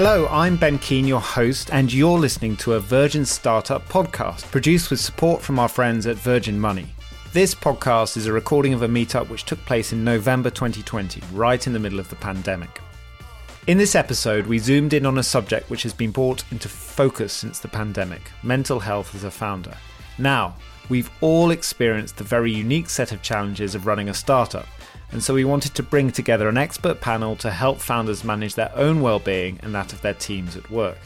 Hello, 0.00 0.28
I'm 0.28 0.56
Ben 0.56 0.78
Keane, 0.78 1.08
your 1.08 1.20
host, 1.20 1.70
and 1.72 1.92
you're 1.92 2.20
listening 2.20 2.56
to 2.58 2.74
a 2.74 2.78
Virgin 2.78 3.24
Startup 3.24 3.84
podcast 3.88 4.48
produced 4.52 4.90
with 4.90 5.00
support 5.00 5.42
from 5.42 5.58
our 5.58 5.66
friends 5.66 6.06
at 6.06 6.14
Virgin 6.14 6.56
Money. 6.56 6.86
This 7.32 7.52
podcast 7.52 8.16
is 8.16 8.26
a 8.26 8.32
recording 8.32 8.72
of 8.72 8.82
a 8.82 8.86
meetup 8.86 9.28
which 9.28 9.44
took 9.44 9.58
place 9.66 9.92
in 9.92 10.04
November 10.04 10.50
2020, 10.50 11.20
right 11.32 11.66
in 11.66 11.72
the 11.72 11.80
middle 11.80 11.98
of 11.98 12.08
the 12.10 12.14
pandemic. 12.14 12.80
In 13.66 13.76
this 13.76 13.96
episode, 13.96 14.46
we 14.46 14.60
zoomed 14.60 14.92
in 14.92 15.04
on 15.04 15.18
a 15.18 15.22
subject 15.24 15.68
which 15.68 15.82
has 15.82 15.92
been 15.92 16.12
brought 16.12 16.44
into 16.52 16.68
focus 16.68 17.32
since 17.32 17.58
the 17.58 17.66
pandemic 17.66 18.22
mental 18.44 18.78
health 18.78 19.16
as 19.16 19.24
a 19.24 19.32
founder. 19.32 19.76
Now, 20.16 20.54
we've 20.88 21.10
all 21.20 21.50
experienced 21.50 22.18
the 22.18 22.22
very 22.22 22.52
unique 22.52 22.88
set 22.88 23.10
of 23.10 23.22
challenges 23.22 23.74
of 23.74 23.84
running 23.84 24.10
a 24.10 24.14
startup 24.14 24.68
and 25.10 25.22
so 25.22 25.34
we 25.34 25.44
wanted 25.44 25.74
to 25.74 25.82
bring 25.82 26.10
together 26.10 26.48
an 26.48 26.58
expert 26.58 27.00
panel 27.00 27.36
to 27.36 27.50
help 27.50 27.78
founders 27.78 28.24
manage 28.24 28.54
their 28.54 28.72
own 28.74 29.00
well-being 29.00 29.58
and 29.62 29.74
that 29.74 29.92
of 29.92 30.02
their 30.02 30.14
teams 30.14 30.56
at 30.56 30.70
work. 30.70 30.98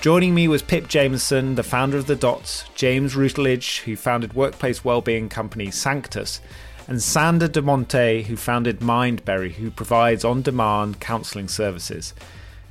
Joining 0.00 0.34
me 0.34 0.46
was 0.46 0.62
Pip 0.62 0.86
Jameson, 0.86 1.56
the 1.56 1.62
founder 1.62 1.96
of 1.96 2.06
The 2.06 2.14
Dots, 2.14 2.64
James 2.74 3.16
Routledge, 3.16 3.80
who 3.80 3.96
founded 3.96 4.34
workplace 4.34 4.84
well-being 4.84 5.28
company 5.28 5.70
Sanctus, 5.70 6.40
and 6.86 7.02
Sandra 7.02 7.48
De 7.48 7.60
Monte, 7.60 8.22
who 8.22 8.36
founded 8.36 8.78
Mindberry, 8.78 9.52
who 9.52 9.70
provides 9.70 10.24
on-demand 10.24 11.00
counselling 11.00 11.48
services. 11.48 12.14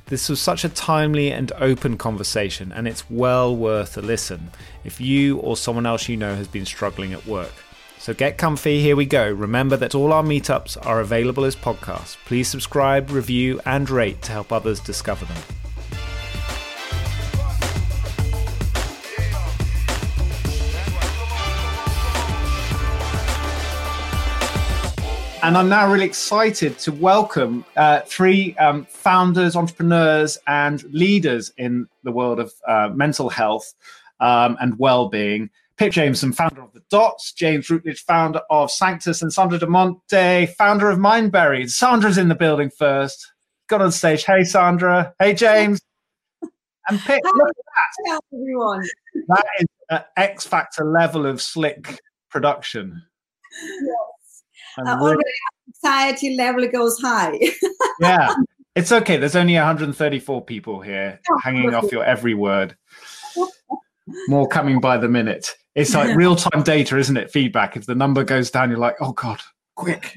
This 0.06 0.30
was 0.30 0.40
such 0.40 0.64
a 0.64 0.70
timely 0.70 1.30
and 1.30 1.52
open 1.56 1.98
conversation, 1.98 2.72
and 2.72 2.88
it's 2.88 3.10
well 3.10 3.54
worth 3.54 3.98
a 3.98 4.00
listen 4.00 4.50
if 4.82 5.00
you 5.00 5.36
or 5.38 5.54
someone 5.56 5.84
else 5.84 6.08
you 6.08 6.16
know 6.16 6.34
has 6.34 6.48
been 6.48 6.64
struggling 6.64 7.12
at 7.12 7.26
work. 7.26 7.52
So 8.08 8.14
get 8.14 8.38
comfy, 8.38 8.80
here 8.80 8.96
we 8.96 9.04
go. 9.04 9.30
Remember 9.30 9.76
that 9.76 9.94
all 9.94 10.14
our 10.14 10.22
meetups 10.22 10.78
are 10.86 11.00
available 11.00 11.44
as 11.44 11.54
podcasts. 11.54 12.16
Please 12.24 12.48
subscribe, 12.48 13.10
review, 13.10 13.60
and 13.66 13.90
rate 13.90 14.22
to 14.22 14.32
help 14.32 14.50
others 14.50 14.80
discover 14.80 15.26
them. 15.26 15.36
And 25.42 25.58
I'm 25.58 25.68
now 25.68 25.92
really 25.92 26.06
excited 26.06 26.78
to 26.78 26.92
welcome 26.92 27.62
uh, 27.76 28.00
three 28.06 28.56
um, 28.56 28.86
founders, 28.86 29.54
entrepreneurs, 29.54 30.38
and 30.46 30.82
leaders 30.94 31.52
in 31.58 31.86
the 32.04 32.12
world 32.12 32.40
of 32.40 32.54
uh, 32.66 32.88
mental 32.88 33.28
health 33.28 33.74
um, 34.20 34.56
and 34.62 34.78
well-being. 34.78 35.50
Pip 35.78 35.92
Jameson, 35.92 36.32
founder 36.32 36.62
of 36.62 36.72
The 36.72 36.82
Dots, 36.90 37.32
James 37.32 37.70
Routledge, 37.70 38.04
founder 38.04 38.40
of 38.50 38.70
Sanctus, 38.70 39.22
and 39.22 39.32
Sandra 39.32 39.58
De 39.58 39.66
Monte, 39.66 40.46
founder 40.58 40.90
of 40.90 40.98
Mindberry. 40.98 41.70
Sandra's 41.70 42.18
in 42.18 42.28
the 42.28 42.34
building 42.34 42.70
first. 42.76 43.32
Got 43.68 43.82
on 43.82 43.92
stage. 43.92 44.24
Hey, 44.24 44.44
Sandra. 44.44 45.14
Hey, 45.20 45.34
James. 45.34 45.80
And 46.88 46.98
Pip, 47.00 47.20
look 47.24 47.48
at 47.48 47.54
that. 48.06 48.20
Everyone. 48.34 48.82
That 49.28 49.44
is 49.60 49.66
an 49.90 50.00
X 50.16 50.46
Factor 50.46 50.84
level 50.84 51.26
of 51.26 51.40
slick 51.40 52.00
production. 52.30 53.00
Yes. 53.62 54.44
And 54.78 54.88
Uh, 54.88 54.96
really- 54.96 55.02
already 55.10 55.22
anxiety 55.84 56.36
level 56.36 56.66
goes 56.68 56.98
high. 57.00 57.38
yeah, 58.00 58.34
it's 58.74 58.90
okay. 58.90 59.16
There's 59.16 59.36
only 59.36 59.54
134 59.54 60.44
people 60.44 60.80
here 60.80 61.20
Oh, 61.30 61.38
hanging 61.38 61.74
off 61.74 61.92
your 61.92 62.04
every 62.04 62.34
word. 62.34 62.76
More 64.26 64.48
coming 64.48 64.80
by 64.80 64.98
the 64.98 65.08
minute. 65.08 65.54
It's 65.74 65.94
like 65.94 66.16
real 66.16 66.34
time 66.34 66.62
data, 66.62 66.98
isn't 66.98 67.16
it? 67.16 67.30
Feedback. 67.30 67.76
If 67.76 67.86
the 67.86 67.94
number 67.94 68.24
goes 68.24 68.50
down, 68.50 68.70
you're 68.70 68.78
like, 68.78 68.96
oh 69.00 69.12
God, 69.12 69.40
quick. 69.76 70.16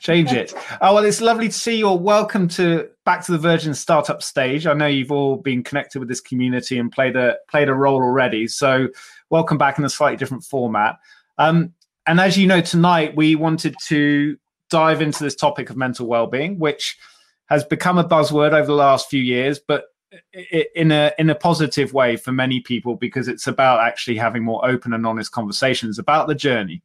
Change 0.00 0.32
it. 0.32 0.52
Oh 0.82 0.94
well, 0.94 1.04
it's 1.04 1.20
lovely 1.20 1.48
to 1.48 1.54
see 1.54 1.78
you 1.78 1.88
all. 1.88 1.98
Welcome 1.98 2.48
to 2.48 2.88
back 3.06 3.24
to 3.24 3.32
the 3.32 3.38
Virgin 3.38 3.72
Startup 3.72 4.22
stage. 4.22 4.66
I 4.66 4.74
know 4.74 4.86
you've 4.86 5.12
all 5.12 5.36
been 5.36 5.62
connected 5.62 6.00
with 6.00 6.08
this 6.08 6.20
community 6.20 6.78
and 6.78 6.92
played 6.92 7.16
a 7.16 7.36
played 7.48 7.68
a 7.70 7.74
role 7.74 8.02
already. 8.02 8.48
So 8.48 8.88
welcome 9.30 9.56
back 9.56 9.78
in 9.78 9.84
a 9.84 9.88
slightly 9.88 10.18
different 10.18 10.44
format. 10.44 10.98
Um, 11.38 11.72
and 12.06 12.20
as 12.20 12.36
you 12.36 12.46
know, 12.46 12.60
tonight 12.60 13.16
we 13.16 13.34
wanted 13.34 13.76
to 13.86 14.36
dive 14.68 15.00
into 15.00 15.24
this 15.24 15.34
topic 15.34 15.70
of 15.70 15.76
mental 15.76 16.06
well-being, 16.06 16.58
which 16.58 16.98
has 17.46 17.64
become 17.64 17.96
a 17.96 18.04
buzzword 18.04 18.52
over 18.52 18.66
the 18.66 18.74
last 18.74 19.08
few 19.08 19.22
years, 19.22 19.58
but 19.58 19.84
in 20.74 20.90
a 20.90 21.12
in 21.18 21.30
a 21.30 21.34
positive 21.34 21.92
way 21.92 22.16
for 22.16 22.32
many 22.32 22.60
people 22.60 22.96
because 22.96 23.28
it's 23.28 23.46
about 23.46 23.80
actually 23.80 24.16
having 24.16 24.42
more 24.42 24.66
open 24.66 24.92
and 24.92 25.06
honest 25.06 25.32
conversations 25.32 25.98
about 25.98 26.28
the 26.28 26.34
journey 26.34 26.82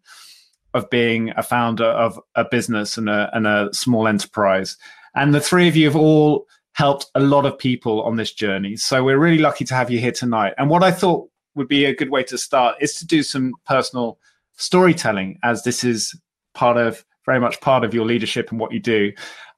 of 0.73 0.89
being 0.89 1.31
a 1.37 1.43
founder 1.43 1.85
of 1.85 2.19
a 2.35 2.43
business 2.43 2.97
and 2.97 3.09
a 3.09 3.29
and 3.33 3.47
a 3.47 3.69
small 3.73 4.07
enterprise. 4.07 4.77
And 5.15 5.33
the 5.33 5.41
three 5.41 5.67
of 5.67 5.75
you 5.75 5.85
have 5.85 5.95
all 5.95 6.47
helped 6.73 7.05
a 7.15 7.19
lot 7.19 7.45
of 7.45 7.57
people 7.57 8.01
on 8.01 8.15
this 8.15 8.33
journey. 8.33 8.75
So 8.75 9.03
we're 9.03 9.19
really 9.19 9.37
lucky 9.37 9.63
to 9.65 9.75
have 9.75 9.91
you 9.91 9.99
here 9.99 10.11
tonight. 10.11 10.53
And 10.57 10.69
what 10.69 10.83
I 10.83 10.91
thought 10.91 11.29
would 11.55 11.67
be 11.67 11.85
a 11.85 11.95
good 11.95 12.09
way 12.09 12.23
to 12.23 12.37
start 12.37 12.77
is 12.81 12.95
to 12.95 13.05
do 13.05 13.21
some 13.21 13.53
personal 13.67 14.17
storytelling, 14.57 15.39
as 15.43 15.63
this 15.63 15.83
is 15.83 16.19
part 16.55 16.77
of 16.77 17.05
very 17.25 17.39
much 17.39 17.61
part 17.61 17.83
of 17.83 17.93
your 17.93 18.05
leadership 18.05 18.49
and 18.51 18.59
what 18.59 18.71
you 18.71 18.79
do. 18.79 19.11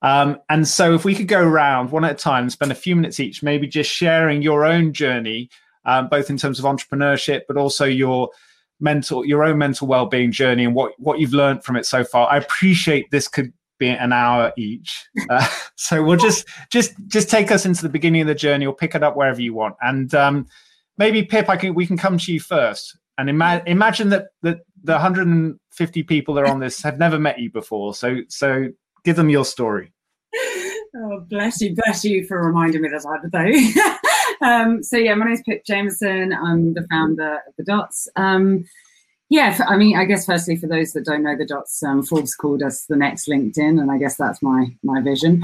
Um, 0.06 0.38
and 0.50 0.68
so, 0.68 0.94
if 0.94 1.04
we 1.04 1.16
could 1.16 1.28
go 1.28 1.42
around 1.42 1.90
one 1.90 2.06
at 2.06 2.12
a 2.12 2.16
time, 2.16 2.48
spend 2.52 2.72
a 2.72 2.76
few 2.76 2.96
minutes 2.96 3.20
each, 3.20 3.42
maybe 3.42 3.66
just 3.66 3.90
sharing 3.90 4.44
your 4.44 4.64
own 4.64 4.94
journey, 4.94 5.50
um, 5.84 6.10
both 6.10 6.30
in 6.30 6.38
terms 6.38 6.60
of 6.60 6.66
entrepreneurship, 6.66 7.42
but 7.48 7.58
also 7.58 7.86
your 7.86 8.30
mental, 8.80 9.26
your 9.26 9.44
own 9.44 9.58
mental 9.58 9.88
well-being 9.88 10.32
journey, 10.32 10.64
and 10.64 10.76
what 10.76 10.92
what 11.00 11.18
you've 11.18 11.34
learned 11.34 11.64
from 11.64 11.76
it 11.76 11.88
so 11.88 12.04
far. 12.04 12.32
I 12.32 12.38
appreciate 12.38 13.10
this 13.10 13.28
could 13.28 13.52
be 13.80 13.90
an 13.90 14.14
hour 14.14 14.54
each, 14.58 15.08
uh, 15.32 15.48
so 15.76 16.04
we'll 16.04 16.18
just 16.18 16.48
just 16.70 16.94
just 17.08 17.28
take 17.28 17.50
us 17.50 17.66
into 17.66 17.82
the 17.82 17.90
beginning 17.90 18.22
of 18.22 18.28
the 18.28 18.36
journey, 18.36 18.68
or 18.68 18.76
pick 18.76 18.94
it 18.94 19.02
up 19.02 19.18
wherever 19.18 19.42
you 19.42 19.56
want. 19.56 19.76
And 19.82 20.14
um, 20.14 20.46
maybe 21.00 21.24
Pip, 21.24 21.50
I 21.50 21.58
can 21.58 21.74
we 21.74 21.88
can 21.88 21.98
come 21.98 22.20
to 22.20 22.32
you 22.32 22.40
first. 22.40 22.96
And 23.18 23.28
ima- 23.28 23.64
imagine 23.66 24.10
that, 24.10 24.28
that 24.42 24.60
the 24.84 24.92
150 24.92 26.04
people 26.04 26.36
that 26.36 26.42
are 26.42 26.52
on 26.52 26.60
this 26.60 26.84
have 26.84 27.00
never 27.00 27.18
met 27.18 27.40
you 27.40 27.50
before. 27.50 27.96
So 27.96 28.18
so 28.28 28.68
give 29.04 29.16
them 29.16 29.30
your 29.30 29.46
story. 29.46 29.94
Oh, 30.98 31.20
bless 31.30 31.62
you, 31.62 31.76
bless 31.76 32.06
you 32.06 32.26
for 32.26 32.42
reminding 32.42 32.82
me 32.82 32.90
that 32.90 33.06
I 33.06 33.20
had 33.22 33.32
though. 34.42 34.46
um, 34.46 34.84
so 34.84 34.98
yeah, 34.98 35.14
my 35.14 35.26
name's 35.26 35.42
Pip 35.42 35.66
Jameson. 35.66 36.34
I'm 36.34 36.74
the 36.74 36.88
founder 36.90 37.36
of 37.48 37.54
the 37.58 37.64
Dots. 37.64 38.08
Um, 38.16 38.66
yeah, 39.30 39.58
I 39.68 39.76
mean, 39.76 39.98
I 39.98 40.06
guess 40.06 40.26
firstly 40.26 40.56
for 40.56 40.68
those 40.68 40.94
that 40.94 41.06
don't 41.06 41.24
know 41.24 41.36
the 41.36 41.46
Dots, 41.46 41.82
um, 41.84 42.04
Forbes 42.04 42.36
called 42.36 42.62
us 42.62 42.86
the 42.86 42.96
next 42.96 43.28
LinkedIn, 43.28 43.82
and 43.82 43.92
I 43.92 43.98
guess 43.98 44.16
that's 44.16 44.42
my 44.42 44.68
my 44.84 45.02
vision. 45.02 45.42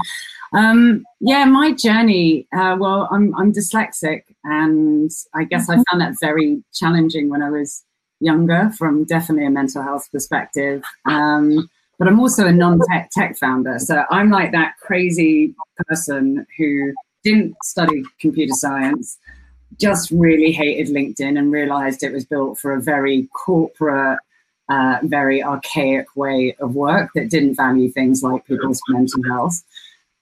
Um, 0.52 1.04
yeah, 1.20 1.44
my 1.44 1.72
journey. 1.72 2.46
Uh, 2.56 2.76
well, 2.78 3.08
I'm 3.10 3.34
I'm 3.34 3.52
dyslexic, 3.52 4.22
and 4.44 5.10
I 5.34 5.44
guess 5.44 5.68
I 5.68 5.74
found 5.74 6.00
that 6.00 6.14
very 6.20 6.62
challenging 6.72 7.28
when 7.28 7.42
I 7.42 7.50
was 7.50 7.84
younger, 8.20 8.70
from 8.78 9.04
definitely 9.04 9.46
a 9.46 9.50
mental 9.50 9.82
health 9.82 10.08
perspective. 10.12 10.84
Um, 11.04 11.68
but 12.02 12.08
I'm 12.08 12.18
also 12.18 12.48
a 12.48 12.52
non-tech 12.52 13.10
tech 13.12 13.38
founder. 13.38 13.78
So 13.78 14.02
I'm 14.10 14.28
like 14.28 14.50
that 14.50 14.74
crazy 14.80 15.54
person 15.86 16.44
who 16.58 16.92
didn't 17.22 17.54
study 17.62 18.02
computer 18.18 18.54
science, 18.54 19.18
just 19.78 20.10
really 20.10 20.50
hated 20.50 20.92
LinkedIn 20.92 21.38
and 21.38 21.52
realized 21.52 22.02
it 22.02 22.12
was 22.12 22.24
built 22.24 22.58
for 22.58 22.74
a 22.74 22.82
very 22.82 23.28
corporate, 23.46 24.18
uh, 24.68 24.98
very 25.04 25.44
archaic 25.44 26.06
way 26.16 26.56
of 26.58 26.74
work 26.74 27.10
that 27.14 27.30
didn't 27.30 27.54
value 27.54 27.88
things 27.88 28.20
like 28.20 28.44
people's 28.46 28.80
mental 28.88 29.22
health. 29.22 29.62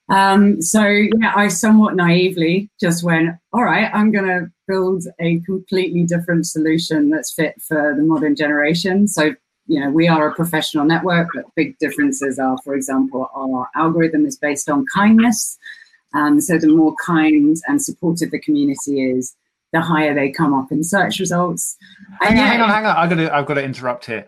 Um, 0.07 0.61
so 0.61 0.85
yeah, 0.85 1.33
I 1.35 1.47
somewhat 1.47 1.95
naively 1.95 2.69
just 2.79 3.03
went, 3.03 3.37
all 3.53 3.63
right, 3.63 3.89
I'm 3.91 4.11
going 4.11 4.27
to 4.27 4.51
build 4.67 5.05
a 5.19 5.39
completely 5.39 6.03
different 6.03 6.45
solution 6.45 7.09
that's 7.09 7.33
fit 7.33 7.59
for 7.59 7.95
the 7.97 8.03
modern 8.03 8.35
generation. 8.35 9.07
So 9.07 9.33
you 9.67 9.79
know, 9.79 9.89
we 9.89 10.07
are 10.07 10.27
a 10.27 10.33
professional 10.35 10.85
network, 10.85 11.27
but 11.33 11.45
big 11.55 11.77
differences 11.79 12.39
are, 12.39 12.57
for 12.63 12.75
example, 12.75 13.29
our 13.35 13.69
algorithm 13.75 14.25
is 14.25 14.37
based 14.37 14.69
on 14.69 14.85
kindness. 14.93 15.57
Um, 16.13 16.41
so 16.41 16.57
the 16.57 16.67
more 16.67 16.95
kind 17.05 17.55
and 17.67 17.81
supportive 17.81 18.31
the 18.31 18.39
community 18.39 19.01
is, 19.01 19.35
the 19.71 19.79
higher 19.79 20.13
they 20.13 20.29
come 20.29 20.53
up 20.53 20.71
in 20.71 20.83
search 20.83 21.19
results. 21.19 21.77
Hang 22.19 22.31
And 22.31 22.39
on, 22.39 22.45
yeah, 22.45 22.51
hang 22.51 22.61
on, 22.61 22.69
hang 22.69 22.85
on. 22.85 22.97
I've 22.97 23.09
got 23.09 23.15
to, 23.15 23.33
I've 23.33 23.45
got 23.45 23.53
to 23.53 23.63
interrupt 23.63 24.05
here. 24.05 24.27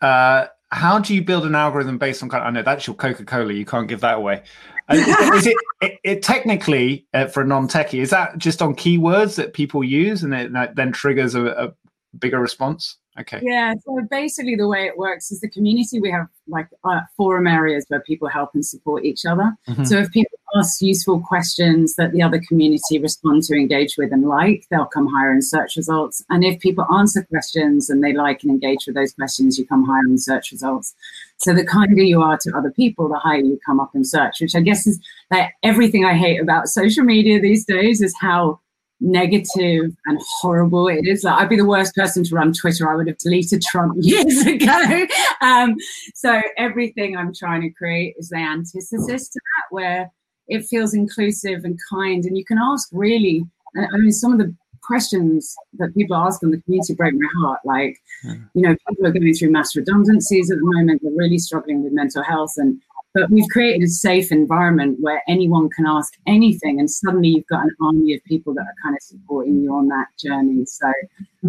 Uh, 0.00 0.46
how 0.70 0.98
do 0.98 1.14
you 1.14 1.22
build 1.22 1.44
an 1.44 1.54
algorithm 1.54 1.98
based 1.98 2.22
on? 2.22 2.30
kind- 2.30 2.42
I 2.42 2.50
know 2.50 2.62
that's 2.62 2.86
your 2.86 2.96
Coca 2.96 3.24
Cola. 3.24 3.52
You 3.52 3.66
can't 3.66 3.86
give 3.86 4.00
that 4.00 4.16
away. 4.16 4.42
Uh, 4.88 4.94
is 5.34 5.46
it, 5.46 5.56
it, 5.82 5.98
it 6.04 6.22
technically 6.22 7.06
uh, 7.14 7.26
for 7.26 7.42
a 7.42 7.46
non-techie? 7.46 8.00
Is 8.00 8.10
that 8.10 8.38
just 8.38 8.62
on 8.62 8.74
keywords 8.74 9.36
that 9.36 9.52
people 9.52 9.84
use, 9.84 10.22
and 10.22 10.34
it 10.34 10.52
that 10.52 10.74
then 10.74 10.90
triggers 10.90 11.34
a, 11.34 11.44
a 11.46 11.72
bigger 12.18 12.40
response? 12.40 12.96
Okay. 13.20 13.38
Yeah, 13.42 13.74
so 13.84 14.00
basically 14.10 14.56
the 14.56 14.66
way 14.66 14.86
it 14.86 14.98
works 14.98 15.30
is 15.30 15.40
the 15.40 15.48
community 15.48 16.00
we 16.00 16.10
have 16.10 16.26
like 16.48 16.68
uh, 16.82 17.00
forum 17.16 17.46
areas 17.46 17.84
where 17.88 18.00
people 18.00 18.28
help 18.28 18.50
and 18.54 18.66
support 18.66 19.04
each 19.04 19.24
other. 19.24 19.56
Mhm. 19.68 19.86
So 19.86 19.98
if 19.98 20.10
people 20.10 20.36
ask 20.56 20.80
useful 20.82 21.20
questions 21.20 21.94
that 21.94 22.12
the 22.12 22.22
other 22.22 22.40
community 22.48 22.98
respond 22.98 23.42
to, 23.44 23.54
engage 23.54 23.96
with, 23.96 24.12
and 24.12 24.26
like, 24.26 24.64
they'll 24.70 24.86
come 24.86 25.06
higher 25.06 25.32
in 25.32 25.42
search 25.42 25.76
results. 25.76 26.24
And 26.28 26.44
if 26.44 26.60
people 26.60 26.84
answer 26.92 27.22
questions 27.24 27.88
and 27.88 28.02
they 28.02 28.12
like 28.12 28.42
and 28.42 28.50
engage 28.50 28.86
with 28.86 28.96
those 28.96 29.12
questions, 29.12 29.58
you 29.58 29.66
come 29.66 29.84
higher 29.84 30.06
in 30.06 30.18
search 30.18 30.50
results. 30.50 30.94
So 31.38 31.54
the 31.54 31.64
kinder 31.64 32.02
you 32.02 32.20
are 32.20 32.38
to 32.38 32.56
other 32.56 32.70
people, 32.70 33.08
the 33.08 33.18
higher 33.18 33.38
you 33.38 33.58
come 33.64 33.80
up 33.80 33.94
in 33.94 34.04
search, 34.04 34.40
which 34.40 34.54
I 34.54 34.60
guess 34.60 34.86
is 34.86 35.00
like 35.30 35.52
everything 35.62 36.04
I 36.04 36.14
hate 36.14 36.40
about 36.40 36.68
social 36.68 37.04
media 37.04 37.40
these 37.40 37.64
days 37.64 38.00
is 38.00 38.14
how 38.20 38.60
negative 39.04 39.92
and 40.06 40.20
horrible 40.40 40.88
it 40.88 41.06
is. 41.06 41.24
Like 41.24 41.40
I'd 41.40 41.48
be 41.48 41.56
the 41.56 41.66
worst 41.66 41.94
person 41.94 42.24
to 42.24 42.34
run 42.34 42.52
Twitter. 42.52 42.90
I 42.90 42.96
would 42.96 43.06
have 43.06 43.18
deleted 43.18 43.62
Trump 43.62 43.94
years 44.00 44.46
ago. 44.46 45.06
Um, 45.40 45.76
so 46.14 46.40
everything 46.56 47.16
I'm 47.16 47.34
trying 47.34 47.62
to 47.62 47.70
create 47.70 48.14
is 48.18 48.30
the 48.30 48.38
antithesis 48.38 49.28
to 49.28 49.40
that, 49.40 49.74
where 49.74 50.10
it 50.48 50.64
feels 50.64 50.94
inclusive 50.94 51.64
and 51.64 51.78
kind, 51.90 52.24
and 52.24 52.36
you 52.36 52.44
can 52.44 52.58
ask 52.58 52.88
really. 52.92 53.44
I 53.76 53.96
mean, 53.96 54.12
some 54.12 54.32
of 54.32 54.38
the 54.38 54.54
questions 54.84 55.56
that 55.78 55.92
people 55.94 56.14
ask 56.14 56.42
in 56.42 56.50
the 56.50 56.60
community 56.62 56.94
break 56.94 57.14
my 57.14 57.28
heart. 57.40 57.58
Like, 57.64 57.98
yeah. 58.22 58.34
you 58.54 58.62
know, 58.62 58.76
people 58.88 59.06
are 59.06 59.10
going 59.10 59.34
through 59.34 59.50
mass 59.50 59.74
redundancies 59.74 60.50
at 60.50 60.58
the 60.58 60.64
moment. 60.64 61.00
They're 61.02 61.12
really 61.16 61.38
struggling 61.38 61.82
with 61.82 61.92
mental 61.92 62.22
health, 62.22 62.52
and 62.56 62.80
but 63.14 63.30
we've 63.30 63.48
created 63.48 63.84
a 63.84 63.88
safe 63.88 64.32
environment 64.32 64.98
where 65.00 65.22
anyone 65.28 65.70
can 65.70 65.86
ask 65.86 66.14
anything, 66.26 66.80
and 66.80 66.90
suddenly 66.90 67.28
you've 67.28 67.46
got 67.46 67.62
an 67.62 67.70
army 67.80 68.14
of 68.14 68.24
people 68.24 68.52
that 68.54 68.62
are 68.62 68.74
kind 68.82 68.96
of 68.96 69.02
supporting 69.02 69.62
you 69.62 69.72
on 69.72 69.88
that 69.88 70.08
journey. 70.18 70.66
So, 70.66 70.92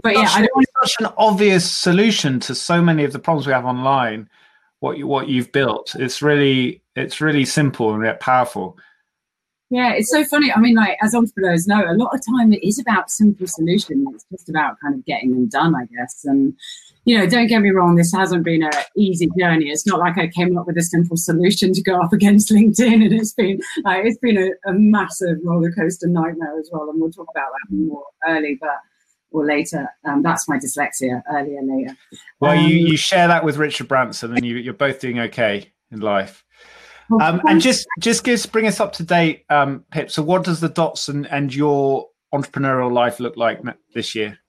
but 0.04 0.14
yeah, 0.14 0.30
I 0.30 0.40
don't. 0.40 0.52
It's 0.58 0.72
such 0.94 1.06
an 1.06 1.14
obvious 1.18 1.70
solution 1.70 2.40
to 2.42 2.54
so 2.54 2.82
many 2.82 3.04
of 3.04 3.14
the 3.14 3.20
problems 3.20 3.48
we 3.48 3.54
have 3.54 3.66
online. 3.66 4.30
What 4.80 4.98
you 5.00 5.08
what 5.08 5.28
you've 5.28 5.52
built, 5.52 5.96
it's 5.96 6.22
really 6.22 6.84
it's 6.96 7.20
really 7.20 7.46
simple 7.46 7.94
and 7.94 8.06
yet 8.06 8.20
powerful. 8.20 8.78
Yeah, 9.72 9.94
it's 9.94 10.12
so 10.12 10.24
funny. 10.24 10.54
I 10.54 10.60
mean, 10.60 10.76
like 10.76 10.98
as 11.02 11.16
entrepreneurs 11.16 11.66
know, 11.66 11.84
a 11.90 11.98
lot 11.98 12.14
of 12.14 12.22
time 12.24 12.54
it 12.54 12.66
is 12.66 12.78
about 12.78 13.10
simple 13.10 13.48
solutions. 13.48 14.08
It's 14.14 14.26
just 14.32 14.50
about 14.50 14.80
kind 14.80 14.94
of 14.94 15.04
getting 15.06 15.32
them 15.32 15.48
done, 15.48 15.76
I 15.76 15.86
guess. 15.86 16.24
And 16.26 16.54
you 17.06 17.18
know, 17.18 17.28
don't 17.28 17.48
get 17.48 17.62
me 17.62 17.70
wrong, 17.70 17.96
this 17.96 18.12
hasn't 18.12 18.44
been 18.44 18.64
an 18.64 18.72
easy 18.98 19.30
journey. 19.38 19.70
It's 19.70 19.86
not 19.86 20.00
like 20.00 20.18
I 20.18 20.28
came 20.28 20.58
up 20.58 20.68
with 20.68 20.78
a 20.78 20.84
simple 20.84 21.18
solution 21.18 21.72
to 21.74 21.82
go 21.82 22.02
up 22.02 22.12
against 22.12 22.50
LinkedIn, 22.52 23.06
and 23.06 23.14
it's 23.14 23.34
been 23.34 23.60
like 23.84 24.06
it's 24.06 24.18
been 24.18 24.38
a, 24.38 24.70
a 24.70 24.74
massive 24.74 25.38
roller 25.44 25.72
coaster 25.72 26.08
nightmare 26.08 26.60
as 26.60 26.70
well. 26.72 26.90
And 26.90 27.00
we'll 27.00 27.12
talk 27.12 27.28
about 27.34 27.52
that 27.52 27.76
more 27.76 28.04
early, 28.28 28.58
but 28.60 28.80
or 29.32 29.46
later. 29.46 29.88
Um, 30.06 30.24
that's 30.24 30.48
my 30.48 30.58
dyslexia, 30.58 31.22
earlier, 31.32 31.62
later. 31.62 31.96
Well, 32.40 32.58
um, 32.58 32.66
you 32.66 32.78
you 32.78 32.98
share 32.98 33.28
that 33.28 33.44
with 33.44 33.58
Richard 33.58 33.88
Branson, 33.88 34.34
and 34.36 34.46
you, 34.46 34.58
you're 34.58 34.74
both 34.74 35.00
doing 35.00 35.20
okay 35.20 35.72
in 35.92 36.00
life. 36.00 36.44
Um, 37.22 37.40
and 37.48 37.62
just 37.62 37.86
just 38.00 38.24
give, 38.24 38.52
bring 38.52 38.66
us 38.66 38.80
up 38.80 38.94
to 38.94 39.04
date, 39.04 39.46
um, 39.50 39.86
Pip. 39.92 40.10
So, 40.10 40.24
what 40.24 40.44
does 40.44 40.60
the 40.60 40.70
dots 40.70 41.08
and, 41.08 41.28
and 41.28 41.54
your 41.54 42.08
entrepreneurial 42.34 42.92
life 42.92 43.20
look 43.20 43.38
like 43.38 43.62
this 43.94 44.16
year? 44.16 44.40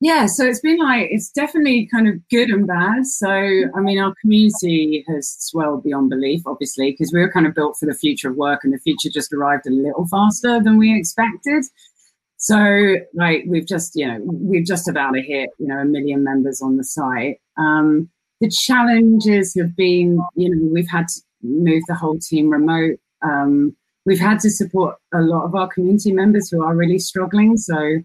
Yeah, 0.00 0.26
so 0.26 0.46
it's 0.46 0.60
been 0.60 0.78
like 0.78 1.08
it's 1.10 1.30
definitely 1.30 1.88
kind 1.92 2.06
of 2.06 2.14
good 2.28 2.50
and 2.50 2.66
bad. 2.66 3.04
So 3.04 3.28
I 3.28 3.80
mean, 3.80 3.98
our 3.98 4.14
community 4.20 5.04
has 5.08 5.36
swelled 5.40 5.82
beyond 5.82 6.10
belief, 6.10 6.42
obviously, 6.46 6.92
because 6.92 7.10
we 7.12 7.20
were 7.20 7.32
kind 7.32 7.46
of 7.46 7.54
built 7.54 7.76
for 7.78 7.86
the 7.86 7.94
future 7.94 8.30
of 8.30 8.36
work, 8.36 8.62
and 8.62 8.72
the 8.72 8.78
future 8.78 9.10
just 9.12 9.32
arrived 9.32 9.66
a 9.66 9.72
little 9.72 10.06
faster 10.08 10.62
than 10.62 10.78
we 10.78 10.96
expected. 10.96 11.64
So 12.36 12.96
like 13.14 13.44
we've 13.48 13.66
just 13.66 13.92
you 13.96 14.06
know 14.06 14.20
we've 14.22 14.64
just 14.64 14.88
about 14.88 15.12
to 15.12 15.20
hit 15.20 15.50
you 15.58 15.66
know 15.66 15.78
a 15.78 15.84
million 15.84 16.22
members 16.22 16.62
on 16.62 16.76
the 16.76 16.84
site. 16.84 17.40
Um, 17.56 18.08
the 18.40 18.52
challenges 18.66 19.56
have 19.58 19.74
been 19.74 20.20
you 20.36 20.48
know 20.48 20.70
we've 20.72 20.88
had 20.88 21.08
to 21.08 21.20
move 21.42 21.82
the 21.88 21.96
whole 21.96 22.20
team 22.20 22.50
remote. 22.50 22.98
Um, 23.22 23.76
we've 24.06 24.20
had 24.20 24.38
to 24.40 24.50
support 24.50 24.96
a 25.12 25.20
lot 25.20 25.44
of 25.44 25.56
our 25.56 25.66
community 25.66 26.12
members 26.12 26.48
who 26.48 26.62
are 26.62 26.76
really 26.76 27.00
struggling. 27.00 27.56
So, 27.56 27.96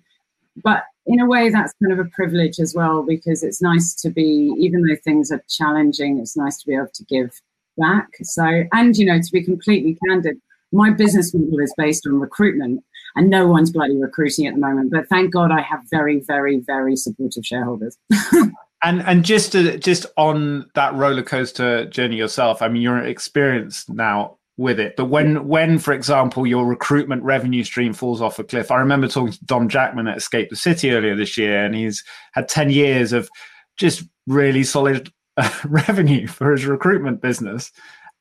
but 0.63 0.85
in 1.05 1.19
a 1.19 1.25
way 1.25 1.49
that's 1.49 1.73
kind 1.81 1.97
of 1.97 2.05
a 2.05 2.09
privilege 2.09 2.59
as 2.59 2.73
well 2.73 3.03
because 3.03 3.43
it's 3.43 3.61
nice 3.61 3.93
to 3.95 4.09
be 4.09 4.53
even 4.57 4.81
though 4.83 4.95
things 5.03 5.31
are 5.31 5.43
challenging 5.49 6.19
it's 6.19 6.37
nice 6.37 6.57
to 6.57 6.67
be 6.67 6.75
able 6.75 6.87
to 6.93 7.03
give 7.05 7.31
back. 7.77 8.07
So 8.21 8.63
and 8.71 8.95
you 8.95 9.05
know 9.05 9.19
to 9.19 9.31
be 9.31 9.43
completely 9.43 9.97
candid 10.07 10.37
my 10.71 10.89
business 10.89 11.33
model 11.33 11.59
is 11.59 11.73
based 11.77 12.05
on 12.07 12.19
recruitment 12.19 12.83
and 13.15 13.29
no 13.29 13.47
one's 13.47 13.71
bloody 13.71 13.95
recruiting 13.95 14.47
at 14.47 14.55
the 14.55 14.59
moment 14.59 14.91
but 14.91 15.07
thank 15.07 15.31
god 15.31 15.51
i 15.51 15.61
have 15.61 15.81
very 15.91 16.19
very 16.21 16.59
very 16.59 16.95
supportive 16.95 17.45
shareholders. 17.45 17.97
And 18.85 19.01
and 19.03 19.23
just 19.23 19.53
to, 19.53 19.77
just 19.77 20.05
on 20.17 20.69
that 20.75 20.93
roller 20.93 21.23
coaster 21.23 21.85
journey 21.85 22.17
yourself 22.17 22.61
i 22.61 22.67
mean 22.67 22.81
you're 22.81 22.99
experienced 22.99 23.89
now 23.89 24.37
with 24.57 24.79
it. 24.79 24.95
But 24.95 25.05
when, 25.05 25.47
when, 25.47 25.79
for 25.79 25.93
example, 25.93 26.45
your 26.45 26.65
recruitment 26.65 27.23
revenue 27.23 27.63
stream 27.63 27.93
falls 27.93 28.21
off 28.21 28.39
a 28.39 28.43
cliff, 28.43 28.71
I 28.71 28.77
remember 28.77 29.07
talking 29.07 29.33
to 29.33 29.45
Dom 29.45 29.67
Jackman 29.67 30.07
at 30.07 30.17
Escape 30.17 30.49
the 30.49 30.55
City 30.55 30.91
earlier 30.91 31.15
this 31.15 31.37
year, 31.37 31.65
and 31.65 31.73
he's 31.73 32.03
had 32.33 32.47
10 32.47 32.69
years 32.69 33.13
of 33.13 33.29
just 33.77 34.03
really 34.27 34.63
solid 34.63 35.11
revenue 35.65 36.27
for 36.27 36.51
his 36.51 36.65
recruitment 36.65 37.21
business. 37.21 37.71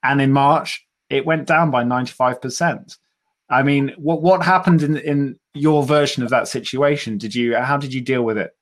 And 0.03 0.21
in 0.21 0.33
March, 0.33 0.87
it 1.11 1.27
went 1.27 1.47
down 1.47 1.71
by 1.71 1.85
95%. 1.85 2.97
I 3.51 3.63
mean, 3.63 3.93
what, 3.99 4.23
what 4.23 4.43
happened 4.43 4.83
in, 4.83 4.97
in 4.97 5.39
your 5.53 5.85
version 5.85 6.23
of 6.23 6.31
that 6.31 6.49
situation? 6.49 7.19
Did 7.19 7.35
you, 7.35 7.57
how 7.57 7.77
did 7.77 7.93
you 7.93 8.01
deal 8.01 8.23
with 8.23 8.39
it? 8.39 8.53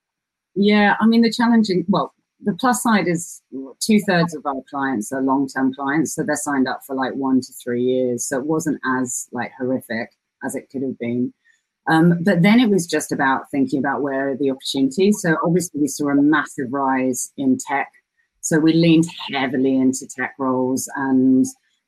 Yeah, 0.56 0.96
I 1.00 1.06
mean, 1.06 1.22
the 1.22 1.32
challenging, 1.32 1.84
well, 1.88 2.12
the 2.42 2.54
plus 2.54 2.82
side 2.82 3.08
is 3.08 3.42
two 3.80 4.00
thirds 4.00 4.34
of 4.34 4.44
our 4.46 4.62
clients 4.68 5.12
are 5.12 5.22
long 5.22 5.48
term 5.48 5.72
clients, 5.74 6.14
so 6.14 6.22
they're 6.22 6.36
signed 6.36 6.68
up 6.68 6.80
for 6.86 6.94
like 6.94 7.14
one 7.14 7.40
to 7.40 7.52
three 7.62 7.82
years. 7.82 8.26
So 8.26 8.38
it 8.38 8.46
wasn't 8.46 8.80
as 8.84 9.28
like 9.32 9.52
horrific 9.58 10.10
as 10.44 10.54
it 10.54 10.68
could 10.70 10.82
have 10.82 10.98
been. 10.98 11.32
Um, 11.88 12.22
but 12.22 12.42
then 12.42 12.60
it 12.60 12.70
was 12.70 12.86
just 12.86 13.10
about 13.10 13.50
thinking 13.50 13.78
about 13.78 14.02
where 14.02 14.30
are 14.30 14.36
the 14.36 14.50
opportunities. 14.50 15.20
So 15.20 15.36
obviously 15.44 15.80
we 15.80 15.88
saw 15.88 16.10
a 16.10 16.14
massive 16.14 16.66
rise 16.70 17.32
in 17.36 17.58
tech. 17.58 17.90
So 18.42 18.58
we 18.58 18.72
leaned 18.72 19.06
heavily 19.32 19.76
into 19.76 20.06
tech 20.06 20.34
roles 20.38 20.88
and 20.94 21.44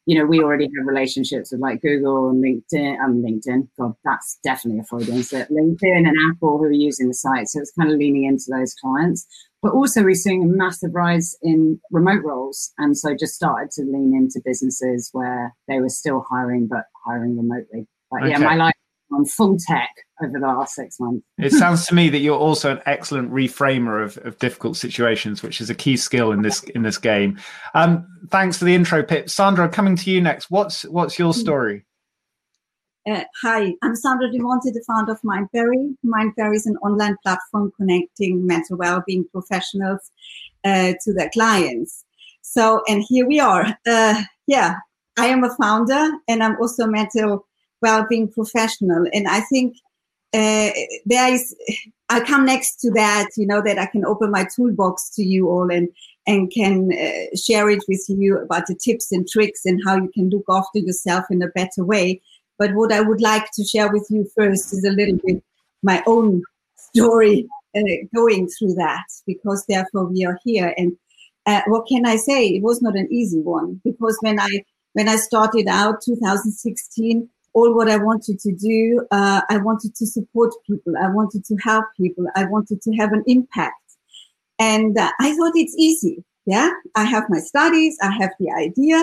you 0.07 0.19
know, 0.19 0.25
we 0.25 0.41
already 0.41 0.65
have 0.65 0.87
relationships 0.87 1.53
with 1.53 1.61
like 1.61 1.81
Google 1.81 2.31
and 2.31 2.43
LinkedIn. 2.43 2.99
Um, 2.99 3.23
LinkedIn, 3.23 3.69
God, 3.79 3.95
that's 4.05 4.39
definitely 4.43 4.81
a 4.81 4.85
Freudian 4.85 5.23
slip. 5.23 5.49
LinkedIn 5.49 6.09
and 6.09 6.17
Apple 6.29 6.59
who 6.59 6.65
are 6.65 6.73
using 6.73 7.07
the 7.07 7.15
site. 7.15 7.49
So 7.49 7.61
it's 7.61 7.73
kind 7.79 7.91
of 7.91 7.99
leaning 7.99 8.25
into 8.25 8.47
those 8.49 8.75
clients. 8.75 9.27
But 9.63 9.73
also, 9.73 10.03
we're 10.03 10.15
seeing 10.15 10.43
a 10.43 10.47
massive 10.47 10.93
rise 10.93 11.37
in 11.41 11.81
remote 11.91 12.25
roles. 12.25 12.73
And 12.79 12.99
so 12.99 13.15
just 13.15 13.35
started 13.35 13.71
to 13.73 13.83
lean 13.83 14.13
into 14.15 14.41
businesses 14.45 15.09
where 15.13 15.55
they 15.69 15.81
were 15.81 15.89
still 15.89 16.27
hiring, 16.29 16.67
but 16.67 16.85
hiring 17.07 17.37
remotely. 17.37 17.87
But 18.11 18.23
okay. 18.23 18.31
yeah, 18.31 18.39
my 18.39 18.57
life 18.57 18.75
on 19.13 19.25
full 19.25 19.57
tech 19.59 19.91
over 20.23 20.39
the 20.39 20.47
last 20.47 20.75
six 20.75 20.99
months. 20.99 21.25
it 21.39 21.53
sounds 21.53 21.87
to 21.87 21.95
me 21.95 22.09
that 22.09 22.19
you're 22.19 22.39
also 22.39 22.73
an 22.73 22.81
excellent 22.87 23.31
reframer 23.31 24.03
of, 24.03 24.17
of 24.19 24.39
difficult 24.39 24.77
situations, 24.77 25.43
which 25.43 25.61
is 25.61 25.71
a 25.71 25.75
key 25.75 25.97
skill 25.97 26.33
in 26.33 26.43
this 26.43 26.63
in 26.65 26.83
this 26.83 26.99
game. 26.99 27.39
Um, 27.75 28.07
thanks 28.31 28.59
for 28.59 28.65
the 28.65 28.75
intro, 28.75 29.03
Pip. 29.03 29.29
Sandra, 29.29 29.69
coming 29.69 29.97
to 29.97 30.11
you 30.11 30.21
next. 30.21 30.51
What's 30.51 30.83
what's 30.85 31.19
your 31.19 31.35
story? 31.35 31.85
Uh, 33.05 33.25
hi, 33.43 33.75
I'm 33.83 33.97
Sandra 33.97 34.29
Monte, 34.33 34.71
the 34.71 34.85
founder 34.87 35.11
of 35.11 35.21
Mindberry. 35.23 35.97
Mindberry 36.07 36.55
is 36.55 36.67
an 36.67 36.77
online 36.77 37.17
platform 37.25 37.73
connecting 37.77 38.47
mental 38.47 38.77
well-being 38.77 39.27
professionals 39.33 40.13
uh, 40.65 40.93
to 41.03 41.13
their 41.13 41.29
clients. 41.31 42.05
So, 42.43 42.81
and 42.87 43.03
here 43.09 43.27
we 43.27 43.41
are. 43.41 43.77
Uh, 43.85 44.23
yeah, 44.47 44.77
I 45.19 45.27
am 45.27 45.43
a 45.43 45.53
founder, 45.57 46.13
and 46.29 46.45
I'm 46.45 46.57
also 46.61 46.85
a 46.85 46.89
mental 46.89 47.45
well-being 47.81 48.31
professional. 48.31 49.05
And 49.13 49.27
I 49.27 49.41
think 49.41 49.75
uh, 50.33 50.71
there 51.05 51.35
is, 51.35 51.57
I 52.09 52.21
come 52.21 52.47
next 52.47 52.77
to 52.83 52.93
that, 52.93 53.31
you 53.37 53.49
know, 53.49 53.61
that 53.63 53.81
I 53.81 53.87
can 53.87 54.05
open 54.05 54.31
my 54.31 54.47
toolbox 54.55 55.11
to 55.17 55.25
you 55.25 55.49
all 55.49 55.73
and 55.73 55.89
and 56.29 56.53
can 56.53 56.93
uh, 56.93 57.37
share 57.37 57.69
it 57.69 57.83
with 57.89 58.05
you 58.07 58.39
about 58.39 58.69
the 58.69 58.77
tips 58.77 59.11
and 59.11 59.27
tricks 59.27 59.63
and 59.65 59.83
how 59.85 59.97
you 59.97 60.09
can 60.15 60.31
look 60.31 60.45
after 60.49 60.79
yourself 60.79 61.25
in 61.31 61.43
a 61.43 61.49
better 61.49 61.85
way 61.85 62.23
but 62.63 62.75
what 62.75 62.93
I 62.93 63.01
would 63.01 63.21
like 63.21 63.51
to 63.55 63.65
share 63.65 63.91
with 63.93 64.07
you 64.09 64.25
first 64.37 64.73
is 64.73 64.85
a 64.85 64.91
little 64.91 65.19
bit 65.27 65.43
my 65.83 66.01
own 66.07 66.43
story 66.77 67.49
uh, 67.77 67.81
going 68.15 68.49
through 68.49 68.75
that, 68.75 69.05
because 69.27 69.65
therefore 69.69 70.05
we 70.05 70.25
are 70.25 70.39
here. 70.45 70.73
And 70.77 70.93
uh, 71.45 71.63
what 71.67 71.89
can 71.89 72.07
I 72.07 72.15
say? 72.15 72.47
It 72.47 72.63
was 72.63 72.81
not 72.81 72.95
an 72.95 73.09
easy 73.11 73.41
one 73.41 73.81
because 73.85 74.17
when 74.21 74.39
I 74.39 74.63
when 74.93 75.09
I 75.09 75.17
started 75.17 75.67
out 75.67 76.03
2016, 76.05 77.29
all 77.55 77.75
what 77.75 77.91
I 77.91 77.97
wanted 77.97 78.39
to 78.39 78.53
do, 78.55 79.05
uh, 79.11 79.41
I 79.51 79.57
wanted 79.57 79.97
to 79.97 80.07
support 80.07 80.55
people, 80.65 80.93
I 81.03 81.09
wanted 81.09 81.45
to 81.47 81.57
help 81.65 81.87
people, 82.01 82.27
I 82.37 82.45
wanted 82.45 82.81
to 82.83 82.93
have 82.93 83.13
an 83.13 83.25
impact, 83.27 83.83
and 84.61 84.97
uh, 84.97 85.11
I 85.19 85.35
thought 85.35 85.57
it's 85.57 85.75
easy. 85.77 86.23
Yeah, 86.47 86.71
I 86.95 87.05
have 87.07 87.25
my 87.29 87.41
studies, 87.41 87.99
I 88.01 88.13
have 88.21 88.31
the 88.39 88.53
idea, 88.53 89.03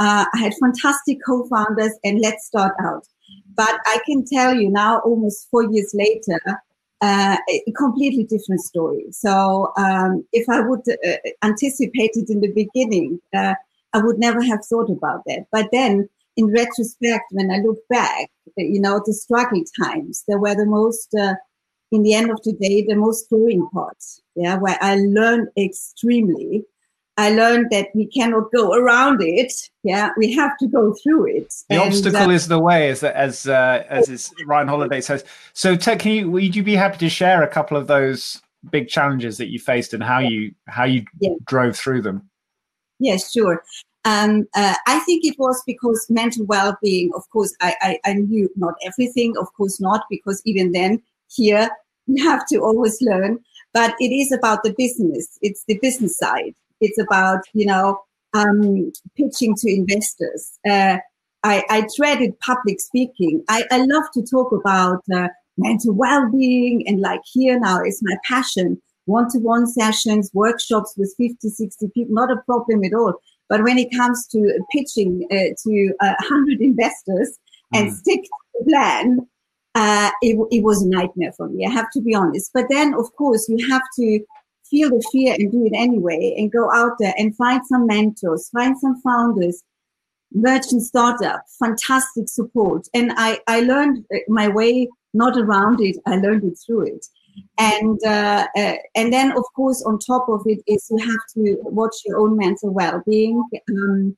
uh, 0.00 0.24
I 0.34 0.38
had 0.38 0.54
fantastic 0.60 1.18
co-founders, 1.24 1.94
and 2.04 2.20
let's 2.20 2.46
start 2.46 2.74
out. 2.80 3.06
But 3.54 3.78
I 3.86 3.98
can 4.06 4.24
tell 4.24 4.54
you 4.54 4.70
now, 4.70 5.00
almost 5.00 5.48
four 5.50 5.64
years 5.70 5.90
later, 5.94 6.40
uh, 7.02 7.36
a 7.48 7.72
completely 7.76 8.24
different 8.24 8.60
story. 8.60 9.04
So 9.10 9.72
um, 9.76 10.24
if 10.32 10.48
I 10.48 10.60
would 10.60 10.80
uh, 10.88 11.16
anticipate 11.42 12.12
it 12.14 12.30
in 12.30 12.40
the 12.40 12.52
beginning, 12.52 13.20
uh, 13.34 13.54
I 13.92 13.98
would 13.98 14.18
never 14.18 14.42
have 14.42 14.64
thought 14.64 14.90
about 14.90 15.22
that. 15.26 15.46
But 15.52 15.68
then 15.72 16.08
in 16.36 16.46
retrospect, 16.46 17.24
when 17.32 17.50
I 17.50 17.58
look 17.58 17.78
back, 17.88 18.30
you 18.56 18.80
know, 18.80 19.00
the 19.04 19.12
struggle 19.12 19.62
times, 19.82 20.24
they 20.28 20.36
were 20.36 20.54
the 20.54 20.66
most, 20.66 21.14
uh, 21.14 21.34
in 21.92 22.02
the 22.02 22.14
end 22.14 22.30
of 22.30 22.40
the 22.44 22.52
day, 22.52 22.84
the 22.86 22.96
most 22.96 23.28
growing 23.28 23.68
parts. 23.72 24.22
Yeah, 24.36 24.56
where 24.58 24.78
I 24.80 24.96
learned 24.96 25.48
extremely. 25.56 26.64
I 27.16 27.30
learned 27.30 27.70
that 27.70 27.88
we 27.94 28.06
cannot 28.06 28.50
go 28.52 28.72
around 28.72 29.22
it. 29.22 29.52
Yeah, 29.82 30.10
we 30.16 30.32
have 30.32 30.56
to 30.58 30.66
go 30.66 30.94
through 31.02 31.26
it. 31.36 31.54
The 31.68 31.74
and, 31.74 31.82
obstacle 31.82 32.30
uh, 32.30 32.34
is 32.34 32.48
the 32.48 32.58
way, 32.58 32.88
as 32.88 33.04
as 33.04 33.46
uh, 33.46 33.84
as 33.88 34.32
Ryan 34.46 34.68
Holiday 34.68 35.00
says. 35.00 35.24
So, 35.52 35.76
Ted, 35.76 36.00
can 36.00 36.12
you 36.12 36.30
would 36.30 36.56
you 36.56 36.62
be 36.62 36.76
happy 36.76 36.98
to 36.98 37.08
share 37.08 37.42
a 37.42 37.48
couple 37.48 37.76
of 37.76 37.86
those 37.86 38.40
big 38.70 38.88
challenges 38.88 39.38
that 39.38 39.50
you 39.50 39.58
faced 39.58 39.92
and 39.92 40.02
how 40.02 40.18
you 40.18 40.54
how 40.66 40.84
you 40.84 41.04
yeah. 41.20 41.34
drove 41.44 41.76
through 41.76 42.02
them? 42.02 42.30
Yes, 42.98 43.32
sure. 43.32 43.62
Um, 44.04 44.48
uh, 44.54 44.74
I 44.86 45.00
think 45.00 45.24
it 45.24 45.38
was 45.38 45.62
because 45.66 46.06
mental 46.08 46.46
well-being. 46.46 47.10
Of 47.14 47.28
course, 47.30 47.54
I, 47.60 47.74
I, 47.82 47.98
I 48.06 48.14
knew 48.14 48.48
not 48.56 48.74
everything. 48.82 49.36
Of 49.36 49.52
course, 49.54 49.80
not 49.80 50.04
because 50.08 50.40
even 50.44 50.72
then 50.72 51.02
here 51.28 51.68
you 52.06 52.26
have 52.28 52.46
to 52.48 52.58
always 52.58 53.00
learn. 53.02 53.40
But 53.72 53.94
it 54.00 54.12
is 54.12 54.32
about 54.32 54.62
the 54.64 54.74
business. 54.76 55.38
It's 55.42 55.64
the 55.64 55.78
business 55.78 56.18
side. 56.18 56.54
It's 56.80 56.98
about 56.98 57.40
you 57.52 57.66
know 57.66 58.00
um, 58.34 58.92
pitching 59.16 59.54
to 59.56 59.70
investors. 59.70 60.58
Uh, 60.68 60.98
I, 61.42 61.64
I 61.70 61.86
dreaded 61.96 62.38
public 62.40 62.80
speaking. 62.80 63.42
I, 63.48 63.64
I 63.70 63.78
love 63.78 64.04
to 64.12 64.22
talk 64.22 64.52
about 64.52 65.00
uh, 65.14 65.28
mental 65.60 65.94
well-being 65.94 66.86
and 66.86 67.00
like 67.00 67.20
here 67.32 67.58
now 67.58 67.82
is 67.82 68.00
my 68.02 68.16
passion 68.24 68.80
one-to-one 69.06 69.66
sessions 69.66 70.30
workshops 70.32 70.94
with 70.96 71.12
50 71.18 71.48
60 71.48 71.88
people 71.94 72.14
not 72.14 72.30
a 72.30 72.40
problem 72.46 72.84
at 72.84 72.94
all 72.94 73.14
but 73.48 73.62
when 73.62 73.78
it 73.78 73.92
comes 73.94 74.26
to 74.28 74.58
pitching 74.72 75.26
uh, 75.30 75.52
to 75.62 75.92
uh, 76.00 76.14
100 76.28 76.60
investors 76.60 77.38
and 77.74 77.90
mm. 77.90 77.94
stick 77.94 78.22
to 78.22 78.30
the 78.54 78.70
plan 78.70 79.20
uh, 79.74 80.10
it, 80.22 80.36
it 80.50 80.62
was 80.62 80.82
a 80.82 80.88
nightmare 80.88 81.32
for 81.36 81.48
me 81.48 81.66
i 81.66 81.70
have 81.70 81.90
to 81.92 82.00
be 82.00 82.14
honest 82.14 82.50
but 82.54 82.66
then 82.70 82.94
of 82.94 83.06
course 83.16 83.48
you 83.48 83.68
have 83.68 83.82
to 83.96 84.20
feel 84.70 84.90
the 84.90 85.04
fear 85.12 85.34
and 85.38 85.50
do 85.52 85.64
it 85.66 85.72
anyway 85.74 86.34
and 86.38 86.52
go 86.52 86.70
out 86.72 86.92
there 86.98 87.14
and 87.18 87.36
find 87.36 87.66
some 87.66 87.86
mentors 87.86 88.48
find 88.50 88.78
some 88.78 89.00
founders 89.02 89.62
Virgin 90.32 90.80
Startup 90.80 91.42
fantastic 91.58 92.28
support 92.28 92.86
and 92.94 93.12
i 93.16 93.40
i 93.48 93.60
learned 93.60 94.04
uh, 94.14 94.18
my 94.28 94.48
way 94.48 94.88
not 95.14 95.36
around 95.36 95.80
it. 95.80 95.96
I 96.06 96.16
learned 96.16 96.44
it 96.44 96.58
through 96.64 96.86
it. 96.86 97.06
And 97.58 97.98
uh, 98.04 98.46
uh, 98.56 98.74
and 98.94 99.12
then 99.12 99.32
of 99.32 99.44
course 99.54 99.82
on 99.84 99.98
top 99.98 100.28
of 100.28 100.42
it 100.46 100.62
is 100.66 100.86
you 100.90 100.98
have 100.98 101.24
to 101.34 101.56
watch 101.62 101.94
your 102.04 102.18
own 102.18 102.36
mental 102.36 102.70
well-being 102.70 103.42
um, 103.70 104.16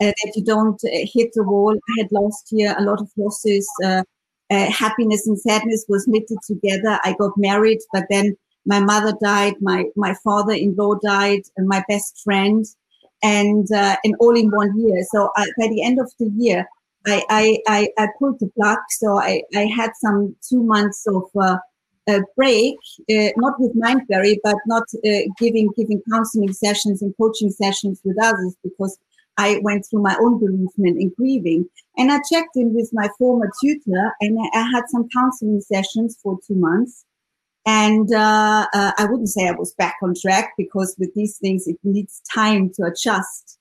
uh, 0.00 0.12
that 0.22 0.32
you 0.36 0.44
don't 0.44 0.80
uh, 0.84 1.06
hit 1.12 1.30
the 1.34 1.42
wall. 1.42 1.74
I 1.74 2.02
had 2.02 2.12
last 2.12 2.52
year 2.52 2.74
a 2.78 2.82
lot 2.82 3.00
of 3.00 3.10
losses. 3.16 3.68
Uh, 3.84 4.02
happiness 4.50 5.28
and 5.28 5.38
sadness 5.38 5.84
was 5.88 6.08
knitted 6.08 6.38
together. 6.44 6.98
I 7.04 7.14
got 7.18 7.30
married, 7.36 7.78
but 7.92 8.04
then 8.10 8.36
my 8.74 8.80
mother 8.92 9.14
died, 9.30 9.54
my 9.60 9.80
my 9.96 10.12
father-in-law 10.26 10.94
died, 11.14 11.42
and 11.56 11.66
my 11.74 11.80
best 11.90 12.12
friend, 12.24 12.64
and 13.22 13.66
and 14.04 14.12
all 14.22 14.36
in 14.42 14.48
one 14.62 14.72
year. 14.84 14.98
So 15.12 15.18
by 15.36 15.66
the 15.74 15.82
end 15.88 15.98
of 16.04 16.10
the 16.20 16.30
year, 16.44 16.60
I, 17.06 17.24
I, 17.30 17.58
I, 17.66 17.88
I 17.98 18.08
pulled 18.18 18.40
the 18.40 18.48
plug. 18.48 18.78
So 18.90 19.18
I, 19.18 19.42
I 19.54 19.64
had 19.74 19.90
some 19.96 20.36
two 20.46 20.62
months 20.62 21.06
of 21.06 21.24
uh, 21.40 21.56
a 22.08 22.20
break, 22.36 22.76
uh, 23.10 23.30
not 23.36 23.54
with 23.58 23.74
Mindberry, 23.76 24.36
but 24.42 24.56
not 24.66 24.82
uh, 25.06 25.20
giving 25.38 25.70
giving 25.76 26.02
counseling 26.10 26.52
sessions 26.52 27.02
and 27.02 27.14
coaching 27.16 27.50
sessions 27.50 28.00
with 28.04 28.16
others 28.22 28.56
because 28.62 28.98
I 29.36 29.60
went 29.62 29.86
through 29.86 30.02
my 30.02 30.16
own 30.20 30.38
bereavement 30.38 30.98
and 30.98 31.14
grieving. 31.16 31.66
And 31.96 32.10
I 32.10 32.18
checked 32.30 32.56
in 32.56 32.74
with 32.74 32.90
my 32.92 33.08
former 33.18 33.50
tutor, 33.62 34.12
and 34.20 34.38
I, 34.38 34.60
I 34.60 34.70
had 34.74 34.84
some 34.88 35.08
counseling 35.08 35.60
sessions 35.60 36.18
for 36.22 36.38
two 36.46 36.56
months. 36.56 37.04
And 37.66 38.12
uh, 38.12 38.66
uh, 38.72 38.92
I 38.98 39.04
wouldn't 39.04 39.28
say 39.28 39.46
I 39.46 39.52
was 39.52 39.74
back 39.74 39.96
on 40.02 40.14
track 40.20 40.54
because 40.56 40.96
with 40.98 41.14
these 41.14 41.38
things, 41.38 41.66
it 41.66 41.76
needs 41.84 42.22
time 42.34 42.70
to 42.74 42.84
adjust. 42.84 43.58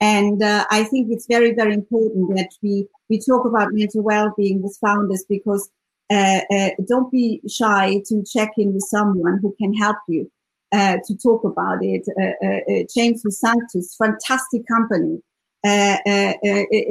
And 0.00 0.42
uh, 0.42 0.66
I 0.70 0.84
think 0.84 1.08
it's 1.10 1.26
very, 1.26 1.54
very 1.54 1.72
important 1.72 2.36
that 2.36 2.50
we, 2.62 2.86
we 3.08 3.20
talk 3.20 3.46
about 3.46 3.72
mental 3.72 4.02
well-being 4.02 4.62
with 4.62 4.76
founders 4.80 5.24
because 5.28 5.70
uh, 6.10 6.40
uh, 6.52 6.70
don't 6.86 7.10
be 7.10 7.40
shy 7.48 8.02
to 8.06 8.22
check 8.30 8.50
in 8.58 8.74
with 8.74 8.84
someone 8.84 9.38
who 9.40 9.54
can 9.58 9.72
help 9.74 9.96
you 10.08 10.30
uh, 10.72 10.96
to 11.06 11.16
talk 11.16 11.44
about 11.44 11.78
it. 11.82 12.04
Uh, 12.20 12.46
uh, 12.46 12.84
James 12.94 13.22
Sanctus, 13.28 13.96
fantastic 13.96 14.66
company. 14.66 15.22
Uh, 15.64 15.96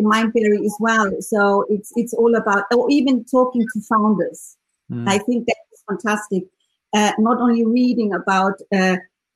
Mindberry 0.01 0.65
as 0.65 0.75
well. 0.79 1.09
So 1.21 1.65
it's 1.69 1.93
it's 1.95 2.13
all 2.13 2.35
about, 2.35 2.65
or 2.75 2.89
even 2.89 3.23
talking 3.23 3.61
to 3.61 3.81
founders. 3.87 4.57
Mm. 4.91 5.07
I 5.07 5.17
think 5.19 5.47
that's 5.47 5.74
fantastic. 5.87 6.43
not 6.93 7.37
only 7.39 7.65
reading 7.65 8.13
about 8.13 8.55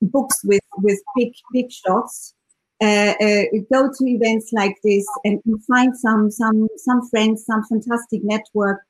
books 0.02 0.36
with 0.44 0.60
with 0.78 0.98
big 1.16 1.32
big 1.52 1.70
shots, 1.70 2.34
uh, 2.82 3.14
uh, 3.20 3.42
go 3.70 3.90
to 3.92 4.06
events 4.06 4.50
like 4.52 4.74
this 4.82 5.06
and, 5.24 5.40
find 5.66 5.96
some 5.96 6.30
some 6.30 6.66
some 6.76 7.06
friends, 7.10 7.44
some 7.44 7.62
fantastic 7.68 8.22
network, 8.24 8.80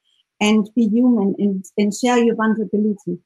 and 0.41 0.69
be 0.77 0.89
human 0.89 1.35
and, 1.39 1.65
and 1.77 1.93
share 1.93 2.19
your 2.19 2.37
vulnerability. 2.37 3.19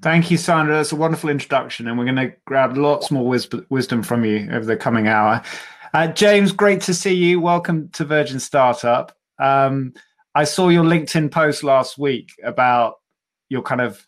Thank 0.00 0.30
you, 0.30 0.36
Sandra. 0.36 0.74
That's 0.74 0.90
a 0.90 0.96
wonderful 0.96 1.30
introduction, 1.30 1.86
and 1.86 1.96
we're 1.96 2.04
going 2.04 2.16
to 2.16 2.32
grab 2.46 2.76
lots 2.76 3.12
more 3.12 3.26
wis- 3.26 3.48
wisdom 3.70 4.02
from 4.02 4.24
you 4.24 4.48
over 4.50 4.64
the 4.64 4.76
coming 4.76 5.06
hour. 5.06 5.40
Uh, 5.94 6.08
James, 6.08 6.50
great 6.50 6.80
to 6.82 6.94
see 6.94 7.14
you. 7.14 7.40
Welcome 7.40 7.88
to 7.90 8.04
Virgin 8.04 8.40
Startup. 8.40 9.16
Um, 9.38 9.92
I 10.34 10.44
saw 10.44 10.70
your 10.70 10.84
LinkedIn 10.84 11.30
post 11.30 11.62
last 11.62 11.98
week 11.98 12.30
about 12.42 12.94
your 13.52 13.62
kind 13.62 13.80
of 13.80 14.06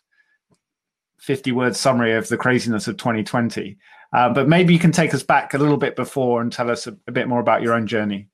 50 1.19 1.51
word 1.53 1.75
summary 1.75 2.13
of 2.13 2.27
the 2.27 2.37
craziness 2.37 2.87
of 2.87 2.97
2020. 2.97 3.77
Uh, 4.11 4.29
but 4.29 4.47
maybe 4.47 4.73
you 4.73 4.79
can 4.79 4.91
take 4.91 5.13
us 5.13 5.23
back 5.23 5.53
a 5.53 5.57
little 5.57 5.77
bit 5.77 5.95
before 5.95 6.41
and 6.41 6.51
tell 6.51 6.69
us 6.69 6.87
a, 6.87 6.97
a 7.07 7.11
bit 7.11 7.27
more 7.27 7.39
about 7.39 7.61
your 7.61 7.73
own 7.73 7.87
journey. 7.87 8.27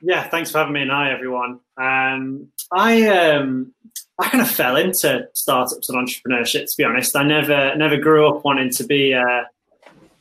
Yeah, 0.00 0.28
thanks 0.28 0.50
for 0.50 0.58
having 0.58 0.74
me. 0.74 0.82
And 0.82 0.90
hi, 0.90 1.12
everyone. 1.12 1.60
Um, 1.76 2.48
I 2.70 3.08
um, 3.08 3.74
I 4.18 4.28
kind 4.28 4.42
of 4.42 4.50
fell 4.50 4.76
into 4.76 5.26
startups 5.34 5.88
and 5.88 5.98
entrepreneurship. 5.98 6.66
To 6.66 6.74
be 6.76 6.84
honest, 6.84 7.16
I 7.16 7.24
never 7.24 7.74
never 7.76 7.96
grew 7.96 8.28
up 8.28 8.44
wanting 8.44 8.70
to 8.70 8.84
be 8.84 9.12
a 9.12 9.48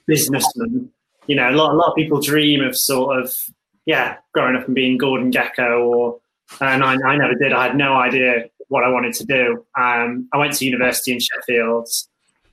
businessman. 0.07 0.89
You 1.27 1.35
know, 1.35 1.49
a 1.49 1.51
lot 1.51 1.73
a 1.73 1.77
lot 1.77 1.89
of 1.89 1.95
people 1.95 2.19
dream 2.19 2.63
of 2.63 2.75
sort 2.75 3.21
of 3.21 3.35
yeah, 3.85 4.17
growing 4.33 4.55
up 4.55 4.65
and 4.65 4.75
being 4.75 4.97
Gordon 4.97 5.31
Gekko, 5.31 5.85
or 5.85 6.19
and 6.59 6.83
I, 6.83 6.95
I 7.05 7.15
never 7.15 7.35
did. 7.35 7.53
I 7.53 7.67
had 7.67 7.77
no 7.77 7.93
idea 7.93 8.49
what 8.67 8.83
I 8.83 8.89
wanted 8.89 9.13
to 9.15 9.25
do. 9.25 9.65
Um, 9.79 10.27
I 10.33 10.37
went 10.37 10.53
to 10.53 10.65
university 10.65 11.13
in 11.13 11.19
Sheffield 11.19 11.87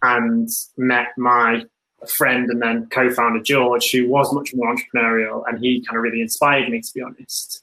and 0.02 0.49
met 0.76 1.09
my 1.16 1.64
friend 2.16 2.50
and 2.50 2.61
then 2.61 2.87
co-founder 2.90 3.42
George, 3.42 3.90
who 3.90 4.09
was 4.09 4.33
much 4.33 4.52
more 4.54 4.75
entrepreneurial, 4.75 5.42
and 5.47 5.59
he 5.59 5.85
kind 5.85 5.97
of 5.97 6.02
really 6.02 6.21
inspired 6.21 6.68
me, 6.68 6.80
to 6.80 6.90
be 6.94 7.02
honest. 7.02 7.62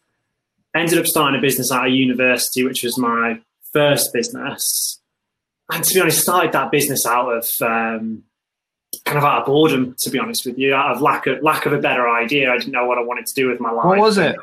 Ended 0.76 1.00
up 1.00 1.06
starting 1.06 1.38
a 1.38 1.42
business 1.42 1.72
at 1.72 1.86
a 1.86 1.90
university, 1.90 2.64
which 2.64 2.84
was 2.84 2.98
my 2.98 3.40
first 3.74 4.12
business, 4.14 5.00
and 5.72 5.84
to 5.84 5.94
be 5.94 6.02
honest, 6.02 6.22
started 6.22 6.52
that 6.54 6.72
business 6.72 7.06
out 7.06 7.30
of 7.30 7.46
um, 7.62 8.24
kind 9.06 9.18
of 9.18 9.24
out 9.24 9.42
of 9.42 9.46
boredom, 9.46 9.96
to 10.00 10.10
be 10.10 10.20
honest 10.20 10.46
with 10.46 10.58
you, 10.58 10.74
out 10.74 10.96
of 10.96 11.02
lack 11.02 11.28
of 11.28 11.42
lack 11.44 11.66
of 11.66 11.74
a 11.74 11.80
better 11.80 12.10
idea. 12.10 12.52
I 12.52 12.58
didn't 12.58 12.72
know 12.72 12.86
what 12.86 12.98
I 12.98 13.02
wanted 13.02 13.26
to 13.28 13.34
do 13.34 13.50
with 13.50 13.60
my 13.60 13.72
life. 13.72 13.86
What 13.86 14.00
was 14.00 14.18
it? 14.18 14.36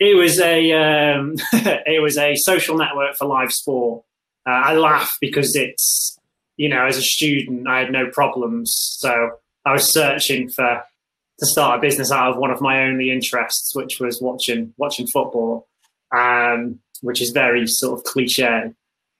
It 0.00 0.16
was 0.16 0.40
a 0.40 0.72
um, 0.72 1.34
it 1.52 2.02
was 2.02 2.18
a 2.18 2.34
social 2.36 2.76
network 2.76 3.16
for 3.16 3.26
live 3.26 3.52
sport. 3.52 4.04
Uh, 4.46 4.52
I 4.52 4.74
laugh 4.74 5.16
because 5.20 5.56
it's 5.56 6.18
you 6.56 6.68
know, 6.68 6.86
as 6.86 6.96
a 6.96 7.02
student, 7.02 7.66
I 7.66 7.80
had 7.80 7.92
no 7.92 8.08
problems. 8.10 8.72
So 8.98 9.30
I 9.64 9.72
was 9.72 9.92
searching 9.92 10.48
for 10.48 10.82
to 11.40 11.46
start 11.46 11.78
a 11.78 11.80
business 11.80 12.12
out 12.12 12.30
of 12.30 12.36
one 12.36 12.52
of 12.52 12.60
my 12.60 12.84
only 12.84 13.10
interests, 13.10 13.74
which 13.74 13.98
was 13.98 14.20
watching 14.22 14.72
watching 14.76 15.06
football, 15.06 15.66
um, 16.16 16.78
which 17.00 17.20
is 17.20 17.30
very 17.30 17.66
sort 17.66 17.98
of 17.98 18.04
cliche, 18.04 18.72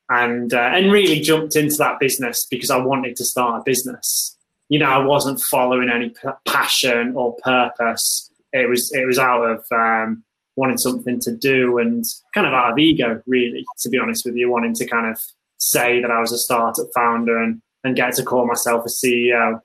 and 0.09 0.55
uh, 0.55 0.71
and 0.75 0.93
really 0.93 1.21
jumped 1.21 1.57
into 1.57 1.77
that 1.79 1.99
business 1.99 2.47
because 2.51 2.71
I 2.71 2.79
wanted 2.79 3.17
to 3.17 3.25
start 3.25 3.61
a 3.61 3.65
business. 3.65 4.37
You 4.69 4.79
know, 4.79 4.87
I 4.87 5.05
wasn't 5.05 5.43
following 5.51 5.91
any 5.91 6.11
p- 6.11 6.29
passion 6.47 7.15
or 7.17 7.37
purpose. 7.43 8.31
It 8.53 8.69
was 8.69 8.93
it 8.93 9.07
was 9.07 9.19
out 9.19 9.43
of 9.43 9.65
um, 9.73 10.23
wanting 10.57 10.79
something 10.79 11.21
to 11.21 11.35
do 11.35 11.79
and 11.79 12.05
kind 12.35 12.47
of 12.47 12.53
out 12.53 12.73
of 12.73 12.79
ego, 12.79 13.23
really. 13.27 13.65
To 13.81 13.89
be 13.89 13.99
honest 13.99 14.25
with 14.25 14.37
you, 14.37 14.51
wanting 14.51 14.75
to 14.75 14.87
kind 14.87 15.11
of 15.11 15.21
say 15.59 16.01
that 16.01 16.11
I 16.11 16.21
was 16.21 16.33
a 16.33 16.39
startup 16.39 16.87
founder 16.95 17.39
and, 17.43 17.61
and 17.83 17.97
get 17.97 18.15
to 18.15 18.23
call 18.23 18.47
myself 18.47 18.85
a 18.85 18.89
CEO. 18.89 19.61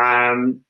Um, 0.00 0.60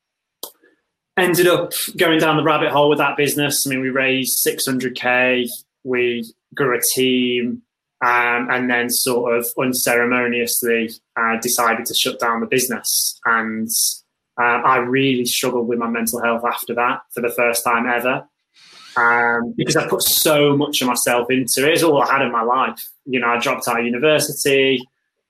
ended 1.16 1.46
up 1.46 1.72
going 1.96 2.20
down 2.20 2.36
the 2.36 2.42
rabbit 2.42 2.70
hole 2.70 2.88
with 2.88 2.98
that 2.98 3.16
business. 3.16 3.66
I 3.66 3.70
mean, 3.70 3.80
we 3.80 3.90
raised 3.90 4.46
600k, 4.46 5.48
we 5.84 6.24
grew 6.54 6.76
a 6.76 6.80
team, 6.94 7.62
um, 8.04 8.48
and 8.50 8.70
then 8.70 8.88
sort 8.90 9.36
of 9.36 9.46
unceremoniously 9.58 10.90
uh, 11.16 11.36
decided 11.40 11.86
to 11.86 11.94
shut 11.94 12.20
down 12.20 12.40
the 12.40 12.46
business. 12.46 13.18
And 13.24 13.68
Um, 14.40 14.62
I 14.64 14.76
really 14.76 15.24
struggled 15.24 15.66
with 15.66 15.80
my 15.80 15.88
mental 15.88 16.22
health 16.22 16.44
after 16.44 16.72
that 16.74 17.00
for 17.12 17.20
the 17.20 17.28
first 17.28 17.64
time 17.64 17.86
ever. 17.88 18.28
Um, 18.96 19.54
because 19.56 19.76
I 19.76 19.86
put 19.88 20.02
so 20.02 20.56
much 20.56 20.80
of 20.80 20.88
myself 20.88 21.30
into 21.30 21.66
it. 21.66 21.74
It's 21.74 21.82
all 21.82 22.02
I 22.02 22.10
had 22.10 22.22
in 22.22 22.32
my 22.32 22.42
life. 22.42 22.82
You 23.04 23.20
know, 23.20 23.28
I 23.28 23.38
dropped 23.38 23.68
out 23.68 23.78
of 23.78 23.86
university. 23.86 24.80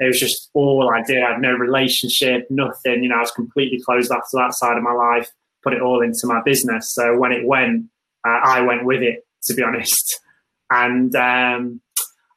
It 0.00 0.06
was 0.06 0.20
just 0.20 0.48
all 0.54 0.90
I 0.90 1.02
did. 1.02 1.22
I 1.22 1.32
had 1.32 1.40
no 1.40 1.52
relationship, 1.52 2.46
nothing. 2.50 3.02
You 3.02 3.08
know, 3.08 3.16
I 3.16 3.20
was 3.20 3.32
completely 3.32 3.80
closed 3.80 4.10
off 4.12 4.22
to 4.30 4.36
that 4.36 4.54
side 4.54 4.76
of 4.76 4.82
my 4.82 4.92
life. 4.92 5.28
Put 5.62 5.74
it 5.74 5.82
all 5.82 6.02
into 6.02 6.26
my 6.26 6.40
business. 6.44 6.94
So 6.94 7.18
when 7.18 7.32
it 7.32 7.44
went, 7.44 7.86
uh, 8.26 8.40
I 8.44 8.60
went 8.62 8.84
with 8.84 9.02
it. 9.02 9.24
To 9.44 9.54
be 9.54 9.62
honest, 9.62 10.20
and 10.68 11.14
um, 11.14 11.80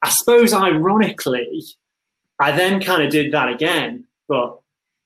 I 0.01 0.09
suppose 0.09 0.53
ironically, 0.53 1.63
I 2.39 2.51
then 2.51 2.81
kind 2.81 3.03
of 3.03 3.11
did 3.11 3.33
that 3.33 3.49
again, 3.49 4.05
but 4.27 4.59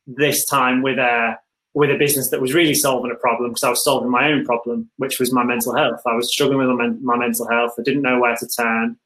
this 0.05 0.45
time 0.45 0.81
with 0.81 0.99
a 0.99 1.37
with 1.75 1.91
a 1.91 1.97
business 1.97 2.29
that 2.29 2.41
was 2.41 2.53
really 2.53 2.73
solving 2.73 3.11
a 3.11 3.15
problem 3.15 3.51
because 3.51 3.63
I 3.63 3.69
was 3.69 3.83
solving 3.83 4.09
my 4.09 4.31
own 4.31 4.45
problem, 4.45 4.89
which 4.95 5.19
was 5.19 5.33
my 5.33 5.43
mental 5.43 5.75
health. 5.75 6.01
I 6.07 6.15
was 6.15 6.31
struggling 6.31 6.57
with 6.57 6.69
my, 7.01 7.17
mental 7.17 7.47
health. 7.49 7.73
I 7.77 7.83
didn't 7.83 8.01
know 8.01 8.17
where 8.17 8.35
to 8.35 8.47
turn, 8.47 8.97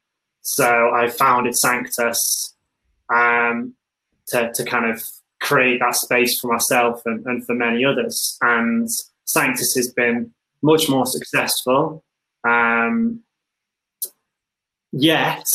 so 0.42 0.92
I 0.94 1.10
founded 1.10 1.58
Sanctus 1.58 2.56
um, 3.14 3.74
to 4.28 4.52
to 4.54 4.64
kind 4.64 4.86
of 4.90 5.04
create 5.42 5.80
that 5.80 5.96
space 5.96 6.40
for 6.40 6.52
myself 6.52 7.02
and, 7.06 7.26
and 7.26 7.44
for 7.46 7.56
many 7.56 7.84
others. 7.84 8.38
And 8.42 8.88
Sanctus 9.26 9.74
has 9.76 9.92
been 9.92 10.32
much 10.62 10.88
more 10.90 11.08
successful. 11.08 12.04
Um, 12.48 13.22
yet, 14.92 15.46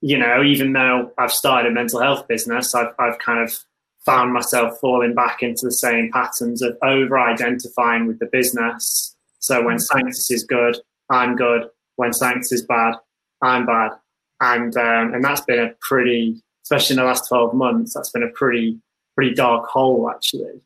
you 0.00 0.18
know, 0.18 0.44
even 0.44 0.74
though 0.74 1.10
I've 1.18 1.32
started 1.32 1.72
a 1.72 1.74
mental 1.74 2.00
health 2.00 2.28
business, 2.28 2.74
I've, 2.74 2.94
I've 2.98 3.18
kind 3.18 3.42
of 3.42 3.56
found 4.04 4.32
myself 4.32 4.78
falling 4.80 5.14
back 5.14 5.42
into 5.42 5.66
the 5.66 5.72
same 5.72 6.10
patterns 6.12 6.62
of 6.62 6.76
over 6.82 7.18
identifying 7.18 8.06
with 8.06 8.18
the 8.18 8.26
business. 8.26 9.16
So 9.38 9.64
when 9.64 9.78
Sanctus 9.78 10.30
is 10.30 10.44
good, 10.44 10.78
I'm 11.10 11.36
good. 11.36 11.68
When 11.96 12.12
Sanctus 12.12 12.52
is 12.52 12.66
bad, 12.66 12.94
I'm 13.42 13.66
bad. 13.66 13.92
And 14.40 14.76
um, 14.76 15.14
and 15.14 15.24
that's 15.24 15.42
been 15.42 15.60
a 15.60 15.74
pretty, 15.80 16.42
especially 16.64 16.94
in 16.94 17.00
the 17.00 17.06
last 17.06 17.28
12 17.28 17.54
months, 17.54 17.94
that's 17.94 18.10
been 18.10 18.22
a 18.22 18.30
pretty 18.30 18.78
pretty 19.16 19.34
dark 19.34 19.66
hole 19.66 20.10
actually. 20.10 20.60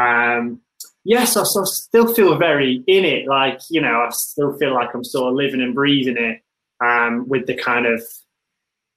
Um, 0.00 0.60
yes, 1.04 1.36
I 1.36 1.42
still 1.44 2.14
feel 2.14 2.36
very 2.36 2.84
in 2.86 3.04
it. 3.04 3.26
Like 3.26 3.60
you 3.70 3.80
know, 3.80 4.04
I 4.06 4.10
still 4.10 4.56
feel 4.56 4.72
like 4.72 4.94
I'm 4.94 5.04
sort 5.04 5.30
of 5.30 5.34
living 5.34 5.60
and 5.60 5.74
breathing 5.74 6.16
it 6.16 6.42
um, 6.84 7.28
with 7.28 7.46
the 7.46 7.54
kind 7.54 7.86
of 7.86 8.02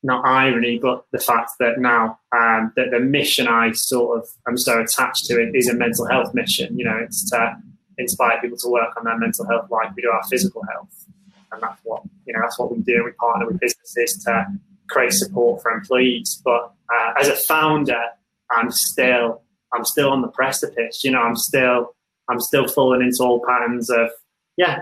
not 0.04 0.26
irony, 0.26 0.80
but 0.80 1.06
the 1.12 1.20
fact 1.20 1.52
that 1.60 1.80
now 1.80 2.20
um, 2.36 2.74
that 2.76 2.92
the 2.92 3.00
mission 3.00 3.48
I 3.48 3.72
sort 3.74 4.20
of 4.20 4.30
am 4.48 4.58
so 4.58 4.82
attached 4.82 5.26
to 5.26 5.40
it 5.40 5.56
is 5.56 5.70
a 5.70 5.76
mental 5.76 6.08
health 6.08 6.34
mission. 6.34 6.78
You 6.78 6.86
know, 6.86 6.98
it's 6.98 7.30
to 7.30 7.58
inspire 7.98 8.42
people 8.42 8.58
to 8.58 8.70
work 8.70 8.96
on 8.98 9.04
their 9.04 9.18
mental 9.18 9.48
health 9.48 9.68
like 9.70 9.96
we 9.96 10.02
do 10.02 10.10
our 10.10 10.24
physical 10.30 10.64
health, 10.72 11.06
and 11.52 11.62
that's 11.62 11.80
what 11.84 12.04
you 12.26 12.34
know. 12.34 12.40
That's 12.42 12.58
what 12.58 12.76
we 12.76 12.82
do. 12.82 13.04
We 13.04 13.12
partner 13.12 13.46
with 13.46 13.60
businesses 13.60 14.24
to 14.26 14.48
create 14.90 15.14
support 15.14 15.62
for 15.62 15.72
employees. 15.72 16.42
But 16.44 16.72
uh, 16.94 17.14
as 17.20 17.28
a 17.28 17.36
founder, 17.36 18.02
I'm 18.50 18.72
still 18.72 19.42
I'm 19.74 19.86
still 19.86 20.10
on 20.10 20.22
the 20.22 20.28
precipice. 20.30 21.04
You 21.04 21.12
know, 21.12 21.22
I'm 21.22 21.36
still 21.36 21.96
I'm 22.28 22.40
still 22.40 22.68
falling 22.68 23.02
into 23.02 23.24
all 23.24 23.42
patterns 23.48 23.90
of 23.90 24.10
yeah, 24.58 24.80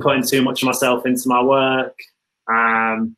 putting 0.00 0.22
too 0.22 0.42
much 0.42 0.62
of 0.62 0.66
myself 0.66 1.06
into 1.06 1.24
my 1.26 1.42
work. 1.42 1.96
Um, 2.46 3.16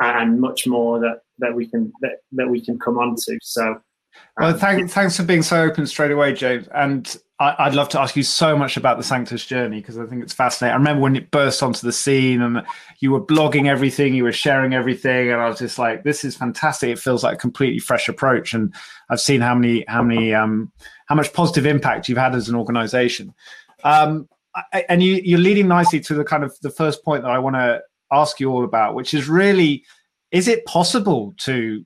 and 0.00 0.40
much 0.40 0.66
more 0.66 0.98
that 1.00 1.20
that 1.38 1.54
we 1.54 1.66
can 1.66 1.92
that, 2.00 2.18
that 2.32 2.48
we 2.48 2.64
can 2.64 2.78
come 2.78 2.98
on 2.98 3.16
to. 3.16 3.38
So, 3.42 3.72
um, 3.72 3.82
well, 4.38 4.58
thanks 4.58 4.92
thanks 4.92 5.16
for 5.16 5.22
being 5.22 5.42
so 5.42 5.62
open 5.62 5.86
straight 5.86 6.10
away, 6.10 6.32
James. 6.32 6.68
And 6.68 7.16
I, 7.38 7.66
would 7.66 7.74
love 7.74 7.88
to 7.90 8.00
ask 8.00 8.14
you 8.14 8.22
so 8.22 8.56
much 8.56 8.76
about 8.76 8.98
the 8.98 9.02
Sanctus 9.02 9.44
journey 9.44 9.80
because 9.80 9.98
I 9.98 10.06
think 10.06 10.22
it's 10.22 10.32
fascinating. 10.32 10.74
I 10.74 10.76
remember 10.76 11.02
when 11.02 11.16
it 11.16 11.30
burst 11.32 11.60
onto 11.60 11.84
the 11.84 11.92
scene 11.92 12.40
and 12.40 12.62
you 13.00 13.10
were 13.10 13.24
blogging 13.24 13.66
everything, 13.66 14.14
you 14.14 14.22
were 14.22 14.32
sharing 14.32 14.74
everything, 14.74 15.30
and 15.30 15.40
I 15.40 15.48
was 15.48 15.58
just 15.58 15.78
like, 15.78 16.04
"This 16.04 16.24
is 16.24 16.36
fantastic! 16.36 16.90
It 16.90 16.98
feels 16.98 17.24
like 17.24 17.34
a 17.34 17.38
completely 17.40 17.80
fresh 17.80 18.08
approach." 18.08 18.54
And 18.54 18.72
I've 19.10 19.20
seen 19.20 19.40
how 19.40 19.54
many 19.54 19.84
how 19.88 20.02
many 20.02 20.32
um, 20.32 20.70
how 21.06 21.14
much 21.14 21.32
positive 21.32 21.66
impact 21.66 22.08
you've 22.08 22.18
had 22.18 22.34
as 22.34 22.48
an 22.48 22.54
organization. 22.54 23.34
Um, 23.82 24.28
and 24.88 25.02
you, 25.02 25.20
you're 25.24 25.38
leading 25.38 25.66
nicely 25.66 25.98
to 26.00 26.14
the 26.14 26.24
kind 26.24 26.44
of 26.44 26.54
the 26.60 26.70
first 26.70 27.04
point 27.04 27.22
that 27.22 27.30
I 27.30 27.38
want 27.38 27.56
to 27.56 27.80
ask 28.12 28.38
you 28.38 28.50
all 28.50 28.64
about, 28.64 28.94
which 28.94 29.14
is 29.14 29.28
really 29.28 29.84
is 30.30 30.48
it 30.48 30.64
possible 30.64 31.34
to 31.38 31.84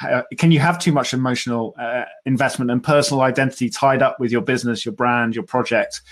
uh, 0.00 0.22
can 0.36 0.52
you 0.52 0.60
have 0.60 0.78
too 0.78 0.92
much 0.92 1.12
emotional 1.12 1.74
uh, 1.78 2.04
investment 2.24 2.70
and 2.70 2.82
personal 2.82 3.22
identity 3.22 3.68
tied 3.68 4.00
up 4.00 4.20
with 4.20 4.30
your 4.30 4.40
business, 4.40 4.84
your 4.84 4.94
brand, 4.94 5.34
your 5.34 5.44
project? 5.44 6.02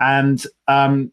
And 0.00 0.42
um, 0.66 1.12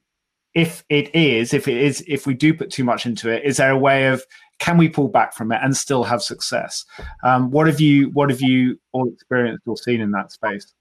if 0.53 0.83
it 0.89 1.13
is, 1.13 1.53
if 1.53 1.67
it 1.67 1.77
is, 1.77 2.03
if 2.07 2.25
we 2.25 2.33
do 2.33 2.53
put 2.53 2.71
too 2.71 2.83
much 2.83 3.05
into 3.05 3.29
it, 3.29 3.43
is 3.43 3.57
there 3.57 3.71
a 3.71 3.77
way 3.77 4.07
of 4.07 4.23
can 4.59 4.77
we 4.77 4.87
pull 4.87 5.07
back 5.07 5.33
from 5.33 5.51
it 5.51 5.59
and 5.61 5.75
still 5.75 6.03
have 6.03 6.21
success? 6.21 6.85
Um, 7.23 7.51
what 7.51 7.67
have 7.67 7.81
you 7.81 8.09
What 8.11 8.29
have 8.29 8.41
you 8.41 8.79
all 8.91 9.11
experienced 9.11 9.63
or 9.67 9.75
seen 9.75 10.01
in 10.01 10.11
that 10.11 10.31
space? 10.31 10.73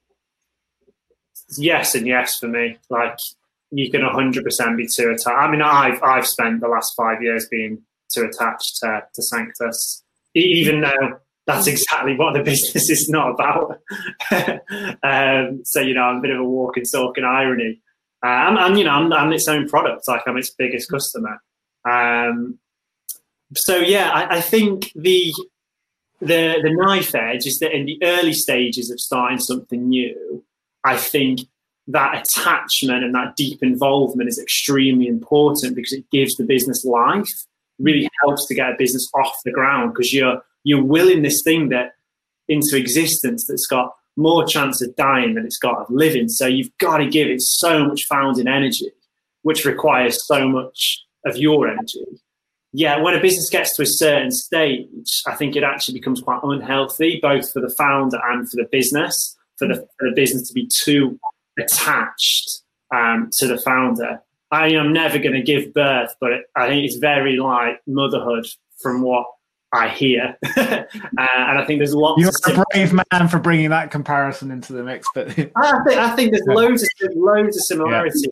Yes, 1.56 1.94
and 1.94 2.06
yes 2.06 2.38
for 2.38 2.46
me. 2.46 2.78
Like 2.90 3.18
you 3.70 3.90
can 3.90 4.00
100% 4.00 4.76
be 4.76 4.86
too 4.86 5.10
attached. 5.10 5.26
I 5.28 5.50
mean, 5.50 5.62
I've 5.62 6.02
I've 6.02 6.26
spent 6.26 6.60
the 6.60 6.68
last 6.68 6.92
five 6.96 7.22
years 7.22 7.46
being 7.50 7.82
too 8.12 8.22
attached 8.22 8.78
to, 8.82 9.02
to 9.14 9.22
Sanctus, 9.22 10.02
even 10.34 10.80
though 10.80 11.18
that's 11.46 11.66
exactly 11.66 12.16
what 12.16 12.34
the 12.34 12.42
business 12.44 12.90
is 12.90 13.08
not 13.08 13.30
about. 13.30 13.80
um, 15.02 15.60
so 15.64 15.80
you 15.80 15.94
know, 15.94 16.02
I'm 16.02 16.18
a 16.18 16.20
bit 16.20 16.30
of 16.30 16.40
a 16.40 16.44
walking, 16.44 16.84
talking 16.84 17.24
irony. 17.24 17.80
Um, 18.22 18.58
and 18.58 18.78
you 18.78 18.84
know, 18.84 18.90
I'm, 18.90 19.12
I'm, 19.12 19.32
its 19.32 19.48
own 19.48 19.68
product. 19.68 20.06
Like 20.06 20.22
I'm 20.26 20.36
its 20.36 20.50
biggest 20.50 20.90
customer. 20.90 21.40
Um, 21.88 22.58
so 23.54 23.76
yeah, 23.76 24.10
I, 24.10 24.36
I 24.36 24.40
think 24.40 24.92
the 24.94 25.32
the 26.20 26.58
the 26.62 26.70
knife 26.70 27.14
edge 27.14 27.46
is 27.46 27.58
that 27.60 27.74
in 27.74 27.86
the 27.86 27.98
early 28.02 28.34
stages 28.34 28.90
of 28.90 29.00
starting 29.00 29.38
something 29.38 29.88
new, 29.88 30.44
I 30.84 30.96
think 30.96 31.40
that 31.92 32.22
attachment 32.26 33.04
and 33.04 33.14
that 33.14 33.36
deep 33.36 33.62
involvement 33.62 34.28
is 34.28 34.38
extremely 34.38 35.06
important 35.06 35.74
because 35.74 35.92
it 35.92 36.10
gives 36.10 36.36
the 36.36 36.44
business 36.44 36.84
life. 36.84 37.28
Really 37.78 38.08
helps 38.22 38.46
to 38.46 38.54
get 38.54 38.70
a 38.70 38.74
business 38.76 39.08
off 39.14 39.34
the 39.44 39.52
ground 39.52 39.94
because 39.94 40.12
you're 40.12 40.42
you're 40.64 40.84
willing 40.84 41.22
this 41.22 41.42
thing 41.42 41.70
that 41.70 41.94
into 42.48 42.76
existence 42.76 43.46
that's 43.46 43.66
got 43.66 43.94
more 44.16 44.44
chance 44.44 44.82
of 44.82 44.94
dying 44.96 45.34
than 45.34 45.46
it's 45.46 45.56
got 45.56 45.78
of 45.78 45.86
living. 45.88 46.28
So 46.28 46.46
you've 46.46 46.76
got 46.78 46.98
to 46.98 47.08
give 47.08 47.28
it 47.28 47.40
so 47.40 47.86
much 47.86 48.04
founding 48.06 48.48
energy, 48.48 48.90
which 49.42 49.64
requires 49.64 50.26
so 50.26 50.46
much 50.48 51.02
of 51.24 51.38
your 51.38 51.68
energy. 51.68 52.04
Yeah, 52.72 53.00
when 53.00 53.14
a 53.14 53.20
business 53.20 53.48
gets 53.48 53.74
to 53.76 53.82
a 53.82 53.86
certain 53.86 54.30
stage, 54.30 55.22
I 55.26 55.34
think 55.34 55.56
it 55.56 55.64
actually 55.64 55.94
becomes 55.94 56.20
quite 56.20 56.40
unhealthy, 56.42 57.18
both 57.20 57.50
for 57.50 57.60
the 57.60 57.74
founder 57.76 58.18
and 58.30 58.48
for 58.48 58.56
the 58.56 58.68
business, 58.70 59.36
for 59.56 59.66
the, 59.66 59.74
for 59.74 60.08
the 60.08 60.14
business 60.14 60.46
to 60.48 60.54
be 60.54 60.68
too 60.84 61.18
attached 61.60 62.62
um, 62.94 63.30
to 63.34 63.46
the 63.46 63.58
founder. 63.58 64.20
I 64.50 64.68
am 64.72 64.92
never 64.92 65.18
going 65.18 65.34
to 65.34 65.42
give 65.42 65.72
birth, 65.72 66.14
but 66.20 66.32
I 66.56 66.68
think 66.68 66.84
it's 66.84 66.96
very 66.96 67.36
like 67.36 67.80
motherhood 67.86 68.46
from 68.82 69.02
what 69.02 69.26
I 69.72 69.88
hear, 69.88 70.36
uh, 70.56 70.84
and 71.16 71.58
I 71.58 71.64
think 71.64 71.78
there's 71.78 71.94
lots. 71.94 72.20
You're 72.20 72.32
a 72.60 72.64
brave 72.72 72.92
man 72.92 73.28
for 73.28 73.38
bringing 73.38 73.70
that 73.70 73.92
comparison 73.92 74.50
into 74.50 74.72
the 74.72 74.82
mix, 74.82 75.08
but 75.14 75.28
I 75.56 75.84
think 75.84 75.98
I 75.98 76.16
think 76.16 76.32
there's 76.32 76.46
loads 76.48 76.82
of 76.82 77.12
loads 77.14 77.56
of 77.56 77.62
similarities 77.62 78.28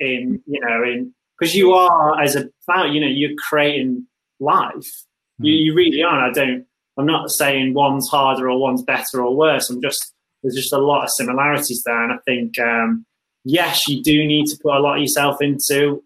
yeah. 0.00 0.06
in 0.06 0.42
you 0.46 0.60
know 0.60 0.82
in 0.84 1.12
because 1.38 1.54
you 1.54 1.72
are 1.72 2.20
as 2.20 2.36
a 2.36 2.48
founder, 2.66 2.92
you 2.92 3.00
know, 3.00 3.06
you're 3.06 3.36
creating 3.36 4.06
life. 4.40 5.04
Mm. 5.40 5.46
You 5.46 5.52
you 5.52 5.74
really 5.74 6.02
are. 6.02 6.30
I 6.30 6.32
don't. 6.32 6.64
I'm 6.96 7.06
not 7.06 7.30
saying 7.30 7.74
one's 7.74 8.08
harder 8.08 8.50
or 8.50 8.58
one's 8.58 8.82
better 8.82 9.22
or 9.22 9.36
worse. 9.36 9.70
I'm 9.70 9.82
just 9.82 10.14
there's 10.42 10.54
just 10.54 10.72
a 10.72 10.78
lot 10.78 11.04
of 11.04 11.10
similarities 11.10 11.82
there, 11.84 12.02
and 12.02 12.12
I 12.12 12.18
think 12.24 12.58
um, 12.58 13.04
yes, 13.44 13.88
you 13.88 14.02
do 14.02 14.26
need 14.26 14.46
to 14.46 14.58
put 14.62 14.74
a 14.74 14.80
lot 14.80 14.96
of 14.96 15.00
yourself 15.00 15.40
into 15.40 16.02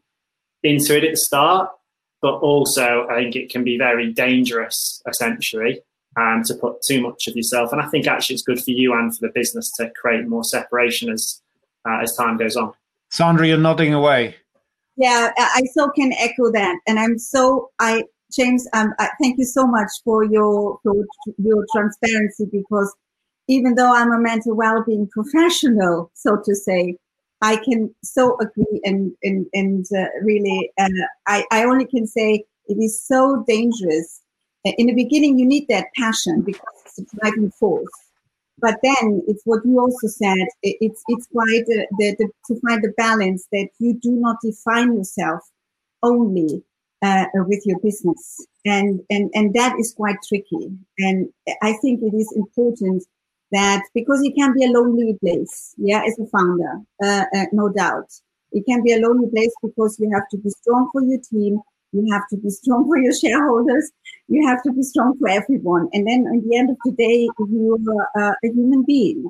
into 0.62 0.96
it 0.96 1.04
at 1.04 1.10
the 1.12 1.16
start, 1.16 1.70
but 2.20 2.34
also 2.36 3.06
I 3.10 3.16
think 3.16 3.36
it 3.36 3.50
can 3.50 3.64
be 3.64 3.76
very 3.78 4.12
dangerous, 4.12 5.02
essentially, 5.08 5.80
um, 6.16 6.42
to 6.46 6.54
put 6.54 6.82
too 6.82 7.02
much 7.02 7.26
of 7.26 7.36
yourself. 7.36 7.72
And 7.72 7.82
I 7.82 7.88
think 7.88 8.06
actually 8.06 8.34
it's 8.34 8.44
good 8.44 8.62
for 8.62 8.70
you 8.70 8.94
and 8.94 9.14
for 9.14 9.26
the 9.26 9.32
business 9.34 9.72
to 9.78 9.90
create 9.90 10.28
more 10.28 10.44
separation 10.44 11.10
as 11.10 11.40
uh, 11.88 11.98
as 12.02 12.14
time 12.16 12.36
goes 12.36 12.56
on. 12.56 12.72
Sandra, 13.10 13.46
you're 13.46 13.58
nodding 13.58 13.92
away. 13.92 14.36
Yeah, 14.96 15.32
I 15.36 15.62
so 15.72 15.88
can 15.90 16.12
echo 16.14 16.52
that, 16.52 16.78
and 16.86 16.98
I'm 16.98 17.18
so 17.18 17.70
I 17.78 18.04
James, 18.34 18.66
um, 18.72 18.94
I 18.98 19.10
thank 19.20 19.38
you 19.38 19.44
so 19.44 19.66
much 19.66 19.90
for 20.04 20.24
your 20.24 20.78
for 20.82 20.94
your 21.38 21.66
transparency 21.74 22.46
because 22.50 22.94
even 23.48 23.74
though 23.74 23.94
I'm 23.94 24.12
a 24.12 24.18
mental 24.20 24.54
well-being 24.56 25.08
professional, 25.08 26.10
so 26.14 26.36
to 26.44 26.54
say, 26.54 26.96
I 27.40 27.56
can 27.56 27.94
so 28.04 28.38
agree 28.40 28.80
and 28.84 29.12
and 29.22 29.46
and 29.52 29.86
uh, 29.96 30.06
really, 30.22 30.70
uh, 30.78 30.88
I 31.26 31.44
I 31.50 31.64
only 31.64 31.86
can 31.86 32.06
say 32.06 32.44
it 32.66 32.74
is 32.80 33.02
so 33.04 33.44
dangerous. 33.48 34.20
In 34.64 34.86
the 34.86 34.94
beginning, 34.94 35.38
you 35.38 35.46
need 35.46 35.66
that 35.68 35.86
passion 35.96 36.42
because 36.42 36.82
it's 36.86 36.98
a 37.00 37.16
driving 37.16 37.50
force. 37.50 37.90
but 38.58 38.76
then 38.82 39.22
it's 39.26 39.42
what 39.44 39.64
you 39.64 39.80
also 39.80 40.06
said. 40.08 40.46
It's 40.62 41.02
it's 41.08 41.26
quite 41.28 41.62
uh, 41.62 41.86
the, 41.98 42.16
the, 42.18 42.28
to 42.46 42.60
find 42.60 42.82
the 42.82 42.92
balance 42.96 43.46
that 43.52 43.68
you 43.78 43.94
do 43.94 44.12
not 44.12 44.36
define 44.42 44.94
yourself 44.96 45.40
only 46.02 46.62
uh, 47.02 47.26
with 47.34 47.62
your 47.66 47.78
business, 47.80 48.46
and 48.64 49.00
and 49.10 49.30
and 49.34 49.54
that 49.54 49.74
is 49.80 49.94
quite 49.94 50.16
tricky. 50.28 50.70
And 50.98 51.28
I 51.62 51.72
think 51.74 52.00
it 52.02 52.14
is 52.14 52.32
important 52.36 53.04
that 53.52 53.82
because 53.94 54.22
it 54.22 54.34
can 54.34 54.52
be 54.54 54.64
a 54.64 54.70
lonely 54.70 55.16
place, 55.20 55.74
yeah, 55.76 56.02
as 56.06 56.18
a 56.18 56.26
founder, 56.26 56.80
uh, 57.02 57.24
uh, 57.34 57.46
no 57.52 57.68
doubt, 57.68 58.10
it 58.52 58.64
can 58.66 58.82
be 58.82 58.92
a 58.92 58.98
lonely 58.98 59.28
place 59.30 59.52
because 59.62 59.98
you 60.00 60.10
have 60.12 60.28
to 60.30 60.38
be 60.38 60.50
strong 60.50 60.88
for 60.92 61.02
your 61.02 61.20
team, 61.20 61.60
you 61.92 62.12
have 62.12 62.26
to 62.30 62.36
be 62.36 62.50
strong 62.50 62.84
for 62.88 62.98
your 62.98 63.14
shareholders, 63.14 63.90
you 64.28 64.46
have 64.46 64.62
to 64.62 64.72
be 64.72 64.82
strong 64.82 65.16
for 65.18 65.28
everyone, 65.28 65.88
and 65.92 66.06
then 66.06 66.26
at 66.26 66.48
the 66.48 66.56
end 66.56 66.70
of 66.70 66.76
the 66.84 66.92
day, 66.92 67.28
you 67.38 68.08
are 68.16 68.30
uh, 68.30 68.34
a 68.44 68.48
human 68.48 68.84
being. 68.84 69.28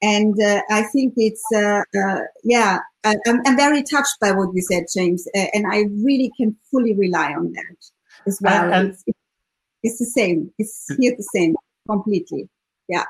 And 0.00 0.40
uh, 0.40 0.62
I 0.70 0.82
think 0.82 1.14
it's 1.16 1.42
uh, 1.52 1.82
uh, 1.98 2.20
yeah, 2.44 2.78
I'm, 3.02 3.40
I'm, 3.44 3.56
very 3.56 3.82
touched 3.82 4.20
by 4.20 4.30
what 4.30 4.54
you 4.54 4.62
said, 4.62 4.84
James, 4.94 5.26
and 5.34 5.66
I 5.66 5.86
really 6.04 6.30
can 6.36 6.56
fully 6.70 6.94
rely 6.94 7.32
on 7.32 7.52
that 7.52 7.76
as 8.24 8.38
well. 8.40 8.86
It's, 8.86 9.04
it's 9.82 9.98
the 9.98 10.04
same. 10.04 10.52
It's 10.56 10.86
here 11.00 11.14
the 11.16 11.28
same 11.34 11.56
completely. 11.88 12.48
Yeah. 12.88 13.06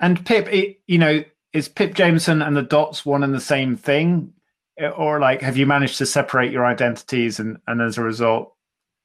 And 0.00 0.24
Pip, 0.24 0.52
it, 0.52 0.80
you 0.86 0.98
know, 0.98 1.24
is 1.52 1.68
Pip 1.68 1.94
Jameson 1.94 2.42
and 2.42 2.56
the 2.56 2.62
dots 2.62 3.04
one 3.04 3.22
and 3.22 3.34
the 3.34 3.40
same 3.40 3.76
thing? 3.76 4.32
Eh, 4.78 4.88
or 4.88 5.18
like, 5.18 5.40
have 5.42 5.56
you 5.56 5.66
managed 5.66 5.98
to 5.98 6.06
separate 6.06 6.52
your 6.52 6.64
identities 6.64 7.40
and, 7.40 7.58
and 7.66 7.80
as 7.82 7.98
a 7.98 8.02
result? 8.02 8.54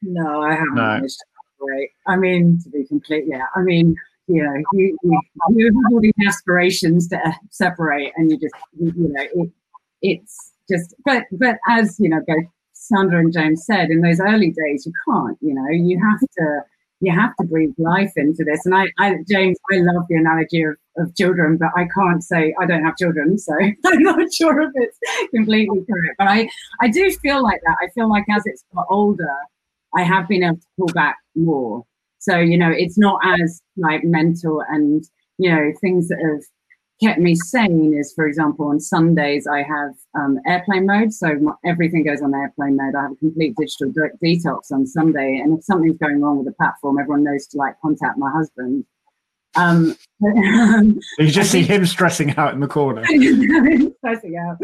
No, 0.02 0.42
I 0.42 0.52
haven't 0.52 0.76
no. 0.76 0.82
managed 0.82 1.18
to 1.18 1.26
separate. 1.58 1.90
I 2.08 2.16
mean, 2.16 2.60
to 2.64 2.70
be 2.70 2.86
complete, 2.86 3.26
yeah. 3.28 3.46
I 3.56 3.62
mean, 3.62 3.96
you 4.28 4.44
know, 4.44 4.54
you, 4.74 4.98
you, 5.04 5.22
you 5.50 5.66
have 5.66 5.94
all 5.94 6.02
these 6.02 6.14
aspirations 6.28 7.08
to 7.10 7.18
uh, 7.18 7.32
separate 7.50 8.14
and 8.16 8.30
you 8.30 8.38
just, 8.38 8.56
you, 8.80 8.94
you 8.96 9.14
know, 9.14 9.24
it, 9.34 9.52
it's 10.02 10.52
just, 10.70 10.94
but, 11.06 11.24
but 11.32 11.58
as, 11.70 12.00
you 12.00 12.10
know, 12.10 12.22
both 12.28 12.46
Sandra 12.74 13.20
and 13.20 13.34
James 13.34 13.66
said, 13.66 13.90
in 13.90 14.02
those 14.02 14.20
early 14.20 14.52
days, 14.52 14.86
you 14.86 14.94
can't, 15.06 15.38
you 15.42 15.54
know, 15.54 15.68
you 15.70 16.00
have 16.00 16.20
to, 16.20 16.62
you 17.04 17.12
have 17.12 17.36
to 17.36 17.46
breathe 17.46 17.74
life 17.78 18.14
into 18.16 18.44
this. 18.46 18.66
And 18.66 18.74
I, 18.74 18.86
I 18.98 19.18
James, 19.30 19.58
I 19.72 19.78
love 19.80 20.06
the 20.10 20.16
analogy 20.16 20.64
of, 20.64 20.76
of 20.98 21.16
children, 21.16 21.58
but 21.58 21.70
I 21.76 21.88
can't 21.94 22.24
say 22.24 22.56
I 22.60 22.66
don't 22.66 22.84
have 22.84 22.96
children, 22.96 23.38
so 23.38 23.54
I'm 23.86 24.04
not 24.04 24.34
sure 24.34 24.62
if 24.62 24.72
it's 24.76 24.98
completely 25.36 25.84
correct. 25.86 26.16
But 26.18 26.28
I, 26.28 26.50
I 26.82 26.88
do 26.88 27.12
feel 27.12 27.44
like 27.44 27.60
that. 27.66 27.78
I 27.82 27.90
feel 27.90 28.10
like 28.10 28.26
as 28.32 28.44
it's 28.46 28.64
got 28.74 28.86
older, 28.90 29.36
I 29.96 30.04
have 30.04 30.28
been 30.28 30.44
able 30.44 30.56
to 30.56 30.68
pull 30.78 30.88
back 30.88 31.18
more. 31.36 31.84
So, 32.20 32.38
you 32.38 32.58
know, 32.58 32.72
it's 32.72 32.98
not 32.98 33.20
as 33.42 33.62
like 33.76 34.04
mental 34.06 34.64
and, 34.70 35.04
you 35.38 35.54
know, 35.54 35.74
things 35.82 36.08
that 36.08 36.20
have 36.24 36.42
kept 37.02 37.20
me 37.20 37.36
sane 37.36 37.94
is, 37.98 38.14
for 38.14 38.26
example, 38.26 38.68
on 38.68 38.80
Sundays 38.80 39.48
I 39.48 39.64
have 39.64 39.92
um, 40.16 40.40
airplane 40.46 40.86
mode, 40.86 41.14
so 41.14 41.36
my, 41.36 41.54
everything 41.66 42.04
goes 42.04 42.22
on 42.22 42.34
airplane 42.34 42.78
mode. 42.78 42.96
I 42.96 43.04
have 43.04 43.12
a 43.12 43.16
complete 43.16 43.56
digital 43.58 43.92
de- 43.92 44.18
detox 44.24 44.72
on 44.72 44.86
Sunday, 44.86 45.40
and 45.44 45.58
if 45.58 45.66
something's 45.66 45.98
going 45.98 46.22
wrong 46.22 46.38
with 46.38 46.48
the 46.48 46.54
platform, 46.54 47.00
everyone 47.00 47.24
knows 47.24 47.48
to 47.48 47.58
like 47.58 47.76
contact 47.82 48.18
my 48.18 48.32
husband. 48.32 48.86
Um, 49.56 49.96
but, 50.20 50.38
um, 50.38 51.00
you 51.20 51.28
just 51.28 51.52
see 51.52 51.64
him 51.64 51.86
stressing 51.86 52.36
out 52.38 52.54
in 52.54 52.60
the 52.60 52.68
corner. 52.68 53.04
stressing 53.06 54.38
out, 54.38 54.58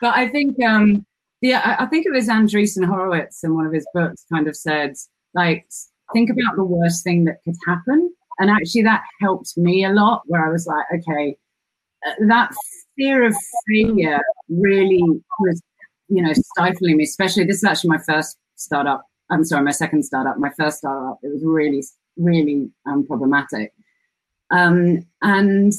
but 0.00 0.16
I 0.16 0.28
think, 0.28 0.62
um, 0.62 1.04
yeah, 1.40 1.76
I, 1.78 1.84
I 1.84 1.86
think 1.86 2.06
it 2.06 2.12
was 2.12 2.28
Andreessen 2.28 2.84
Horowitz 2.84 3.42
in 3.42 3.54
one 3.54 3.66
of 3.66 3.72
his 3.72 3.86
books 3.94 4.24
kind 4.32 4.48
of 4.48 4.56
said, 4.56 4.94
like, 5.34 5.66
think 6.12 6.30
about 6.30 6.56
the 6.56 6.64
worst 6.64 7.04
thing 7.04 7.24
that 7.24 7.42
could 7.44 7.56
happen. 7.66 8.12
And 8.38 8.50
actually, 8.50 8.82
that 8.82 9.02
helped 9.20 9.56
me 9.56 9.84
a 9.84 9.90
lot. 9.90 10.22
Where 10.26 10.44
I 10.44 10.50
was 10.50 10.66
like, 10.66 10.86
okay, 10.94 11.36
that 12.26 12.52
fear 12.96 13.26
of 13.26 13.34
failure 13.68 14.20
really 14.48 15.02
was, 15.40 15.62
you 16.08 16.22
know, 16.22 16.32
stifling 16.32 16.96
me. 16.96 17.04
Especially 17.04 17.44
this 17.44 17.56
is 17.56 17.64
actually 17.64 17.90
my 17.90 17.98
first 18.06 18.38
startup. 18.56 19.04
I'm 19.30 19.44
sorry, 19.44 19.64
my 19.64 19.70
second 19.70 20.04
startup. 20.04 20.38
My 20.38 20.50
first 20.58 20.78
startup. 20.78 21.18
It 21.22 21.28
was 21.28 21.42
really, 21.44 21.84
really 22.16 22.70
um, 22.86 23.06
problematic. 23.06 23.72
Um, 24.50 25.06
and 25.22 25.72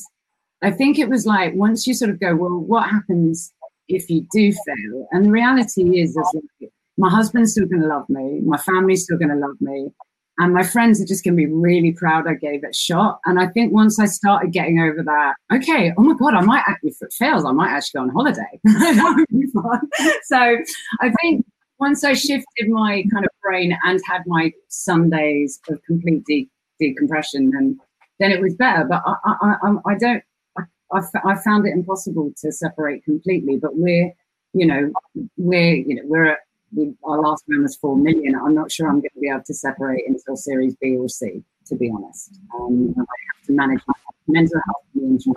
I 0.62 0.72
think 0.72 1.00
it 1.00 1.10
was 1.10 1.26
like 1.26 1.54
once 1.56 1.86
you 1.88 1.94
sort 1.94 2.12
of 2.12 2.20
go, 2.20 2.36
well, 2.36 2.58
what 2.58 2.90
happens 2.90 3.52
if 3.88 4.10
you 4.10 4.26
do 4.32 4.52
fail? 4.52 5.08
And 5.12 5.26
the 5.26 5.32
reality 5.32 6.00
is, 6.00 6.12
is 6.12 6.42
like, 6.62 6.72
my 6.98 7.10
husband's 7.10 7.52
still 7.52 7.66
going 7.66 7.82
to 7.82 7.88
love 7.88 8.08
me. 8.10 8.40
My 8.42 8.58
family's 8.58 9.04
still 9.04 9.18
going 9.18 9.30
to 9.30 9.36
love 9.36 9.60
me. 9.60 9.92
And 10.38 10.54
my 10.54 10.64
friends 10.64 11.02
are 11.02 11.06
just 11.06 11.24
going 11.24 11.36
to 11.36 11.38
be 11.38 11.52
really 11.52 11.92
proud 11.92 12.28
I 12.28 12.34
gave 12.34 12.64
it 12.64 12.72
a 12.72 12.74
shot. 12.74 13.20
And 13.26 13.40
I 13.40 13.48
think 13.48 13.74
once 13.74 14.00
I 14.00 14.06
started 14.06 14.52
getting 14.52 14.80
over 14.80 15.04
that, 15.04 15.36
okay, 15.54 15.94
oh 15.98 16.02
my 16.02 16.16
God, 16.18 16.34
I 16.34 16.42
might 16.42 16.64
actually, 16.68 16.92
if 16.92 17.02
it 17.02 17.14
fails, 17.14 17.46
I 17.46 17.52
might 17.52 17.70
actually 17.70 18.00
go 18.00 18.04
on 18.04 18.10
holiday. 18.10 18.60
that 18.64 19.14
would 19.18 19.40
be 19.40 19.48
fun. 19.48 19.82
So 20.24 20.58
I 21.02 21.12
think 21.22 21.46
once 21.80 22.04
I 22.04 22.14
shifted 22.14 22.70
my 22.70 23.04
kind 23.14 23.26
of 23.26 23.32
brain 23.44 23.78
and 23.84 24.00
had 24.06 24.24
my 24.26 24.52
Sundays 24.70 25.60
of 25.70 25.82
complete 25.84 26.24
de- 26.26 26.50
decompression, 26.80 27.52
then, 27.52 27.78
then 28.20 28.32
it 28.32 28.42
was 28.42 28.56
better. 28.56 28.86
But 28.86 29.04
I, 29.06 29.16
I, 29.26 29.56
I, 29.64 29.92
I 29.92 29.96
don't, 29.96 30.24
I, 30.58 31.02
I 31.26 31.36
found 31.44 31.68
it 31.68 31.74
impossible 31.74 32.34
to 32.38 32.52
separate 32.52 33.04
completely. 33.04 33.58
But 33.58 33.76
we're, 33.76 34.12
you 34.54 34.66
know, 34.66 34.92
we're, 35.38 35.76
you 35.76 35.96
know, 35.96 36.04
we're 36.06 36.26
at 36.26 36.40
we, 36.76 36.94
our 37.04 37.22
last 37.22 37.44
round 37.50 37.64
was 37.64 37.76
four 37.76 37.98
million. 37.98 38.36
I'm 38.36 38.56
not 38.56 38.72
sure 38.72 38.88
I'm 38.88 39.00
going 39.00 39.10
to 39.14 39.20
be 39.20 39.30
able 39.30 39.44
to 39.46 39.54
separate 39.54 40.04
until 40.08 40.36
Series 40.36 40.76
B 40.76 40.96
or 40.96 41.10
C, 41.10 41.44
to 41.68 41.76
be 41.76 41.92
honest. 41.94 42.40
Um, 42.56 42.94
I 42.98 43.02
have 43.02 43.46
to 43.48 43.54
manage 43.54 43.82
my 43.88 43.94
mental 44.28 44.62
health. 44.66 45.36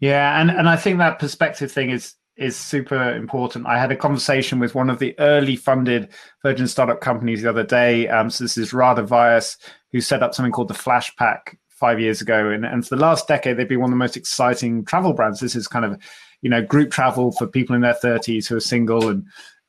Yeah, 0.00 0.40
and 0.40 0.50
and 0.50 0.68
I 0.68 0.76
think 0.76 0.98
that 0.98 1.18
perspective 1.18 1.72
thing 1.72 1.90
is 1.90 2.14
is 2.36 2.56
super 2.56 3.14
important. 3.14 3.66
I 3.66 3.78
had 3.78 3.90
a 3.90 3.96
conversation 3.96 4.58
with 4.58 4.74
one 4.74 4.90
of 4.90 4.98
the 4.98 5.18
early 5.18 5.56
funded 5.56 6.10
Virgin 6.42 6.68
startup 6.68 7.00
companies 7.00 7.42
the 7.42 7.48
other 7.48 7.64
day. 7.64 8.08
Um, 8.08 8.28
so 8.28 8.44
this 8.44 8.58
is 8.58 8.74
Radha 8.74 9.02
Vyas, 9.02 9.56
who 9.92 10.02
set 10.02 10.22
up 10.22 10.34
something 10.34 10.52
called 10.52 10.68
the 10.68 10.74
Flashpack 10.74 11.58
five 11.70 11.98
years 11.98 12.20
ago, 12.20 12.50
and 12.50 12.64
and 12.64 12.86
for 12.86 12.96
the 12.96 13.02
last 13.02 13.26
decade 13.26 13.56
they've 13.56 13.68
been 13.68 13.80
one 13.80 13.90
of 13.90 13.94
the 13.94 13.96
most 13.96 14.16
exciting 14.16 14.84
travel 14.84 15.12
brands. 15.12 15.40
This 15.40 15.56
is 15.56 15.66
kind 15.66 15.84
of 15.84 15.98
you 16.42 16.50
know 16.50 16.62
group 16.62 16.90
travel 16.90 17.32
for 17.32 17.46
people 17.46 17.74
in 17.74 17.82
their 17.82 17.96
30s 18.02 18.46
who 18.46 18.56
are 18.56 18.60
single 18.60 19.08
and 19.08 19.26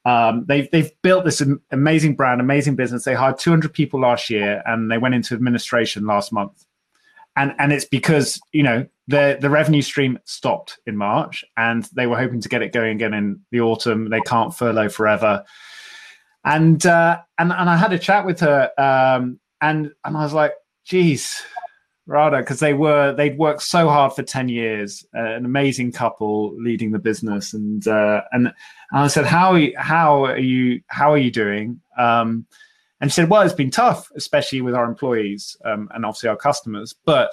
um, 0.08 0.46
they've 0.48 0.72
they've 0.72 0.92
built 1.02 1.26
this 1.26 1.44
amazing 1.72 2.16
brand, 2.16 2.40
amazing 2.40 2.78
business. 2.78 3.04
They 3.04 3.14
hired 3.14 3.38
200 3.38 3.74
people 3.74 4.00
last 4.00 4.30
year, 4.30 4.64
and 4.66 4.90
they 4.90 4.98
went 4.98 5.16
into 5.16 5.34
administration 5.34 6.06
last 6.06 6.32
month. 6.32 6.66
And 7.36 7.54
and 7.60 7.74
it's 7.74 7.84
because 7.84 8.40
you 8.54 8.64
know 8.64 8.88
the 9.10 9.38
the 9.42 9.50
revenue 9.50 9.82
stream 9.82 10.18
stopped 10.24 10.80
in 10.88 10.96
March, 10.96 11.44
and 11.58 11.84
they 11.94 12.08
were 12.08 12.18
hoping 12.18 12.40
to 12.40 12.48
get 12.48 12.62
it 12.62 12.72
going 12.72 12.96
again 12.96 13.14
in 13.14 13.42
the 13.52 13.60
autumn. 13.60 14.10
They 14.10 14.22
can't 14.22 14.56
furlough 14.56 14.88
forever. 14.88 15.44
And 16.46 16.86
uh, 16.86 17.20
and 17.38 17.52
and 17.52 17.70
I 17.70 17.76
had 17.76 17.92
a 17.92 18.00
chat 18.00 18.26
with 18.26 18.40
her, 18.40 18.72
um, 18.78 19.42
and 19.60 19.92
and 20.06 20.16
I 20.16 20.24
was 20.24 20.34
like, 20.34 20.54
geez, 20.86 21.42
Radha, 22.06 22.38
because 22.38 22.62
they 22.62 22.74
were 22.74 23.12
they'd 23.12 23.38
worked 23.38 23.64
so 23.64 23.90
hard 23.90 24.14
for 24.14 24.24
ten 24.24 24.48
years, 24.48 25.06
uh, 25.14 25.34
an 25.34 25.44
amazing 25.44 25.92
couple 25.92 26.56
leading 26.56 26.94
the 26.94 27.00
business, 27.00 27.54
and 27.54 27.86
uh, 27.90 28.22
and, 28.32 28.54
and 28.92 29.02
I 29.02 29.08
said, 29.08 29.26
how 29.26 29.52
are 29.52 29.60
you, 29.60 29.74
how 29.78 30.26
are 30.26 30.38
you 30.38 30.82
how 30.88 31.12
are 31.12 31.18
you 31.18 31.32
doing? 31.32 31.82
Um, 31.98 32.46
and 33.00 33.12
she 33.12 33.16
said, 33.16 33.30
well, 33.30 33.42
it's 33.42 33.54
been 33.54 33.72
tough, 33.72 34.10
especially 34.16 34.62
with 34.62 34.74
our 34.74 34.86
employees 34.86 35.56
um, 35.66 35.90
and 35.94 36.06
obviously 36.06 36.30
our 36.30 36.38
customers, 36.38 36.96
but 37.06 37.32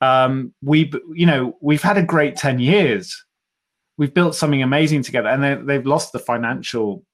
um, 0.00 0.52
we 0.62 0.92
you 1.12 1.26
know 1.26 1.56
we've 1.60 1.82
had 1.82 1.98
a 1.98 2.02
great 2.02 2.36
ten 2.36 2.58
years. 2.58 3.24
We've 3.96 4.14
built 4.14 4.34
something 4.34 4.62
amazing 4.62 5.02
together, 5.02 5.28
and 5.28 5.42
they, 5.42 5.54
they've 5.56 5.86
lost 5.86 6.12
the 6.12 6.20
financial 6.20 7.04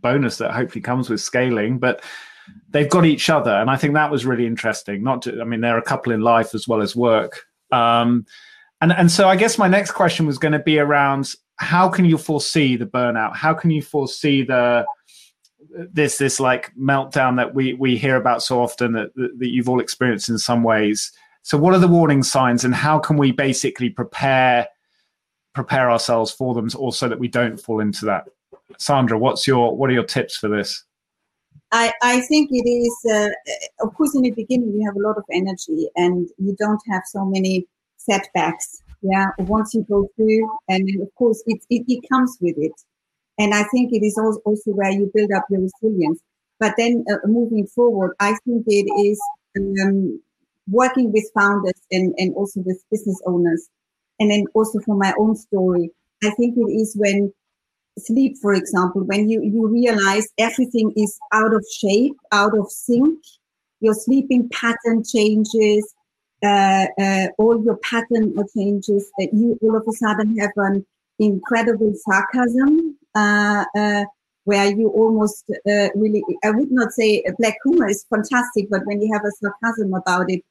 bonus 0.00 0.38
that 0.38 0.52
hopefully 0.52 0.82
comes 0.82 1.08
with 1.08 1.20
scaling, 1.20 1.78
but 1.78 2.02
they've 2.70 2.90
got 2.90 3.06
each 3.06 3.30
other, 3.30 3.52
and 3.52 3.70
I 3.70 3.76
think 3.76 3.94
that 3.94 4.10
was 4.10 4.26
really 4.26 4.46
interesting. 4.46 5.02
Not, 5.02 5.22
to, 5.22 5.40
I 5.40 5.44
mean, 5.44 5.60
they're 5.60 5.78
a 5.78 5.82
couple 5.82 6.12
in 6.12 6.20
life 6.20 6.54
as 6.54 6.66
well 6.66 6.82
as 6.82 6.96
work. 6.96 7.42
Um, 7.72 8.26
and 8.80 8.92
and 8.92 9.10
so 9.10 9.28
I 9.28 9.36
guess 9.36 9.56
my 9.56 9.68
next 9.68 9.92
question 9.92 10.26
was 10.26 10.38
going 10.38 10.52
to 10.52 10.58
be 10.58 10.78
around 10.78 11.32
how 11.56 11.88
can 11.88 12.04
you 12.04 12.18
foresee 12.18 12.76
the 12.76 12.86
burnout? 12.86 13.34
How 13.34 13.54
can 13.54 13.70
you 13.70 13.82
foresee 13.82 14.42
the 14.42 14.86
this 15.92 16.18
this 16.18 16.38
like 16.38 16.72
meltdown 16.76 17.36
that 17.36 17.54
we 17.54 17.74
we 17.74 17.96
hear 17.96 18.16
about 18.16 18.42
so 18.42 18.62
often 18.62 18.92
that 18.92 19.14
that 19.14 19.48
you've 19.48 19.68
all 19.68 19.80
experienced 19.80 20.28
in 20.28 20.38
some 20.38 20.62
ways? 20.62 21.12
So 21.42 21.56
what 21.56 21.74
are 21.74 21.78
the 21.78 21.88
warning 21.88 22.22
signs, 22.22 22.64
and 22.64 22.74
how 22.74 22.98
can 22.98 23.16
we 23.16 23.32
basically 23.32 23.88
prepare 23.88 24.66
prepare 25.54 25.90
ourselves 25.90 26.30
for 26.30 26.54
them, 26.54 26.68
also 26.76 27.08
that 27.08 27.18
we 27.18 27.28
don't 27.28 27.58
fall 27.58 27.80
into 27.80 28.04
that? 28.04 28.28
Sandra, 28.78 29.18
what's 29.18 29.46
your 29.46 29.76
what 29.76 29.90
are 29.90 29.94
your 29.94 30.04
tips 30.04 30.36
for 30.36 30.48
this? 30.48 30.84
I, 31.72 31.92
I 32.00 32.20
think 32.20 32.50
it 32.52 32.68
is, 32.68 33.12
uh, 33.12 33.84
of 33.84 33.92
course, 33.94 34.14
in 34.14 34.22
the 34.22 34.30
beginning, 34.30 34.72
you 34.72 34.86
have 34.86 34.96
a 34.96 35.00
lot 35.00 35.16
of 35.16 35.24
energy 35.32 35.88
and 35.96 36.28
you 36.38 36.54
don't 36.58 36.80
have 36.88 37.02
so 37.06 37.24
many 37.24 37.66
setbacks. 37.96 38.82
Yeah, 39.02 39.26
once 39.38 39.74
you 39.74 39.82
go 39.88 40.08
through, 40.16 40.50
and 40.68 40.88
of 41.02 41.14
course, 41.14 41.42
it, 41.46 41.60
it, 41.70 41.84
it 41.86 42.08
comes 42.10 42.36
with 42.40 42.56
it. 42.58 42.72
And 43.38 43.54
I 43.54 43.64
think 43.64 43.92
it 43.92 44.04
is 44.04 44.18
also 44.18 44.70
where 44.72 44.90
you 44.90 45.10
build 45.14 45.30
up 45.32 45.44
your 45.50 45.60
resilience. 45.60 46.20
But 46.58 46.74
then 46.78 47.04
uh, 47.10 47.26
moving 47.26 47.66
forward, 47.66 48.16
I 48.20 48.34
think 48.44 48.64
it 48.66 48.86
is 49.06 49.20
um, 49.58 50.20
working 50.70 51.12
with 51.12 51.30
founders 51.34 51.80
and, 51.92 52.14
and 52.18 52.34
also 52.34 52.60
with 52.60 52.82
business 52.90 53.20
owners, 53.26 53.68
and 54.18 54.30
then 54.30 54.44
also 54.54 54.80
for 54.80 54.96
my 54.96 55.12
own 55.18 55.36
story, 55.36 55.90
I 56.24 56.30
think 56.30 56.56
it 56.56 56.70
is 56.72 56.96
when 56.96 57.32
sleep, 57.98 58.36
for 58.40 58.54
example, 58.54 59.02
when 59.04 59.28
you, 59.28 59.42
you 59.42 59.66
realize 59.68 60.26
everything 60.38 60.92
is 60.96 61.18
out 61.32 61.54
of 61.54 61.64
shape, 61.80 62.14
out 62.32 62.56
of 62.56 62.70
sync, 62.70 63.18
your 63.80 63.94
sleeping 63.94 64.48
pattern 64.50 65.02
changes, 65.04 65.94
uh, 66.42 66.86
uh, 67.00 67.26
all 67.38 67.62
your 67.64 67.76
pattern 67.78 68.34
changes, 68.54 69.10
that 69.18 69.30
you 69.32 69.58
all 69.62 69.76
of 69.76 69.84
a 69.88 69.92
sudden 69.92 70.38
have 70.38 70.50
an 70.56 70.84
incredible 71.18 71.92
sarcasm, 71.94 72.96
uh, 73.14 73.64
uh 73.76 74.04
where 74.44 74.66
you 74.66 74.88
almost 74.90 75.44
uh, 75.50 75.88
really, 75.96 76.22
I 76.44 76.50
would 76.50 76.70
not 76.70 76.92
say 76.92 77.24
black 77.38 77.56
humor 77.64 77.88
is 77.88 78.04
fantastic, 78.08 78.68
but 78.70 78.86
when 78.86 79.00
you 79.00 79.12
have 79.12 79.22
a 79.24 79.32
sarcasm 79.40 79.92
about 79.94 80.30
it 80.30 80.42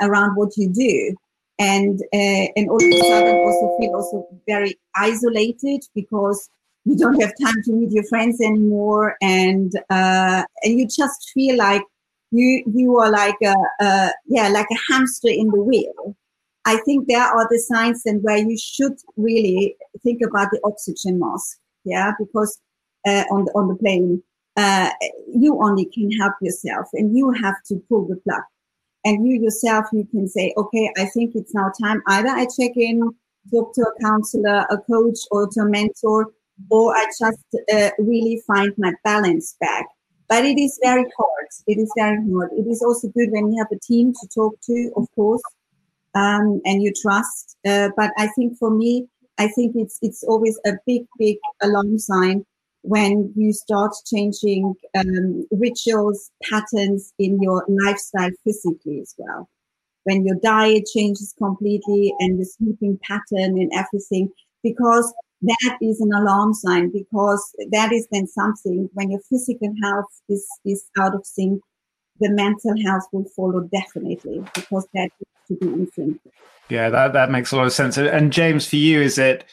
around 0.00 0.36
what 0.36 0.56
you 0.56 0.70
do, 0.70 1.14
and 1.58 2.00
uh 2.12 2.46
and 2.56 2.68
all 2.70 2.76
of 2.76 2.82
a 2.82 3.00
sudden 3.00 3.36
also 3.36 3.76
feel 3.78 3.94
also 3.94 4.26
very 4.46 4.78
isolated 4.94 5.82
because 5.94 6.48
you 6.84 6.96
don't 6.96 7.20
have 7.20 7.32
time 7.42 7.62
to 7.64 7.72
meet 7.72 7.90
your 7.90 8.04
friends 8.04 8.40
anymore, 8.40 9.16
and 9.20 9.72
uh 9.90 10.44
and 10.62 10.78
you 10.78 10.86
just 10.86 11.30
feel 11.34 11.56
like 11.56 11.82
you 12.30 12.64
you 12.66 12.96
are 12.98 13.10
like 13.10 13.36
a, 13.44 13.54
a 13.80 14.10
yeah 14.26 14.48
like 14.48 14.66
a 14.70 14.92
hamster 14.92 15.28
in 15.28 15.48
the 15.50 15.60
wheel. 15.60 16.16
I 16.64 16.78
think 16.78 17.06
there 17.06 17.22
are 17.22 17.46
the 17.48 17.58
signs 17.60 18.02
and 18.06 18.22
where 18.24 18.38
you 18.38 18.58
should 18.58 18.96
really 19.16 19.76
think 20.02 20.20
about 20.22 20.50
the 20.50 20.60
oxygen 20.64 21.18
mask 21.20 21.58
yeah 21.84 22.12
because 22.18 22.60
uh, 23.06 23.24
on 23.30 23.44
the 23.44 23.52
on 23.52 23.68
the 23.68 23.76
plane 23.76 24.22
uh, 24.56 24.90
you 25.34 25.60
only 25.62 25.84
can 25.86 26.10
help 26.12 26.34
yourself 26.40 26.88
and 26.94 27.16
you 27.16 27.30
have 27.30 27.56
to 27.68 27.76
pull 27.88 28.06
the 28.06 28.16
plug. 28.16 28.42
And 29.04 29.26
you 29.26 29.40
yourself 29.40 29.86
you 29.92 30.04
can 30.10 30.26
say 30.26 30.52
okay 30.56 30.90
i 30.98 31.04
think 31.04 31.36
it's 31.36 31.54
now 31.54 31.70
time. 31.80 32.02
Either 32.08 32.30
i 32.30 32.44
check 32.46 32.72
in 32.76 33.00
talk 33.52 33.72
to 33.74 33.82
a 33.82 34.02
counselor 34.02 34.66
a 34.70 34.78
coach 34.78 35.18
or 35.30 35.48
to 35.48 35.60
a 35.60 35.68
mentor 35.68 36.26
or 36.70 36.96
i 36.96 37.04
just 37.20 37.44
uh, 37.72 37.90
really 37.98 38.42
find 38.46 38.72
my 38.78 38.92
balance 39.04 39.56
back 39.60 39.86
but 40.28 40.44
it 40.44 40.58
is 40.58 40.78
very 40.82 41.04
hard. 41.18 41.46
It 41.66 41.78
is 41.78 41.92
very 41.96 42.18
hard. 42.30 42.50
It 42.52 42.66
is 42.68 42.82
also 42.82 43.08
good 43.08 43.30
when 43.30 43.52
you 43.52 43.58
have 43.58 43.72
a 43.72 43.80
team 43.80 44.12
to 44.12 44.28
talk 44.34 44.54
to, 44.62 44.92
of 44.96 45.06
course, 45.14 45.42
um, 46.14 46.60
and 46.64 46.82
you 46.82 46.92
trust. 47.00 47.56
Uh, 47.66 47.90
but 47.96 48.10
I 48.18 48.28
think 48.28 48.58
for 48.58 48.70
me, 48.70 49.06
I 49.38 49.48
think 49.48 49.74
it's 49.76 49.98
it's 50.02 50.22
always 50.24 50.58
a 50.66 50.72
big, 50.86 51.02
big 51.18 51.36
alarm 51.62 51.98
sign 51.98 52.44
when 52.82 53.32
you 53.36 53.52
start 53.52 53.92
changing 54.06 54.74
um, 54.96 55.46
rituals, 55.50 56.30
patterns 56.42 57.12
in 57.18 57.42
your 57.42 57.64
lifestyle 57.68 58.30
physically 58.44 59.00
as 59.00 59.14
well. 59.18 59.48
When 60.04 60.24
your 60.24 60.36
diet 60.36 60.84
changes 60.94 61.34
completely 61.36 62.14
and 62.20 62.40
the 62.40 62.44
sleeping 62.44 62.98
pattern 63.02 63.58
and 63.58 63.70
everything, 63.74 64.30
because 64.62 65.12
that 65.42 65.78
is 65.82 66.00
an 66.00 66.12
alarm 66.12 66.54
sign 66.54 66.90
because 66.90 67.54
that 67.70 67.92
is 67.92 68.06
then 68.10 68.26
something 68.26 68.88
when 68.94 69.10
your 69.10 69.20
physical 69.28 69.72
health 69.82 70.06
is, 70.28 70.46
is 70.64 70.84
out 70.98 71.14
of 71.14 71.24
sync, 71.24 71.60
the 72.20 72.30
mental 72.30 72.74
health 72.84 73.04
will 73.12 73.26
follow 73.36 73.60
definitely 73.72 74.42
because 74.54 74.86
that 74.94 75.10
needs 75.20 75.48
to 75.48 75.54
be 75.56 75.66
in 75.66 75.90
sync. 75.92 76.20
Yeah, 76.68 76.88
that, 76.88 77.12
that 77.12 77.30
makes 77.30 77.52
a 77.52 77.56
lot 77.56 77.66
of 77.66 77.72
sense. 77.72 77.98
And 77.98 78.32
James, 78.32 78.66
for 78.66 78.76
you, 78.76 79.00
is 79.00 79.18
it 79.18 79.44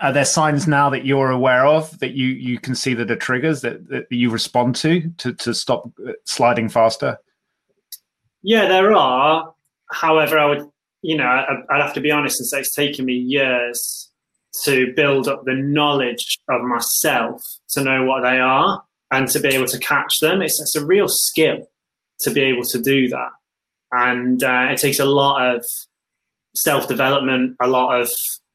are 0.00 0.12
there 0.12 0.24
signs 0.24 0.66
now 0.66 0.90
that 0.90 1.06
you're 1.06 1.30
aware 1.30 1.66
of 1.66 1.96
that 2.00 2.12
you 2.12 2.26
you 2.26 2.58
can 2.58 2.74
see 2.74 2.94
that 2.94 3.10
are 3.10 3.16
triggers 3.16 3.60
that, 3.60 3.88
that 3.88 4.10
you 4.10 4.30
respond 4.30 4.74
to 4.76 5.08
to 5.18 5.32
to 5.34 5.54
stop 5.54 5.88
uh, 6.06 6.12
sliding 6.24 6.68
faster? 6.68 7.18
Yeah, 8.42 8.66
there 8.66 8.92
are. 8.92 9.52
However, 9.92 10.38
I 10.38 10.46
would 10.46 10.68
you 11.02 11.16
know 11.16 11.24
I'd 11.24 11.80
have 11.80 11.94
to 11.94 12.00
be 12.00 12.10
honest 12.10 12.40
and 12.40 12.48
say 12.48 12.60
it's 12.60 12.74
taken 12.74 13.04
me 13.04 13.14
years 13.14 14.10
to 14.64 14.92
build 14.94 15.28
up 15.28 15.44
the 15.44 15.54
knowledge 15.54 16.38
of 16.48 16.62
myself 16.62 17.42
to 17.70 17.82
know 17.82 18.04
what 18.04 18.22
they 18.22 18.38
are 18.38 18.82
and 19.10 19.28
to 19.28 19.40
be 19.40 19.48
able 19.48 19.66
to 19.66 19.78
catch 19.78 20.18
them. 20.20 20.42
It's, 20.42 20.60
it's 20.60 20.76
a 20.76 20.84
real 20.84 21.08
skill 21.08 21.68
to 22.20 22.30
be 22.30 22.42
able 22.42 22.64
to 22.64 22.80
do 22.80 23.08
that. 23.08 23.30
And 23.92 24.42
uh, 24.42 24.68
it 24.70 24.78
takes 24.78 24.98
a 24.98 25.04
lot 25.04 25.54
of 25.54 25.64
self 26.54 26.88
development, 26.88 27.56
a 27.60 27.68
lot 27.68 28.00
of 28.00 28.10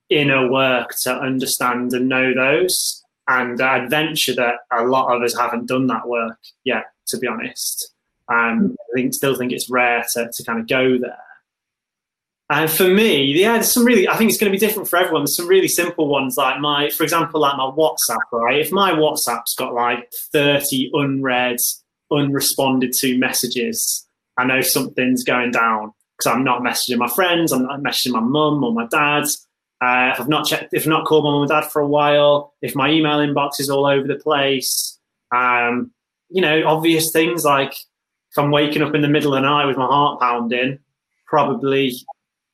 inner 0.10 0.52
work 0.52 0.96
to 1.04 1.14
understand 1.14 1.94
and 1.94 2.10
know 2.10 2.34
those. 2.34 3.04
And 3.28 3.62
I'd 3.62 3.90
venture 3.90 4.36
that 4.36 4.56
a 4.74 4.84
lot 4.84 5.16
of 5.16 5.22
us 5.22 5.38
haven't 5.38 5.68
done 5.68 5.88
that 5.88 6.08
work 6.08 6.40
yet, 6.66 6.86
to 7.08 7.18
be 7.18 7.28
honest. 7.28 7.94
Um, 8.28 8.76
I 8.80 8.96
think, 8.96 9.14
still 9.14 9.36
think 9.36 9.52
it's 9.52 9.70
rare 9.70 10.04
to, 10.14 10.30
to 10.34 10.44
kind 10.44 10.60
of 10.60 10.68
go 10.68 10.98
there. 10.98 11.18
And 12.52 12.70
for 12.70 12.88
me, 12.90 13.24
yeah, 13.28 13.54
there's 13.54 13.72
some 13.72 13.86
really, 13.86 14.10
I 14.10 14.18
think 14.18 14.30
it's 14.30 14.38
going 14.38 14.52
to 14.52 14.58
be 14.58 14.60
different 14.60 14.90
for 14.90 14.98
everyone. 14.98 15.22
There's 15.22 15.38
some 15.38 15.48
really 15.48 15.70
simple 15.70 16.10
ones 16.10 16.36
like 16.36 16.60
my, 16.60 16.90
for 16.90 17.04
example, 17.04 17.40
like 17.40 17.56
my 17.56 17.72
WhatsApp, 17.72 18.18
right? 18.34 18.60
If 18.60 18.74
my 18.74 18.92
WhatsApp's 18.92 19.56
got 19.56 19.74
like 19.74 20.12
30 20.34 20.92
unread, 20.94 21.60
unresponded 22.12 22.92
to 23.00 23.18
messages, 23.18 24.06
I 24.38 24.44
know 24.44 24.60
something's 24.60 25.24
going 25.24 25.52
down 25.52 25.94
because 26.18 26.36
I'm 26.36 26.44
not 26.44 26.62
messaging 26.62 26.98
my 26.98 27.08
friends, 27.08 27.54
I'm 27.54 27.64
not 27.64 27.80
messaging 27.80 28.12
my 28.12 28.20
mum 28.20 28.62
or 28.66 28.74
my 28.74 28.86
dad. 28.88 29.24
Uh, 29.80 30.12
if 30.14 30.20
I've 30.20 30.28
not 30.28 30.46
checked, 30.46 30.74
if 30.74 30.82
I've 30.82 30.88
not 30.90 31.06
called 31.06 31.24
my 31.24 31.32
mum 31.32 31.44
and 31.44 31.50
dad 31.50 31.72
for 31.72 31.82
a 31.82 31.88
while, 31.88 32.54
if 32.62 32.76
my 32.76 32.90
email 32.90 33.20
inbox 33.20 33.62
is 33.62 33.70
all 33.70 33.86
over 33.86 34.06
the 34.06 34.20
place, 34.20 35.00
um, 35.34 35.92
you 36.30 36.42
know, 36.42 36.64
obvious 36.68 37.14
things 37.14 37.46
like 37.46 37.72
if 37.72 38.38
I'm 38.38 38.52
waking 38.52 38.82
up 38.82 38.94
in 38.94 39.02
the 39.02 39.08
middle 39.08 39.34
of 39.34 39.42
the 39.42 39.48
night 39.48 39.68
with 39.68 39.78
my 39.78 39.86
heart 39.86 40.20
pounding, 40.20 40.80
probably 41.28 41.94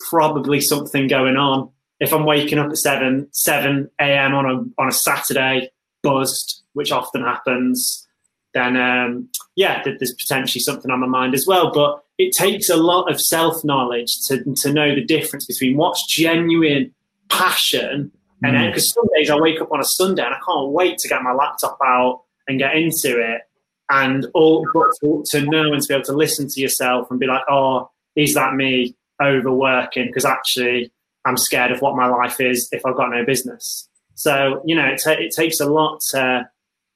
probably 0.09 0.61
something 0.61 1.07
going 1.07 1.37
on. 1.37 1.69
If 1.99 2.13
I'm 2.13 2.25
waking 2.25 2.59
up 2.59 2.69
at 2.69 2.77
seven 2.77 3.27
seven 3.31 3.89
a.m. 3.99 4.33
on 4.33 4.45
a 4.45 4.81
on 4.81 4.87
a 4.87 4.91
Saturday, 4.91 5.69
buzzed, 6.03 6.61
which 6.73 6.91
often 6.91 7.23
happens, 7.23 8.07
then 8.53 8.77
um, 8.77 9.29
yeah, 9.55 9.83
there's 9.83 10.13
potentially 10.13 10.61
something 10.61 10.91
on 10.91 10.99
my 10.99 11.07
mind 11.07 11.33
as 11.33 11.45
well. 11.47 11.71
But 11.73 12.03
it 12.17 12.33
takes 12.37 12.69
a 12.69 12.77
lot 12.77 13.11
of 13.11 13.19
self 13.19 13.63
knowledge 13.63 14.13
to 14.27 14.43
to 14.57 14.71
know 14.71 14.93
the 14.93 15.03
difference 15.03 15.45
between 15.45 15.77
what's 15.77 16.05
genuine 16.07 16.93
passion 17.29 18.11
and 18.43 18.55
then 18.55 18.69
because 18.69 18.89
mm. 18.91 18.93
some 18.95 19.07
days 19.15 19.29
I 19.29 19.35
wake 19.35 19.61
up 19.61 19.71
on 19.71 19.79
a 19.79 19.85
Sunday 19.85 20.23
and 20.23 20.33
I 20.33 20.39
can't 20.45 20.69
wait 20.69 20.97
to 20.99 21.07
get 21.07 21.23
my 21.23 21.33
laptop 21.33 21.77
out 21.83 22.23
and 22.47 22.59
get 22.59 22.75
into 22.75 23.19
it. 23.19 23.41
And 23.89 24.27
all 24.33 24.67
but 24.73 24.87
to, 25.01 25.23
to 25.31 25.41
know 25.41 25.71
and 25.73 25.81
to 25.81 25.87
be 25.87 25.93
able 25.93 26.03
to 26.05 26.13
listen 26.13 26.47
to 26.49 26.61
yourself 26.61 27.09
and 27.09 27.19
be 27.19 27.25
like, 27.25 27.43
oh, 27.49 27.89
is 28.15 28.33
that 28.33 28.53
me? 28.53 28.95
Overworking 29.21 30.07
because 30.07 30.25
actually 30.25 30.91
I'm 31.25 31.37
scared 31.37 31.71
of 31.71 31.81
what 31.81 31.95
my 31.95 32.07
life 32.07 32.39
is 32.39 32.69
if 32.71 32.85
I've 32.85 32.95
got 32.95 33.09
no 33.09 33.25
business. 33.25 33.87
So 34.15 34.61
you 34.65 34.75
know, 34.75 34.85
it, 34.85 35.01
t- 35.03 35.11
it 35.11 35.33
takes 35.35 35.59
a 35.59 35.65
lot 35.65 35.99
to 36.11 36.49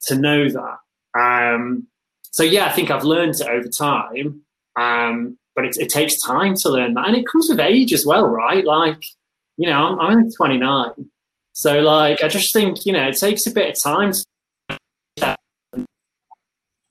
to 0.03 0.15
know 0.15 0.49
that. 0.49 0.77
Um, 1.19 1.88
so 2.31 2.43
yeah, 2.43 2.65
I 2.65 2.71
think 2.71 2.89
I've 2.89 3.03
learned 3.03 3.36
it 3.36 3.47
over 3.47 3.67
time, 3.67 4.41
um, 4.79 5.38
but 5.55 5.65
it, 5.65 5.75
it, 5.77 5.89
takes 5.89 6.21
time 6.21 6.55
to 6.62 6.69
learn 6.69 6.93
that, 6.93 7.07
and 7.07 7.17
it 7.17 7.27
comes 7.27 7.49
with 7.49 7.60
age 7.60 7.93
as 7.93 8.05
well, 8.05 8.25
right? 8.25 8.63
Like, 8.63 9.03
you 9.57 9.69
know, 9.69 9.75
I'm, 9.75 9.99
I'm 9.99 10.17
only 10.17 10.31
29, 10.31 10.91
so 11.51 11.81
like, 11.81 12.23
I 12.23 12.29
just 12.29 12.53
think 12.53 12.86
you 12.86 12.93
know, 12.93 13.10
it 13.10 13.17
takes 13.17 13.45
a 13.45 13.51
bit 13.51 13.75
of 13.75 13.84
time 13.84 14.13
to 15.17 15.38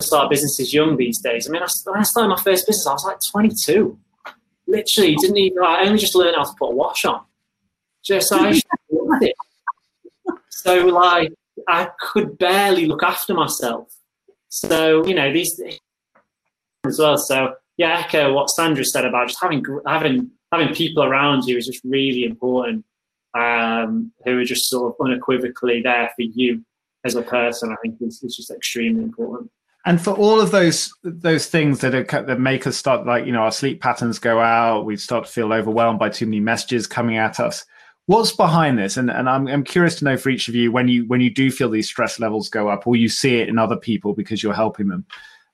start 0.03 0.31
businesses 0.31 0.75
young 0.75 0.97
these 0.97 1.19
days. 1.21 1.49
I 1.49 1.51
mean, 1.51 1.63
when 1.85 1.99
I 1.99 2.03
started 2.03 2.29
my 2.29 2.41
first 2.41 2.67
business, 2.67 2.87
I 2.87 2.93
was 2.93 3.05
like 3.05 3.19
22 3.31 3.99
literally 4.71 5.15
didn't 5.17 5.37
even. 5.37 5.63
I 5.63 5.83
only 5.83 5.99
just 5.99 6.15
learned 6.15 6.37
how 6.37 6.45
to 6.45 6.55
put 6.59 6.73
a 6.73 6.75
wash 6.75 7.05
on. 7.05 7.23
Just 8.03 8.33
I 8.33 8.51
loved 8.91 9.25
it. 9.25 9.35
So 10.49 10.87
like 10.87 11.33
I 11.69 11.91
could 12.01 12.39
barely 12.39 12.87
look 12.87 13.03
after 13.03 13.35
myself. 13.35 13.93
So 14.49 15.07
you 15.07 15.15
know 15.15 15.33
these 15.33 15.61
as 16.87 16.99
well. 16.99 17.19
So 17.19 17.55
yeah, 17.77 18.03
echo 18.05 18.33
what 18.33 18.51
Sandra 18.51 18.85
said 18.85 19.05
about 19.05 19.29
just 19.29 19.41
having 19.41 19.65
having 19.87 20.31
having 20.53 20.75
people 20.75 21.05
around 21.05 21.45
you 21.45 21.57
is 21.57 21.67
just 21.67 21.85
really 21.85 22.25
important. 22.25 22.85
Um, 23.33 24.11
who 24.25 24.39
are 24.39 24.45
just 24.45 24.69
sort 24.69 24.93
of 24.93 25.07
unequivocally 25.07 25.83
there 25.83 26.11
for 26.17 26.23
you 26.23 26.65
as 27.05 27.15
a 27.15 27.23
person. 27.23 27.71
I 27.71 27.77
think 27.81 27.97
is, 28.01 28.21
is 28.25 28.35
just 28.35 28.51
extremely 28.51 29.05
important 29.05 29.51
and 29.87 30.03
for 30.03 30.13
all 30.13 30.41
of 30.41 30.51
those 30.51 30.93
those 31.03 31.47
things 31.47 31.81
that 31.81 31.95
are 31.95 32.23
that 32.23 32.41
make 32.41 32.67
us 32.67 32.77
start 32.77 33.07
like 33.07 33.27
you 33.27 33.33
know 33.33 33.41
our 33.41 33.53
sleep 33.53 33.81
patterns 33.81 34.19
go 34.19 34.41
out 34.41 34.85
we 34.85 34.97
start 34.97 35.25
to 35.25 35.31
feel 35.31 35.53
overwhelmed 35.53 35.99
by 35.99 36.09
too 36.09 36.27
many 36.27 36.41
messages 36.41 36.87
coming 36.87 37.17
at 37.17 37.41
us. 37.41 37.65
What's 38.07 38.33
behind 38.33 38.77
this? 38.77 38.97
And, 38.97 39.09
and 39.09 39.29
I'm, 39.29 39.47
I'm 39.47 39.63
curious 39.63 39.95
to 39.97 40.05
know 40.05 40.17
for 40.17 40.31
each 40.31 40.49
of 40.49 40.55
you 40.55 40.73
when 40.73 40.89
you 40.89 41.07
when 41.07 41.21
you 41.21 41.33
do 41.33 41.51
feel 41.51 41.71
these 41.71 41.89
stress 41.89 42.19
levels 42.19 42.49
go 42.49 42.69
up 42.69 42.87
or 42.87 42.97
you 42.97 43.09
see 43.09 43.37
it 43.37 43.49
in 43.49 43.59
other 43.59 43.77
people 43.77 44.15
because 44.15 44.43
you're 44.43 44.53
helping 44.53 44.89
them 44.89 45.07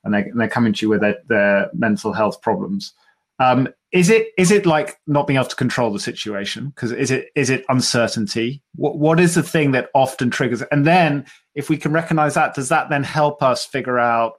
and, 0.05 0.15
they, 0.15 0.23
and 0.23 0.41
they're 0.41 0.49
coming 0.49 0.73
to 0.73 0.87
you 0.87 0.89
with 0.89 1.03
their, 1.03 1.17
their 1.29 1.71
mental 1.75 2.13
health 2.13 2.41
problems. 2.41 2.95
Um, 3.39 3.69
is 3.93 4.09
it 4.09 4.29
is 4.39 4.51
it 4.51 4.65
like 4.65 4.99
not 5.07 5.27
being 5.27 5.37
able 5.37 5.49
to 5.49 5.57
control 5.57 5.93
the 5.93 6.01
situation? 6.01 6.71
Because 6.71 6.93
is 6.93 7.11
it 7.11 7.29
is 7.35 7.51
it 7.51 7.65
uncertainty? 7.69 8.63
What, 8.75 8.99
what 8.99 9.21
is 9.21 9.35
the 9.35 9.43
thing 9.43 9.73
that 9.73 9.91
often 9.95 10.31
triggers? 10.31 10.63
And 10.73 10.87
then 10.87 11.27
if 11.57 11.69
we 11.69 11.77
can 11.77 11.93
recognize 11.93 12.35
that 12.35 12.55
does 12.55 12.69
that 12.69 12.89
then 12.89 13.03
help 13.03 13.43
us 13.43 13.67
figure 13.67 13.99
out 13.99 14.35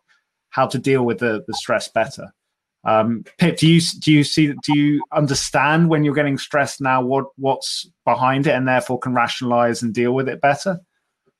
how 0.49 0.65
to 0.65 0.79
deal 0.79 1.03
with 1.03 1.17
the, 1.19 1.43
the 1.47 1.53
stress 1.53 1.89
better 1.89 2.31
Um, 2.85 3.25
Pip, 3.37 3.57
do 3.57 3.67
you 3.67 3.81
do 3.99 4.13
you 4.13 4.23
see 4.23 4.53
do 4.63 4.77
you 4.77 5.03
understand 5.11 5.89
when 5.89 6.05
you're 6.05 6.15
getting 6.15 6.37
stressed 6.37 6.79
now 6.79 7.01
what 7.03 7.25
what's 7.35 7.85
behind 8.05 8.47
it 8.47 8.55
and 8.55 8.65
therefore 8.67 8.99
can 8.99 9.13
rationalize 9.13 9.83
and 9.83 9.93
deal 9.93 10.13
with 10.13 10.29
it 10.29 10.39
better? 10.39 10.79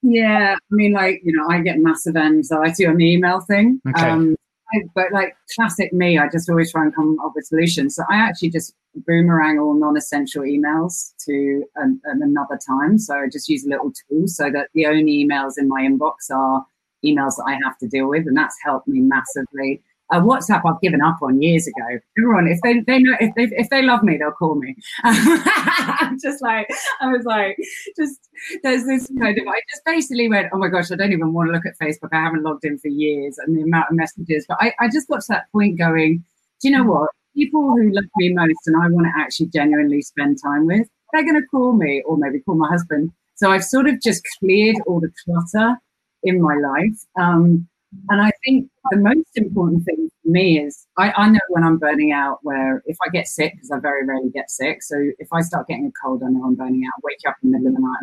Yeah, 0.02 0.56
I 0.56 0.76
mean, 0.76 0.92
like 0.92 1.22
you 1.24 1.32
know, 1.32 1.48
I 1.50 1.62
get 1.62 1.80
massive 1.80 2.18
anxiety 2.18 2.86
on 2.86 2.98
the 2.98 3.14
email 3.14 3.40
thing. 3.40 3.82
Okay. 3.88 4.10
Um, 4.10 4.36
I, 4.74 4.84
but 4.96 5.12
like 5.14 5.36
classic 5.56 5.94
me, 5.94 6.18
I 6.18 6.28
just 6.30 6.50
always 6.50 6.72
try 6.72 6.84
and 6.84 6.94
come 6.94 7.18
up 7.24 7.32
with 7.36 7.46
solutions. 7.46 7.96
So 7.96 8.04
I 8.10 8.18
actually 8.18 8.50
just 8.50 8.76
boomerang 9.06 9.60
all 9.60 9.74
non-essential 9.74 10.44
emails 10.44 11.14
to 11.26 11.64
an, 11.76 12.02
an 12.06 12.22
another 12.22 12.60
time. 12.68 12.98
So 12.98 13.16
I 13.16 13.28
just 13.32 13.48
use 13.48 13.66
a 13.66 13.70
little 13.70 13.92
tool 14.10 14.28
so 14.28 14.50
that 14.52 14.70
the 14.74 14.88
only 14.88 15.26
emails 15.26 15.54
in 15.58 15.68
my 15.68 15.82
inbox 15.82 16.30
are 16.32 16.66
emails 17.06 17.36
that 17.38 17.46
I 17.48 17.58
have 17.64 17.78
to 17.80 17.88
deal 17.88 18.08
with, 18.10 18.28
and 18.28 18.36
that's 18.36 18.56
helped 18.64 18.88
me 18.88 19.00
massively. 19.00 19.82
Uh, 20.10 20.22
WhatsApp 20.22 20.62
I've 20.66 20.80
given 20.82 21.02
up 21.02 21.18
on 21.22 21.42
years 21.42 21.68
ago. 21.68 22.00
Everyone, 22.18 22.48
if 22.48 22.62
they 22.62 22.80
they 22.80 23.00
know 23.00 23.16
if 23.20 23.36
they 23.36 23.44
if 23.58 23.70
they 23.70 23.82
love 23.82 24.04
me, 24.04 24.18
they'll 24.18 24.32
call 24.32 24.56
me. 24.56 24.76
I'm 25.04 26.18
just 26.20 26.42
like 26.42 26.70
I 27.02 27.08
was 27.08 27.26
like, 27.26 27.58
just 27.98 28.30
there's 28.64 28.86
this 28.86 29.10
kind 29.20 29.38
of 29.38 29.48
I 29.48 29.60
just 29.70 29.84
basically 29.86 30.30
went, 30.30 30.48
oh 30.54 30.58
my 30.58 30.70
gosh, 30.70 30.92
I 30.92 30.96
don't 30.96 31.12
even 31.12 31.34
want 31.34 31.50
to 31.50 31.54
look 31.54 31.66
at 31.66 31.78
Facebook. 31.78 32.10
I 32.14 32.22
haven't 32.22 32.44
logged 32.44 32.64
in 32.64 32.78
for 32.78 32.88
years, 32.88 33.38
and 33.38 33.58
the 33.58 33.64
amount 33.64 33.90
of 33.90 33.98
messages. 33.98 34.46
But 34.48 34.58
I 34.62 34.74
I 34.80 34.90
just 34.90 35.08
got 35.08 35.22
to 35.22 35.28
that 35.30 35.52
point 35.52 35.78
going, 35.78 36.24
do 36.62 36.70
you 36.70 36.78
know 36.78 36.84
what? 36.86 37.10
People 37.36 37.70
who 37.72 37.92
love 37.92 38.06
me 38.18 38.34
most 38.34 38.66
and 38.66 38.76
I 38.82 38.88
want 38.88 39.06
to 39.08 39.22
actually 39.22 39.48
genuinely 39.48 40.02
spend 40.02 40.40
time 40.42 40.66
with, 40.66 40.88
they're 41.14 41.24
going 41.24 41.40
to 41.40 41.48
call 41.48 41.74
me 41.74 42.02
or 42.06 42.18
maybe 42.18 42.40
call 42.40 42.56
my 42.56 42.68
husband. 42.68 43.12
So 43.36 43.52
I've 43.52 43.64
sort 43.64 43.88
of 43.88 44.02
just 44.02 44.28
cleared 44.40 44.78
all 44.88 45.00
the 45.00 45.12
clutter 45.24 45.78
in 46.24 46.42
my 46.42 46.56
life. 46.56 47.06
Um, 47.20 47.68
and 48.10 48.22
I 48.22 48.32
think 48.44 48.70
the 48.92 48.98
most 48.98 49.30
important 49.36 49.86
thing 49.86 50.10
for 50.22 50.30
me 50.30 50.60
is 50.60 50.88
I, 50.98 51.12
I 51.12 51.30
know 51.30 51.40
when 51.50 51.64
I'm 51.64 51.78
burning 51.78 52.12
out, 52.12 52.40
where 52.44 52.84
if 52.86 52.98
I 53.06 53.10
get 53.10 53.28
sick, 53.28 53.54
because 53.54 53.72
I 53.72 53.80
very 53.80 54.06
rarely 54.06 54.30
get 54.30 54.50
sick. 54.50 54.84
So 54.84 54.96
if 55.20 55.28
I 55.32 55.42
start 55.42 55.68
getting 55.68 55.88
a 55.88 56.06
cold, 56.06 56.22
I 56.24 56.30
know 56.30 56.44
I'm 56.44 56.56
burning 56.56 56.84
out. 56.86 57.02
Wake 57.04 57.18
up 57.28 57.36
in 57.44 57.52
the 57.52 57.58
middle 57.60 57.70
of 57.70 57.76
the 57.76 57.82
night, 57.82 57.98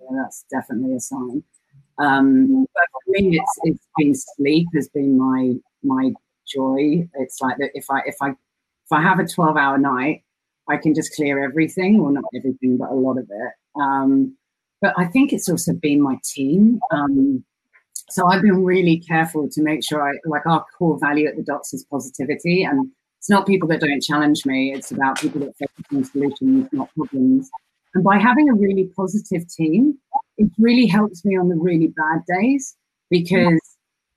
yeah, 0.00 0.22
that's 0.22 0.44
definitely 0.50 0.94
a 0.94 1.00
sign. 1.00 1.42
Um, 1.98 2.66
but 2.74 2.84
for 2.92 3.10
me, 3.12 3.38
it's 3.38 3.58
it's 3.62 3.86
been 3.96 4.14
sleep 4.14 4.68
has 4.74 4.88
been 4.88 5.18
my 5.18 5.54
my 5.82 6.12
joy. 6.46 7.08
It's 7.14 7.40
like 7.40 7.56
that 7.58 7.70
if 7.74 7.86
I 7.90 8.00
if 8.06 8.16
I 8.20 8.30
if 8.30 8.92
I 8.92 9.02
have 9.02 9.20
a 9.20 9.26
12 9.26 9.56
hour 9.56 9.78
night, 9.78 10.22
I 10.68 10.76
can 10.76 10.94
just 10.94 11.14
clear 11.14 11.42
everything, 11.42 12.00
or 12.00 12.12
not 12.12 12.24
everything, 12.34 12.76
but 12.78 12.90
a 12.90 12.94
lot 12.94 13.18
of 13.18 13.24
it. 13.30 13.80
Um, 13.80 14.36
but 14.80 14.94
I 14.96 15.06
think 15.06 15.32
it's 15.32 15.48
also 15.48 15.72
been 15.74 16.00
my 16.00 16.16
team. 16.24 16.80
Um, 16.90 17.44
so 18.10 18.26
I've 18.26 18.42
been 18.42 18.64
really 18.64 18.98
careful 18.98 19.48
to 19.48 19.62
make 19.62 19.84
sure 19.84 20.06
I 20.06 20.14
like 20.24 20.46
our 20.46 20.64
core 20.76 20.98
value 20.98 21.26
at 21.28 21.36
the 21.36 21.42
dots 21.42 21.72
is 21.72 21.84
positivity. 21.84 22.62
And 22.64 22.90
it's 23.18 23.30
not 23.30 23.46
people 23.46 23.68
that 23.68 23.80
don't 23.80 24.02
challenge 24.02 24.46
me, 24.46 24.72
it's 24.72 24.90
about 24.90 25.20
people 25.20 25.40
that 25.40 25.54
focus 25.58 25.84
on 25.92 26.04
solutions, 26.04 26.68
not 26.72 26.88
problems. 26.94 27.50
And 27.94 28.02
by 28.02 28.18
having 28.18 28.48
a 28.48 28.54
really 28.54 28.90
positive 28.96 29.46
team, 29.48 29.98
it 30.38 30.50
really 30.58 30.86
helps 30.86 31.24
me 31.24 31.36
on 31.36 31.48
the 31.48 31.56
really 31.56 31.88
bad 31.88 32.22
days 32.26 32.76
because 33.10 33.60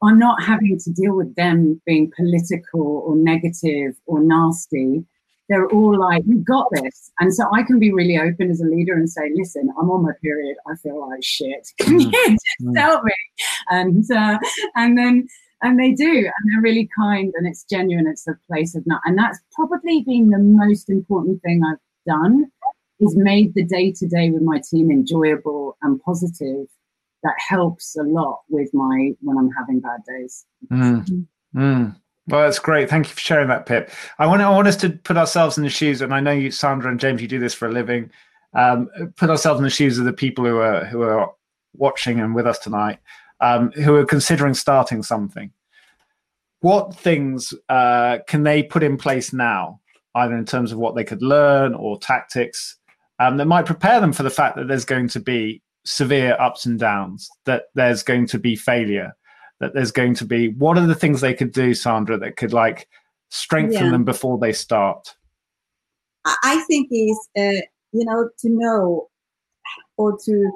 I'm 0.02 0.20
not 0.20 0.44
having 0.44 0.78
to 0.80 0.92
deal 0.92 1.16
with 1.16 1.36
them 1.36 1.82
being 1.86 2.12
political 2.16 2.82
or 2.82 3.16
negative 3.16 3.96
or 4.06 4.22
nasty 4.22 5.06
they're 5.50 5.68
all 5.70 6.00
like, 6.00 6.24
"You 6.26 6.38
got 6.40 6.68
this," 6.72 7.12
and 7.20 7.34
so 7.34 7.46
I 7.54 7.64
can 7.64 7.80
be 7.80 7.92
really 7.92 8.18
open 8.18 8.50
as 8.50 8.62
a 8.62 8.66
leader 8.66 8.94
and 8.94 9.10
say, 9.10 9.32
"Listen, 9.36 9.70
I'm 9.80 9.90
on 9.92 10.04
my 10.04 10.14
period. 10.22 10.56
I 10.68 10.76
feel 10.78 11.08
like 11.10 11.24
shit. 11.24 11.68
Can 11.80 12.00
you 12.00 12.08
Mm. 12.10 12.32
just 12.32 12.46
Mm. 12.62 12.78
help 12.78 13.04
me?" 13.04 13.14
And 13.70 14.10
uh, 14.12 14.40
and 14.76 14.98
then 14.98 15.28
and 15.62 15.80
they 15.80 15.92
do, 15.94 16.06
and 16.18 16.44
they're 16.54 16.62
really 16.62 16.90
kind, 16.98 17.34
and 17.38 17.48
it's 17.48 17.64
genuine. 17.64 18.08
It's 18.08 18.28
a 18.28 18.38
place 18.48 18.76
of 18.76 18.86
not, 18.86 19.02
and 19.06 19.18
that's 19.18 19.40
probably 19.56 20.02
been 20.04 20.30
the 20.30 20.40
most 20.40 20.90
important 20.90 21.42
thing 21.42 21.62
I've 21.66 21.78
done 22.06 22.46
is 23.00 23.16
made 23.18 23.54
the 23.54 23.64
day 23.64 23.92
to 23.92 24.08
day 24.08 24.30
with 24.32 24.42
my 24.44 24.62
team 24.70 24.92
enjoyable 24.92 25.78
and 25.82 26.02
positive. 26.02 26.68
That 27.24 27.36
helps 27.38 27.96
a 27.96 28.04
lot 28.04 28.42
with 28.50 28.74
my 28.74 29.12
when 29.22 29.38
I'm 29.38 29.50
having 29.52 29.80
bad 29.80 30.02
days. 30.08 30.46
Mm. 30.70 31.26
Mm. 31.56 31.96
Well, 32.28 32.42
that's 32.42 32.60
great. 32.60 32.90
Thank 32.90 33.08
you 33.08 33.14
for 33.14 33.20
sharing 33.20 33.50
that, 33.50 33.66
Pip. 33.66 33.92
I 34.18 34.28
want, 34.28 34.42
I 34.42 34.50
want 34.50 34.68
us 34.68 34.78
to 34.78 34.90
put 34.90 35.18
ourselves 35.18 35.58
in 35.58 35.64
the 35.64 35.70
shoes, 35.70 36.02
and 36.02 36.14
I 36.14 36.22
know 36.22 36.32
you, 36.32 36.52
Sandra 36.52 36.90
and 36.90 37.00
James, 37.00 37.22
you 37.22 37.28
do 37.28 37.40
this 37.40 37.54
for 37.54 37.68
a 37.68 37.72
living. 37.72 38.10
Um, 38.54 38.90
put 39.18 39.30
ourselves 39.30 39.60
in 39.60 39.64
the 39.64 39.70
shoes 39.70 39.98
of 39.98 40.06
the 40.06 40.14
people 40.14 40.46
who 40.46 40.58
are 40.58 40.86
who 40.86 41.02
are 41.02 41.34
watching 41.76 42.20
and 42.20 42.36
with 42.36 42.48
us 42.48 42.60
tonight, 42.60 43.00
um, 43.42 43.72
who 43.72 43.96
are 43.96 44.06
considering 44.06 44.54
starting 44.54 45.04
something. 45.04 45.52
What 46.62 46.96
things 46.96 47.54
uh, 47.68 48.20
can 48.28 48.44
they 48.44 48.64
put 48.64 48.84
in 48.84 48.96
place 48.96 49.34
now, 49.34 49.82
either 50.16 50.38
in 50.38 50.46
terms 50.46 50.72
of 50.72 50.78
what 50.78 50.96
they 50.96 51.04
could 51.04 51.22
learn 51.22 51.74
or 51.74 52.00
tactics, 52.00 52.78
um, 53.20 53.38
that 53.38 53.48
might 53.48 53.66
prepare 53.66 54.00
them 54.00 54.14
for 54.14 54.24
the 54.24 54.30
fact 54.30 54.56
that 54.56 54.68
there's 54.68 54.86
going 54.86 55.10
to 55.10 55.20
be 55.20 55.62
severe 55.84 56.38
ups 56.40 56.66
and 56.66 56.80
downs, 56.80 57.30
that 57.46 57.64
there's 57.76 58.04
going 58.04 58.28
to 58.28 58.40
be 58.40 58.56
failure, 58.56 59.14
that 59.64 59.74
there's 59.74 59.92
going 59.92 60.14
to 60.16 60.26
be 60.26 60.50
what 60.50 60.78
are 60.78 60.86
the 60.86 60.96
things 60.96 61.22
they 61.22 61.34
could 61.34 61.52
do 61.52 61.74
sandra 61.74 62.18
that 62.18 62.38
could 62.38 62.54
like 62.54 62.88
strengthen 63.30 63.86
Yeah. 63.86 63.92
them 63.92 64.04
before 64.04 64.38
they 64.38 64.54
start 64.54 65.16
I 66.26 66.64
think 66.68 66.90
is 66.92 67.20
uh, 67.38 67.62
you 67.92 68.06
know 68.06 68.30
to 68.40 68.50
know 68.50 69.10
or 69.98 70.18
to 70.26 70.52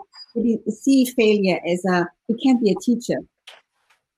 see 0.69 1.05
failure 1.05 1.59
as 1.67 1.83
a 1.85 2.07
it 2.29 2.37
can 2.43 2.61
be 2.61 2.71
a 2.71 2.75
teacher. 2.81 3.19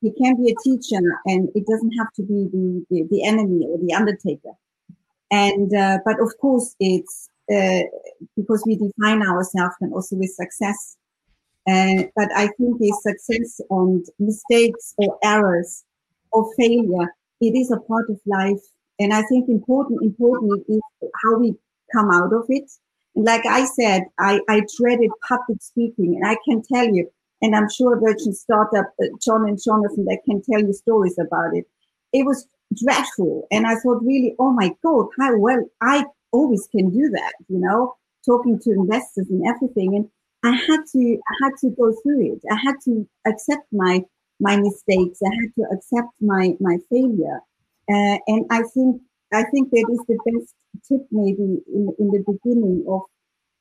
It 0.01 0.13
can 0.21 0.41
be 0.41 0.51
a 0.51 0.55
teacher, 0.63 1.19
and 1.25 1.49
it 1.55 1.65
doesn't 1.67 1.91
have 1.91 2.11
to 2.15 2.23
be 2.23 2.47
the 2.51 2.85
the, 2.89 3.07
the 3.11 3.23
enemy 3.25 3.65
or 3.67 3.77
the 3.79 3.93
undertaker. 3.93 4.53
And 5.31 5.73
uh, 5.75 5.99
but 6.05 6.19
of 6.19 6.33
course, 6.39 6.75
it's 6.79 7.29
uh, 7.53 7.81
because 8.35 8.63
we 8.65 8.75
define 8.75 9.21
ourselves 9.23 9.75
and 9.81 9.93
also 9.93 10.15
with 10.15 10.31
success. 10.31 10.97
Uh, 11.69 12.03
but 12.15 12.29
I 12.35 12.47
think 12.57 12.79
the 12.79 12.97
success 13.01 13.61
and 13.69 14.05
mistakes 14.17 14.93
or 14.97 15.17
errors 15.23 15.83
or 16.31 16.51
failure, 16.57 17.13
it 17.41 17.55
is 17.55 17.71
a 17.71 17.79
part 17.81 18.09
of 18.09 18.19
life 18.25 18.61
and 18.99 19.13
I 19.13 19.21
think 19.23 19.47
important, 19.47 20.01
important 20.01 20.63
is 20.67 20.81
how 21.23 21.39
we 21.39 21.55
come 21.95 22.11
out 22.11 22.33
of 22.33 22.45
it. 22.49 22.69
And 23.15 23.25
like 23.25 23.45
I 23.45 23.65
said, 23.65 24.03
I, 24.19 24.41
I 24.49 24.61
dreaded 24.77 25.09
public 25.27 25.61
speaking, 25.61 26.19
and 26.21 26.27
I 26.27 26.35
can 26.45 26.61
tell 26.61 26.85
you, 26.85 27.09
and 27.41 27.55
I'm 27.55 27.69
sure 27.69 27.99
Virgin 27.99 28.33
Startup, 28.33 28.85
uh, 29.01 29.05
John 29.21 29.47
and 29.47 29.57
Jonathan, 29.63 30.05
they 30.05 30.19
can 30.25 30.41
tell 30.41 30.61
you 30.61 30.73
stories 30.73 31.17
about 31.17 31.55
it. 31.55 31.65
It 32.11 32.25
was 32.25 32.45
dreadful, 32.75 33.47
and 33.51 33.65
I 33.65 33.75
thought, 33.75 34.03
really, 34.03 34.35
oh 34.37 34.51
my 34.51 34.75
God, 34.83 35.07
how 35.17 35.37
well 35.37 35.63
I 35.81 36.05
always 36.31 36.67
can 36.69 36.89
do 36.89 37.09
that, 37.09 37.33
you 37.47 37.59
know, 37.59 37.95
talking 38.25 38.59
to 38.59 38.71
investors 38.71 39.27
and 39.29 39.47
everything. 39.47 39.95
And 39.95 40.09
I 40.43 40.51
had 40.51 40.81
to, 40.93 41.19
I 41.31 41.33
had 41.43 41.53
to 41.61 41.69
go 41.69 41.93
through 42.01 42.33
it. 42.33 42.41
I 42.51 42.55
had 42.55 42.75
to 42.85 43.07
accept 43.27 43.67
my 43.71 44.03
my 44.39 44.55
mistakes. 44.57 45.19
I 45.21 45.33
had 45.41 45.53
to 45.55 45.63
accept 45.75 46.13
my 46.21 46.55
my 46.59 46.77
failure. 46.89 47.41
Uh, 47.91 48.17
and 48.27 48.45
I 48.49 48.63
think 48.73 49.01
I 49.33 49.43
think 49.51 49.69
that 49.71 49.87
is 49.91 50.01
the 50.07 50.17
best 50.25 50.53
tip 50.87 51.05
maybe 51.11 51.61
in, 51.77 51.93
in 51.99 52.07
the 52.11 52.23
beginning 52.31 52.85
of 52.87 53.01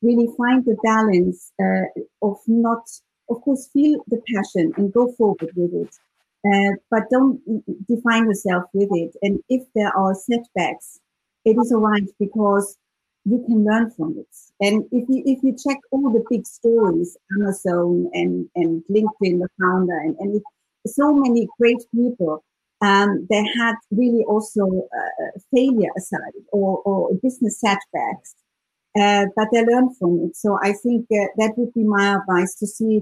really 0.03 0.29
find 0.37 0.65
the 0.65 0.77
balance 0.85 1.53
uh, 1.61 1.87
of 2.23 2.39
not, 2.47 2.85
of 3.31 3.41
course, 3.43 3.69
feel 3.73 4.05
the 4.09 4.23
passion 4.33 4.73
and 4.77 4.93
go 4.93 5.13
forward 5.13 5.51
with 5.57 5.73
it, 5.75 5.95
uh, 6.47 6.77
but 6.91 7.03
don't 7.11 7.41
define 7.89 8.27
yourself 8.27 8.65
with 8.73 8.89
it. 8.93 9.17
And 9.23 9.41
if 9.49 9.63
there 9.75 9.97
are 9.97 10.15
setbacks, 10.15 11.01
it 11.45 11.57
is 11.59 11.73
alright 11.73 12.09
because 12.19 12.77
you 13.31 13.45
can 13.47 13.65
learn 13.65 13.91
from 13.91 14.17
it. 14.19 14.35
And 14.61 14.85
if 14.93 15.09
you 15.09 15.23
if 15.27 15.43
you 15.43 15.57
check 15.57 15.79
all 15.91 16.11
the 16.13 16.25
big 16.31 16.47
stories, 16.47 17.17
Amazon 17.39 18.11
and 18.13 18.49
and 18.55 18.83
LinkedIn, 18.91 19.41
the 19.41 19.49
founder, 19.61 19.99
and 19.99 20.17
and 20.19 20.43
so 20.87 21.13
many 21.15 21.49
great 21.59 21.83
people 21.95 22.45
um, 22.81 23.27
they 23.29 23.45
had 23.57 23.75
really 23.91 24.25
also 24.25 24.65
uh, 24.67 25.39
failure 25.53 25.91
aside 25.97 26.33
or, 26.53 26.81
or 26.85 27.15
business 27.23 27.61
setbacks, 27.61 28.35
uh, 28.99 29.27
but 29.37 29.49
they 29.53 29.65
learned 29.65 29.97
from 29.99 30.21
it. 30.27 30.37
So 30.37 30.59
I 30.63 30.73
think 30.73 31.07
uh, 31.11 31.27
that 31.39 31.55
would 31.57 31.75
be 31.75 31.85
my 31.85 32.17
advice 32.17 32.55
to 32.57 32.67
see 32.67 33.01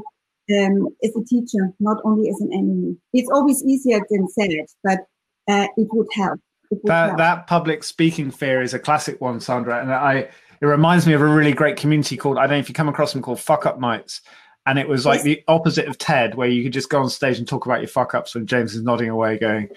um, 0.58 0.88
as 1.04 1.14
a 1.16 1.24
teacher, 1.24 1.72
not 1.78 1.98
only 2.04 2.30
as 2.30 2.40
an 2.40 2.52
enemy. 2.52 2.96
It's 3.12 3.30
always 3.30 3.62
easier 3.64 4.00
than 4.08 4.28
said, 4.28 4.66
but 4.82 5.00
uh, 5.48 5.66
it 5.76 5.88
would 5.92 6.08
help. 6.14 6.40
That 6.84 7.16
that 7.16 7.46
public 7.46 7.84
speaking 7.84 8.30
fear 8.30 8.62
is 8.62 8.74
a 8.74 8.78
classic 8.78 9.20
one 9.20 9.40
sandra 9.40 9.80
and 9.80 9.92
i 9.92 10.28
it 10.60 10.66
reminds 10.66 11.06
me 11.06 11.12
of 11.12 11.20
a 11.20 11.26
really 11.26 11.52
great 11.52 11.76
community 11.76 12.16
called 12.16 12.38
i 12.38 12.42
don't 12.42 12.50
know 12.50 12.58
if 12.58 12.68
you 12.68 12.74
come 12.74 12.88
across 12.88 13.12
them 13.12 13.22
called 13.22 13.40
fuck 13.40 13.66
up 13.66 13.78
nights 13.78 14.20
and 14.66 14.78
it 14.78 14.88
was 14.88 15.06
like 15.06 15.18
Yes. 15.18 15.24
the 15.24 15.42
opposite 15.48 15.86
of 15.86 15.98
ted 15.98 16.34
where 16.34 16.48
you 16.48 16.62
could 16.62 16.72
just 16.72 16.90
go 16.90 17.00
on 17.00 17.10
stage 17.10 17.38
and 17.38 17.46
talk 17.46 17.66
about 17.66 17.80
your 17.80 17.88
fuck 17.88 18.14
ups 18.14 18.34
and 18.34 18.48
james 18.48 18.74
is 18.74 18.82
nodding 18.82 19.10
away 19.10 19.38
going 19.38 19.68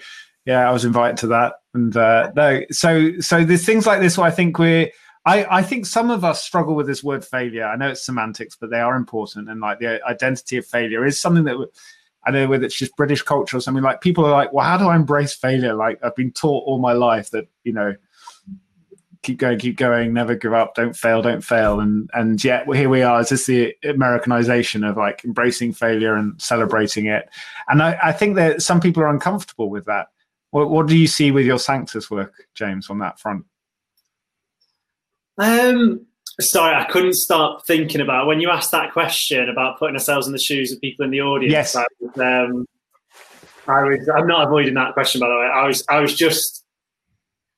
yeah 0.46 0.68
i 0.68 0.72
was 0.72 0.84
invited 0.84 1.16
to 1.18 1.26
that 1.28 1.54
and 1.74 1.96
uh 1.96 2.32
no 2.34 2.62
so 2.70 3.18
so 3.20 3.44
there's 3.44 3.64
things 3.64 3.86
like 3.86 4.00
this 4.00 4.18
where 4.18 4.26
i 4.26 4.30
think 4.30 4.58
we're 4.58 4.90
I, 5.26 5.58
I 5.58 5.62
think 5.62 5.84
some 5.84 6.10
of 6.10 6.24
us 6.24 6.42
struggle 6.42 6.74
with 6.74 6.86
this 6.86 7.04
word 7.04 7.24
failure. 7.24 7.66
I 7.66 7.76
know 7.76 7.90
it's 7.90 8.04
semantics, 8.04 8.56
but 8.56 8.70
they 8.70 8.80
are 8.80 8.96
important. 8.96 9.50
And 9.50 9.60
like 9.60 9.78
the 9.78 10.02
identity 10.06 10.56
of 10.56 10.64
failure 10.66 11.04
is 11.04 11.20
something 11.20 11.44
that 11.44 11.58
I 12.24 12.30
know 12.30 12.46
whether 12.48 12.64
it's 12.64 12.78
just 12.78 12.96
British 12.96 13.22
culture 13.22 13.56
or 13.56 13.60
something 13.60 13.82
like 13.82 14.00
people 14.00 14.24
are 14.26 14.30
like, 14.30 14.52
well, 14.52 14.66
how 14.66 14.76
do 14.76 14.88
I 14.88 14.96
embrace 14.96 15.34
failure? 15.34 15.74
Like 15.74 15.98
I've 16.02 16.16
been 16.16 16.32
taught 16.32 16.64
all 16.66 16.78
my 16.78 16.92
life 16.92 17.30
that, 17.30 17.48
you 17.64 17.72
know, 17.72 17.94
keep 19.22 19.38
going, 19.38 19.58
keep 19.58 19.76
going, 19.76 20.12
never 20.12 20.34
give 20.34 20.52
up, 20.52 20.74
don't 20.74 20.96
fail, 20.96 21.22
don't 21.22 21.42
fail. 21.42 21.80
And 21.80 22.10
and 22.12 22.42
yet 22.42 22.66
here 22.74 22.88
we 22.88 23.02
are. 23.02 23.20
It's 23.20 23.30
just 23.30 23.46
the 23.46 23.74
Americanization 23.84 24.84
of 24.84 24.96
like 24.96 25.24
embracing 25.24 25.72
failure 25.72 26.14
and 26.14 26.40
celebrating 26.40 27.06
it. 27.06 27.28
And 27.68 27.82
I, 27.82 27.98
I 28.02 28.12
think 28.12 28.36
that 28.36 28.62
some 28.62 28.80
people 28.80 29.02
are 29.02 29.08
uncomfortable 29.08 29.70
with 29.70 29.86
that. 29.86 30.08
What, 30.50 30.70
what 30.70 30.88
do 30.88 30.96
you 30.96 31.06
see 31.06 31.30
with 31.30 31.46
your 31.46 31.58
Sanctus 31.58 32.10
work, 32.10 32.34
James, 32.54 32.90
on 32.90 32.98
that 32.98 33.20
front? 33.20 33.44
Um, 35.38 36.06
sorry, 36.40 36.74
I 36.74 36.84
couldn't 36.84 37.14
stop 37.14 37.66
thinking 37.66 38.00
about 38.00 38.26
when 38.26 38.40
you 38.40 38.50
asked 38.50 38.72
that 38.72 38.92
question 38.92 39.48
about 39.48 39.78
putting 39.78 39.94
ourselves 39.94 40.26
in 40.26 40.32
the 40.32 40.38
shoes 40.38 40.72
of 40.72 40.80
people 40.80 41.04
in 41.04 41.10
the 41.10 41.20
audience. 41.20 41.52
Yes. 41.52 41.76
I 41.76 41.84
was, 42.00 42.18
um, 42.18 42.66
I 43.66 43.84
was. 43.84 44.08
I'm 44.14 44.26
not 44.26 44.46
avoiding 44.46 44.74
that 44.74 44.94
question, 44.94 45.20
by 45.20 45.28
the 45.28 45.34
way. 45.34 45.50
I 45.52 45.66
was. 45.66 45.84
I 45.88 46.00
was 46.00 46.14
just 46.14 46.64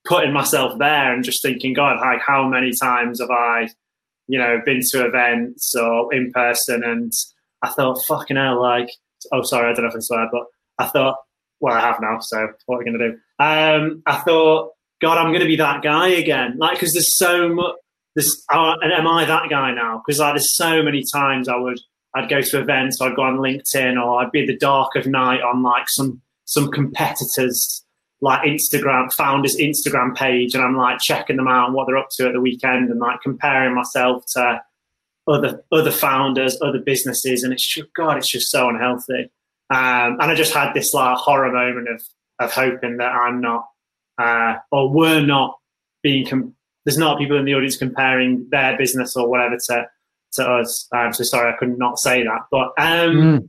putting 0.05 0.33
myself 0.33 0.78
there 0.78 1.12
and 1.12 1.24
just 1.24 1.43
thinking, 1.43 1.74
God, 1.74 2.01
like 2.01 2.20
how 2.26 2.47
many 2.49 2.72
times 2.72 3.20
have 3.20 3.30
I, 3.30 3.68
you 4.26 4.39
know, 4.39 4.61
been 4.64 4.80
to 4.91 5.07
events 5.07 5.74
or 5.76 6.12
in 6.12 6.33
person, 6.33 6.83
and 6.85 7.12
I 7.62 7.68
thought, 7.68 8.03
fucking 8.07 8.37
hell, 8.37 8.61
like, 8.61 8.91
oh, 9.33 9.43
sorry, 9.43 9.70
I 9.70 9.74
don't 9.74 9.85
know 9.85 9.91
if 9.91 9.97
I 9.97 10.01
swear, 10.01 10.28
but 10.33 10.45
I 10.78 10.89
thought, 10.89 11.16
well, 11.61 11.74
I 11.74 11.80
have 11.80 12.01
now, 12.01 12.18
so 12.18 12.49
what 12.66 12.76
are 12.76 12.78
we 12.80 12.85
gonna 12.85 12.99
do? 12.99 13.18
Um, 13.39 14.03
I 14.07 14.16
thought, 14.16 14.72
God, 15.01 15.18
I'm 15.18 15.33
gonna 15.33 15.47
be 15.47 15.57
that 15.57 15.83
guy 15.83 16.09
again, 16.09 16.57
like, 16.59 16.74
because 16.74 16.93
there's 16.93 17.16
so 17.16 17.49
much. 17.49 17.76
This, 18.14 18.44
uh, 18.52 18.74
and 18.82 18.92
am 18.92 19.06
I 19.06 19.24
that 19.24 19.48
guy 19.48 19.72
now? 19.72 20.02
Because 20.04 20.20
like, 20.20 20.34
there's 20.34 20.54
so 20.56 20.82
many 20.82 21.02
times 21.12 21.48
I 21.48 21.56
would, 21.56 21.80
I'd 22.14 22.28
go 22.28 22.42
to 22.42 22.60
events, 22.60 23.00
I'd 23.00 23.16
go 23.16 23.22
on 23.22 23.38
LinkedIn, 23.38 24.02
or 24.02 24.22
I'd 24.22 24.32
be 24.32 24.46
the 24.46 24.56
dark 24.56 24.96
of 24.96 25.06
night 25.06 25.40
on 25.40 25.62
like 25.62 25.88
some 25.88 26.20
some 26.44 26.70
competitors 26.70 27.84
like 28.20 28.42
Instagram 28.42 29.10
founders 29.16 29.56
Instagram 29.56 30.14
page, 30.14 30.54
and 30.54 30.62
I'm 30.62 30.76
like 30.76 30.98
checking 31.00 31.36
them 31.36 31.48
out 31.48 31.66
and 31.66 31.74
what 31.74 31.86
they're 31.86 31.96
up 31.96 32.08
to 32.16 32.26
at 32.26 32.34
the 32.34 32.40
weekend, 32.40 32.90
and 32.90 33.00
like 33.00 33.20
comparing 33.22 33.74
myself 33.74 34.24
to 34.34 34.60
other 35.26 35.62
other 35.72 35.90
founders, 35.90 36.58
other 36.60 36.80
businesses, 36.80 37.42
and 37.42 37.52
it's 37.52 37.66
just 37.66 37.88
God, 37.94 38.18
it's 38.18 38.30
just 38.30 38.50
so 38.50 38.68
unhealthy. 38.68 39.30
Um, 39.70 40.18
and 40.20 40.24
I 40.24 40.34
just 40.34 40.52
had 40.52 40.74
this 40.74 40.92
like 40.92 41.16
horror 41.16 41.50
moment 41.50 41.88
of 41.88 42.02
of 42.38 42.52
hoping 42.52 42.98
that 42.98 43.12
I'm 43.12 43.40
not 43.40 43.66
uh, 44.18 44.56
or 44.70 44.92
we're 44.92 45.24
not 45.24 45.58
being 46.02 46.26
com- 46.26 46.54
there's 46.85 46.99
not 46.99 47.18
people 47.18 47.39
in 47.39 47.45
the 47.45 47.55
audience 47.55 47.76
comparing 47.76 48.47
their 48.51 48.76
business 48.76 49.16
or 49.16 49.28
whatever 49.28 49.57
to 49.68 49.87
to 50.35 50.49
us. 50.49 50.89
I'm 50.93 51.12
so 51.12 51.24
sorry 51.24 51.53
I 51.53 51.57
could 51.57 51.78
not 51.78 51.99
say 51.99 52.22
that, 52.22 52.41
but 52.51 52.72
um, 52.78 53.16
mm. 53.16 53.49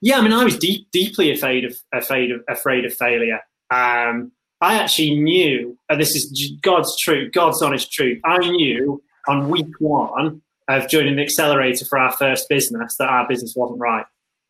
yeah, 0.00 0.18
I 0.18 0.22
mean 0.22 0.32
I 0.32 0.44
was 0.44 0.58
deep, 0.58 0.88
deeply 0.92 1.30
afraid 1.30 1.64
of 1.64 1.76
afraid 1.92 2.30
of 2.30 2.42
afraid 2.48 2.84
of 2.84 2.94
failure. 2.94 3.40
Um, 3.70 4.32
I 4.60 4.78
actually 4.78 5.20
knew, 5.20 5.78
and 5.88 6.00
this 6.00 6.16
is 6.16 6.52
God's 6.62 6.96
truth, 6.98 7.32
God's 7.32 7.62
honest 7.62 7.92
truth. 7.92 8.20
I 8.24 8.38
knew 8.38 9.00
on 9.28 9.50
week 9.50 9.68
one 9.78 10.42
of 10.68 10.88
joining 10.88 11.16
the 11.16 11.22
accelerator 11.22 11.84
for 11.84 11.98
our 11.98 12.12
first 12.12 12.48
business 12.48 12.96
that 12.96 13.08
our 13.08 13.26
business 13.28 13.54
wasn't 13.56 13.80
right. 13.80 14.04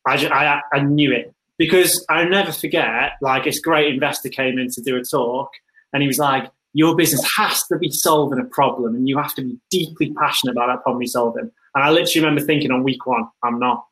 I, 0.07 0.15
I, 0.27 0.61
I 0.73 0.81
knew 0.81 1.13
it 1.13 1.35
because 1.59 2.05
I 2.09 2.25
never 2.25 2.53
forget. 2.53 3.13
Like, 3.21 3.45
this 3.45 3.61
great 3.61 3.93
investor 3.93 4.29
came 4.29 4.59
in 4.59 4.71
to 4.71 4.83
do 4.83 4.97
a 4.97 5.03
talk, 5.03 5.51
and 5.93 6.03
he 6.03 6.07
was 6.07 6.19
like, 6.19 6.51
"Your 6.73 6.97
business 6.97 7.25
has 7.37 7.63
to 7.69 7.79
be 7.79 7.91
solving 7.91 8.39
a 8.39 8.45
problem, 8.45 8.95
and 8.95 9.09
you 9.09 9.19
have 9.19 9.35
to 9.37 9.43
be 9.43 9.59
deeply 9.71 10.13
passionate 10.15 10.53
about 10.53 10.69
that 10.69 10.83
problem 10.83 11.03
you're 11.03 11.09
solving." 11.09 11.51
And 11.75 11.85
I 11.85 11.91
literally 11.91 12.25
remember 12.25 12.45
thinking 12.45 12.71
on 12.71 12.83
week 12.83 13.07
one, 13.07 13.29
"I'm 13.43 13.59
not." 13.59 13.85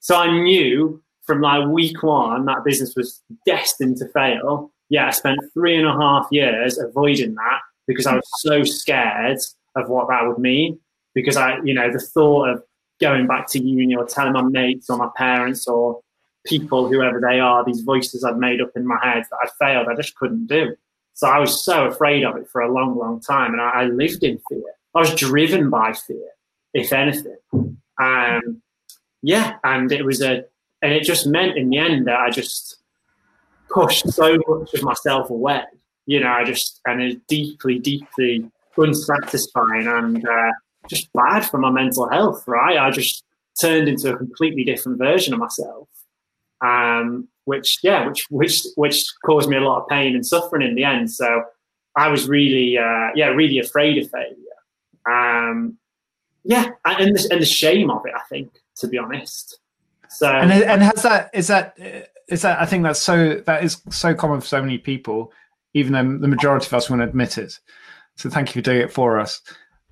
So 0.00 0.16
I 0.16 0.30
knew 0.30 1.02
from 1.22 1.40
like 1.40 1.66
week 1.68 2.02
one 2.02 2.44
that 2.46 2.64
business 2.64 2.94
was 2.96 3.22
destined 3.46 3.96
to 3.98 4.08
fail. 4.08 4.70
Yeah, 4.90 5.08
I 5.08 5.10
spent 5.10 5.38
three 5.54 5.76
and 5.76 5.86
a 5.86 5.92
half 5.92 6.28
years 6.30 6.78
avoiding 6.78 7.34
that 7.34 7.60
because 7.86 8.06
I 8.06 8.14
was 8.14 8.28
so 8.40 8.64
scared 8.64 9.38
of 9.76 9.88
what 9.88 10.08
that 10.08 10.26
would 10.26 10.38
mean. 10.38 10.78
Because 11.14 11.36
I, 11.36 11.58
you 11.64 11.74
know, 11.74 11.90
the 11.90 12.00
thought 12.00 12.48
of 12.50 12.62
going 13.00 13.26
back 13.26 13.46
to 13.48 13.58
uni 13.58 13.94
or 13.94 14.04
telling 14.04 14.32
my 14.32 14.42
mates 14.42 14.90
or 14.90 14.96
my 14.96 15.08
parents 15.16 15.66
or 15.66 16.00
people, 16.46 16.88
whoever 16.88 17.20
they 17.20 17.40
are, 17.40 17.64
these 17.64 17.80
voices 17.80 18.24
I'd 18.24 18.36
made 18.36 18.60
up 18.60 18.70
in 18.76 18.86
my 18.86 18.98
head 19.02 19.24
that 19.30 19.38
I 19.42 19.48
failed, 19.64 19.88
I 19.88 19.94
just 19.94 20.14
couldn't 20.16 20.46
do. 20.46 20.74
So 21.14 21.28
I 21.28 21.38
was 21.38 21.64
so 21.64 21.86
afraid 21.86 22.24
of 22.24 22.36
it 22.36 22.48
for 22.48 22.60
a 22.60 22.72
long, 22.72 22.98
long 22.98 23.20
time. 23.20 23.52
And 23.52 23.62
I, 23.62 23.70
I 23.70 23.84
lived 23.84 24.24
in 24.24 24.40
fear. 24.48 24.74
I 24.94 25.00
was 25.00 25.14
driven 25.14 25.70
by 25.70 25.92
fear, 25.92 26.30
if 26.72 26.92
anything. 26.92 27.38
Um, 28.00 28.62
yeah, 29.22 29.56
and 29.64 29.90
it 29.90 30.04
was 30.04 30.20
a 30.20 30.44
and 30.82 30.92
it 30.92 31.02
just 31.02 31.26
meant 31.26 31.56
in 31.56 31.70
the 31.70 31.78
end 31.78 32.06
that 32.06 32.20
I 32.20 32.30
just 32.30 32.76
pushed 33.70 34.08
so 34.10 34.38
much 34.46 34.74
of 34.74 34.82
myself 34.82 35.30
away. 35.30 35.64
You 36.06 36.20
know, 36.20 36.30
I 36.30 36.44
just 36.44 36.80
and 36.84 37.02
it's 37.02 37.20
deeply, 37.26 37.78
deeply 37.78 38.50
unsatisfying 38.76 39.86
and 39.86 40.28
uh, 40.28 40.52
just 40.88 41.12
bad 41.14 41.40
for 41.46 41.58
my 41.58 41.70
mental 41.70 42.08
health. 42.10 42.44
Right, 42.46 42.76
I 42.76 42.90
just 42.90 43.24
turned 43.60 43.88
into 43.88 44.12
a 44.12 44.16
completely 44.16 44.64
different 44.64 44.98
version 44.98 45.32
of 45.32 45.40
myself, 45.40 45.88
um, 46.60 47.28
which 47.44 47.78
yeah, 47.82 48.06
which 48.06 48.24
which 48.30 48.62
which 48.76 49.04
caused 49.24 49.48
me 49.48 49.56
a 49.56 49.60
lot 49.60 49.82
of 49.82 49.88
pain 49.88 50.14
and 50.14 50.26
suffering 50.26 50.66
in 50.66 50.74
the 50.74 50.84
end. 50.84 51.10
So 51.10 51.44
I 51.96 52.08
was 52.08 52.28
really 52.28 52.78
uh, 52.78 53.10
yeah, 53.14 53.28
really 53.28 53.58
afraid 53.58 53.98
of 54.02 54.10
failure. 54.10 54.36
Um, 55.06 55.78
yeah, 56.44 56.70
and 56.84 57.16
the, 57.16 57.28
and 57.30 57.40
the 57.40 57.46
shame 57.46 57.90
of 57.90 58.02
it. 58.06 58.12
I 58.14 58.22
think, 58.28 58.50
to 58.76 58.88
be 58.88 58.98
honest. 58.98 59.58
So 60.08 60.28
and 60.28 60.52
and 60.52 60.82
has 60.82 61.02
that 61.02 61.30
is 61.34 61.48
that 61.48 61.76
is 62.28 62.42
that 62.42 62.60
I 62.60 62.66
think 62.66 62.84
that's 62.84 63.00
so 63.00 63.42
that 63.46 63.64
is 63.64 63.80
so 63.90 64.14
common 64.14 64.40
for 64.40 64.46
so 64.46 64.60
many 64.60 64.78
people, 64.78 65.32
even 65.74 65.92
though 65.92 66.18
the 66.18 66.28
majority 66.28 66.66
of 66.66 66.74
us 66.74 66.88
won't 66.88 67.02
admit 67.02 67.38
it. 67.38 67.58
So 68.16 68.30
thank 68.30 68.48
you 68.48 68.60
for 68.60 68.64
doing 68.64 68.80
it 68.80 68.92
for 68.92 69.18
us. 69.18 69.42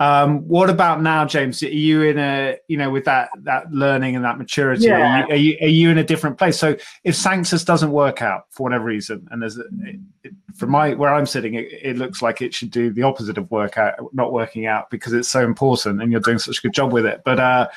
Um, 0.00 0.48
what 0.48 0.68
about 0.68 1.00
now, 1.00 1.24
James? 1.24 1.62
Are 1.62 1.68
you 1.68 2.02
in 2.02 2.18
a 2.18 2.56
you 2.66 2.76
know 2.76 2.90
with 2.90 3.04
that 3.04 3.28
that 3.42 3.70
learning 3.70 4.16
and 4.16 4.24
that 4.24 4.36
maturity? 4.36 4.86
Yeah. 4.86 5.24
Are, 5.24 5.34
you, 5.34 5.34
are 5.34 5.36
you 5.36 5.58
are 5.62 5.68
you 5.68 5.90
in 5.90 5.98
a 5.98 6.04
different 6.04 6.38
place? 6.38 6.58
So 6.58 6.76
if 7.04 7.14
Sanctus 7.14 7.64
doesn't 7.64 7.92
work 7.92 8.20
out 8.20 8.46
for 8.50 8.64
whatever 8.64 8.84
reason, 8.84 9.28
and 9.30 9.40
there's 9.40 9.58
a, 9.58 9.62
it, 9.82 10.00
it, 10.24 10.32
from 10.56 10.70
my 10.70 10.94
where 10.94 11.14
I'm 11.14 11.26
sitting, 11.26 11.54
it, 11.54 11.68
it, 11.70 11.98
looks 11.98 12.20
like 12.20 12.42
it 12.42 12.52
should 12.52 12.70
do 12.70 12.92
the 12.92 13.04
opposite 13.04 13.38
of 13.38 13.48
work 13.50 13.78
out, 13.78 13.94
not 14.12 14.32
working 14.32 14.66
out 14.66 14.90
because 14.90 15.12
it's 15.12 15.28
so 15.28 15.44
important, 15.44 16.02
and 16.02 16.10
you're 16.10 16.20
doing 16.20 16.38
such 16.38 16.58
a 16.58 16.62
good 16.62 16.74
job 16.74 16.92
with 16.92 17.06
it. 17.06 17.22
But 17.24 17.38
uh, 17.38 17.68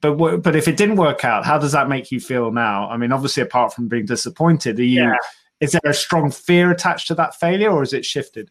but 0.00 0.38
but 0.38 0.56
if 0.56 0.66
it 0.66 0.76
didn't 0.76 0.96
work 0.96 1.24
out, 1.24 1.44
how 1.44 1.58
does 1.58 1.72
that 1.72 1.88
make 1.88 2.10
you 2.10 2.18
feel 2.18 2.50
now? 2.50 2.88
I 2.90 2.96
mean, 2.96 3.12
obviously, 3.12 3.42
apart 3.42 3.74
from 3.74 3.86
being 3.86 4.06
disappointed, 4.06 4.80
are 4.80 4.82
you? 4.82 5.02
Yeah. 5.02 5.14
Is 5.60 5.72
there 5.72 5.90
a 5.90 5.94
strong 5.94 6.30
fear 6.30 6.70
attached 6.70 7.06
to 7.08 7.14
that 7.16 7.38
failure, 7.38 7.70
or 7.70 7.82
is 7.82 7.92
it 7.92 8.04
shifted? 8.04 8.50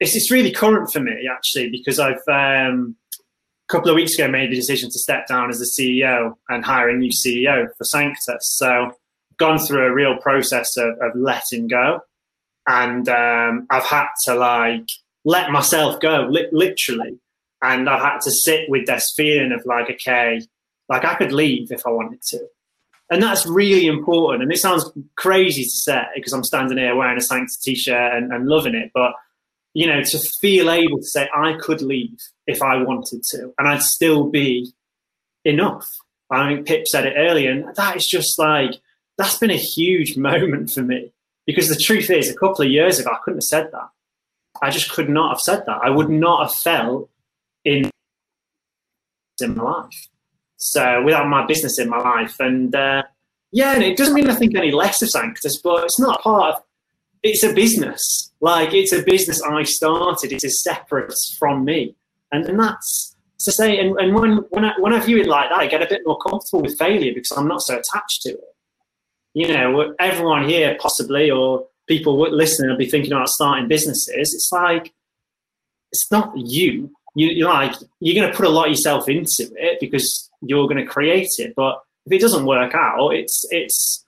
It's 0.00 0.14
it's 0.14 0.30
really 0.30 0.52
current 0.52 0.92
for 0.92 1.00
me 1.00 1.28
actually 1.30 1.70
because 1.70 1.98
I've 1.98 2.22
um, 2.28 2.96
a 3.68 3.72
couple 3.72 3.90
of 3.90 3.96
weeks 3.96 4.14
ago 4.14 4.28
made 4.28 4.50
the 4.50 4.56
decision 4.56 4.90
to 4.90 4.98
step 4.98 5.26
down 5.26 5.50
as 5.50 5.58
the 5.58 5.64
CEO 5.66 6.34
and 6.48 6.64
hire 6.64 6.88
a 6.88 6.96
new 6.96 7.10
CEO 7.10 7.68
for 7.76 7.84
Sanctus. 7.84 8.56
So 8.56 8.92
gone 9.38 9.58
through 9.58 9.86
a 9.86 9.94
real 9.94 10.16
process 10.18 10.76
of, 10.76 10.90
of 11.00 11.12
letting 11.14 11.68
go, 11.68 12.00
and 12.66 13.08
um, 13.08 13.66
I've 13.70 13.84
had 13.84 14.08
to 14.24 14.34
like 14.34 14.86
let 15.24 15.50
myself 15.50 16.00
go, 16.00 16.26
li- 16.30 16.48
literally, 16.52 17.18
and 17.62 17.88
I've 17.88 18.02
had 18.02 18.20
to 18.20 18.30
sit 18.30 18.68
with 18.68 18.86
this 18.86 19.12
feeling 19.16 19.52
of 19.52 19.64
like, 19.66 19.90
okay, 19.90 20.40
like 20.88 21.04
I 21.04 21.14
could 21.16 21.32
leave 21.32 21.70
if 21.70 21.86
I 21.86 21.90
wanted 21.90 22.22
to. 22.28 22.46
And 23.10 23.22
that's 23.22 23.46
really 23.46 23.86
important. 23.86 24.42
And 24.42 24.52
it 24.52 24.58
sounds 24.58 24.90
crazy 25.16 25.64
to 25.64 25.70
say 25.70 26.02
because 26.14 26.32
I'm 26.32 26.44
standing 26.44 26.78
here 26.78 26.94
wearing 26.94 27.18
a 27.18 27.22
Sanctus 27.22 27.56
t-shirt 27.56 28.14
and, 28.14 28.32
and 28.32 28.46
loving 28.46 28.74
it. 28.74 28.90
But, 28.92 29.12
you 29.74 29.86
know, 29.86 30.02
to 30.02 30.18
feel 30.40 30.70
able 30.70 30.98
to 30.98 31.06
say 31.06 31.28
I 31.34 31.54
could 31.60 31.82
leave 31.82 32.18
if 32.46 32.62
I 32.62 32.82
wanted 32.82 33.22
to 33.30 33.52
and 33.58 33.68
I'd 33.68 33.82
still 33.82 34.28
be 34.28 34.72
enough. 35.44 35.86
I 36.30 36.54
think 36.54 36.66
Pip 36.66 36.86
said 36.86 37.06
it 37.06 37.14
earlier. 37.16 37.50
And 37.50 37.74
that 37.76 37.96
is 37.96 38.06
just 38.06 38.38
like, 38.38 38.72
that's 39.16 39.38
been 39.38 39.50
a 39.50 39.56
huge 39.56 40.16
moment 40.28 40.70
for 40.70 40.82
me. 40.82 41.12
Because 41.46 41.68
the 41.68 41.76
truth 41.76 42.10
is, 42.10 42.28
a 42.28 42.36
couple 42.36 42.64
of 42.64 42.70
years 42.70 42.98
ago, 42.98 43.10
I 43.10 43.18
couldn't 43.24 43.38
have 43.38 43.44
said 43.44 43.70
that. 43.72 43.88
I 44.60 44.70
just 44.70 44.90
could 44.90 45.08
not 45.08 45.30
have 45.30 45.40
said 45.40 45.64
that. 45.66 45.80
I 45.82 45.88
would 45.88 46.10
not 46.10 46.46
have 46.46 46.54
felt 46.54 47.08
in 47.64 47.90
in 49.40 49.54
my 49.54 49.62
life. 49.62 50.08
So 50.56 51.02
without 51.04 51.28
my 51.28 51.46
business 51.46 51.78
in 51.78 51.88
my 51.88 51.98
life, 51.98 52.38
and 52.40 52.74
uh, 52.74 53.04
yeah, 53.52 53.74
and 53.74 53.82
it 53.82 53.96
doesn't 53.96 54.14
mean 54.14 54.28
I 54.28 54.34
think 54.34 54.56
any 54.56 54.72
less 54.72 55.00
of 55.00 55.10
Sanctus, 55.10 55.60
but 55.62 55.84
it's 55.84 56.00
not 56.00 56.20
part 56.22 56.56
of. 56.56 56.62
It's 57.22 57.42
a 57.42 57.52
business. 57.52 58.32
Like 58.40 58.72
it's 58.72 58.92
a 58.92 59.02
business 59.02 59.42
I 59.42 59.64
started. 59.64 60.32
It 60.32 60.44
is 60.44 60.62
separate 60.62 61.14
from 61.38 61.64
me, 61.64 61.96
and 62.32 62.44
and 62.46 62.58
that's 62.58 63.16
to 63.40 63.52
say. 63.52 63.78
And, 63.78 63.98
and 63.98 64.14
when 64.14 64.38
when 64.50 64.64
I, 64.64 64.72
when 64.78 64.92
I 64.92 65.00
view 65.00 65.18
it 65.18 65.26
like 65.26 65.50
that, 65.50 65.58
I 65.58 65.66
get 65.66 65.82
a 65.82 65.88
bit 65.88 66.02
more 66.06 66.18
comfortable 66.18 66.62
with 66.62 66.78
failure 66.78 67.12
because 67.14 67.36
I'm 67.36 67.48
not 67.48 67.62
so 67.62 67.74
attached 67.74 68.22
to 68.22 68.30
it. 68.30 68.54
You 69.34 69.48
know, 69.48 69.94
everyone 70.00 70.48
here 70.48 70.76
possibly 70.80 71.30
or 71.30 71.66
people 71.86 72.18
listening 72.18 72.70
will 72.70 72.76
be 72.76 72.90
thinking 72.90 73.12
about 73.12 73.28
starting 73.28 73.68
businesses. 73.68 74.34
It's 74.34 74.50
like 74.52 74.92
it's 75.92 76.10
not 76.10 76.32
you. 76.36 76.92
You, 77.16 77.28
you're 77.28 77.48
like 77.48 77.74
you're 78.00 78.20
going 78.20 78.30
to 78.30 78.36
put 78.36 78.46
a 78.46 78.50
lot 78.50 78.66
of 78.66 78.70
yourself 78.70 79.08
into 79.08 79.50
it 79.56 79.78
because 79.80 80.30
you're 80.42 80.68
going 80.68 80.84
to 80.84 80.86
create 80.86 81.30
it. 81.38 81.54
But 81.56 81.80
if 82.06 82.12
it 82.12 82.20
doesn't 82.20 82.46
work 82.46 82.74
out, 82.74 83.10
it's 83.10 83.44
it's 83.50 84.04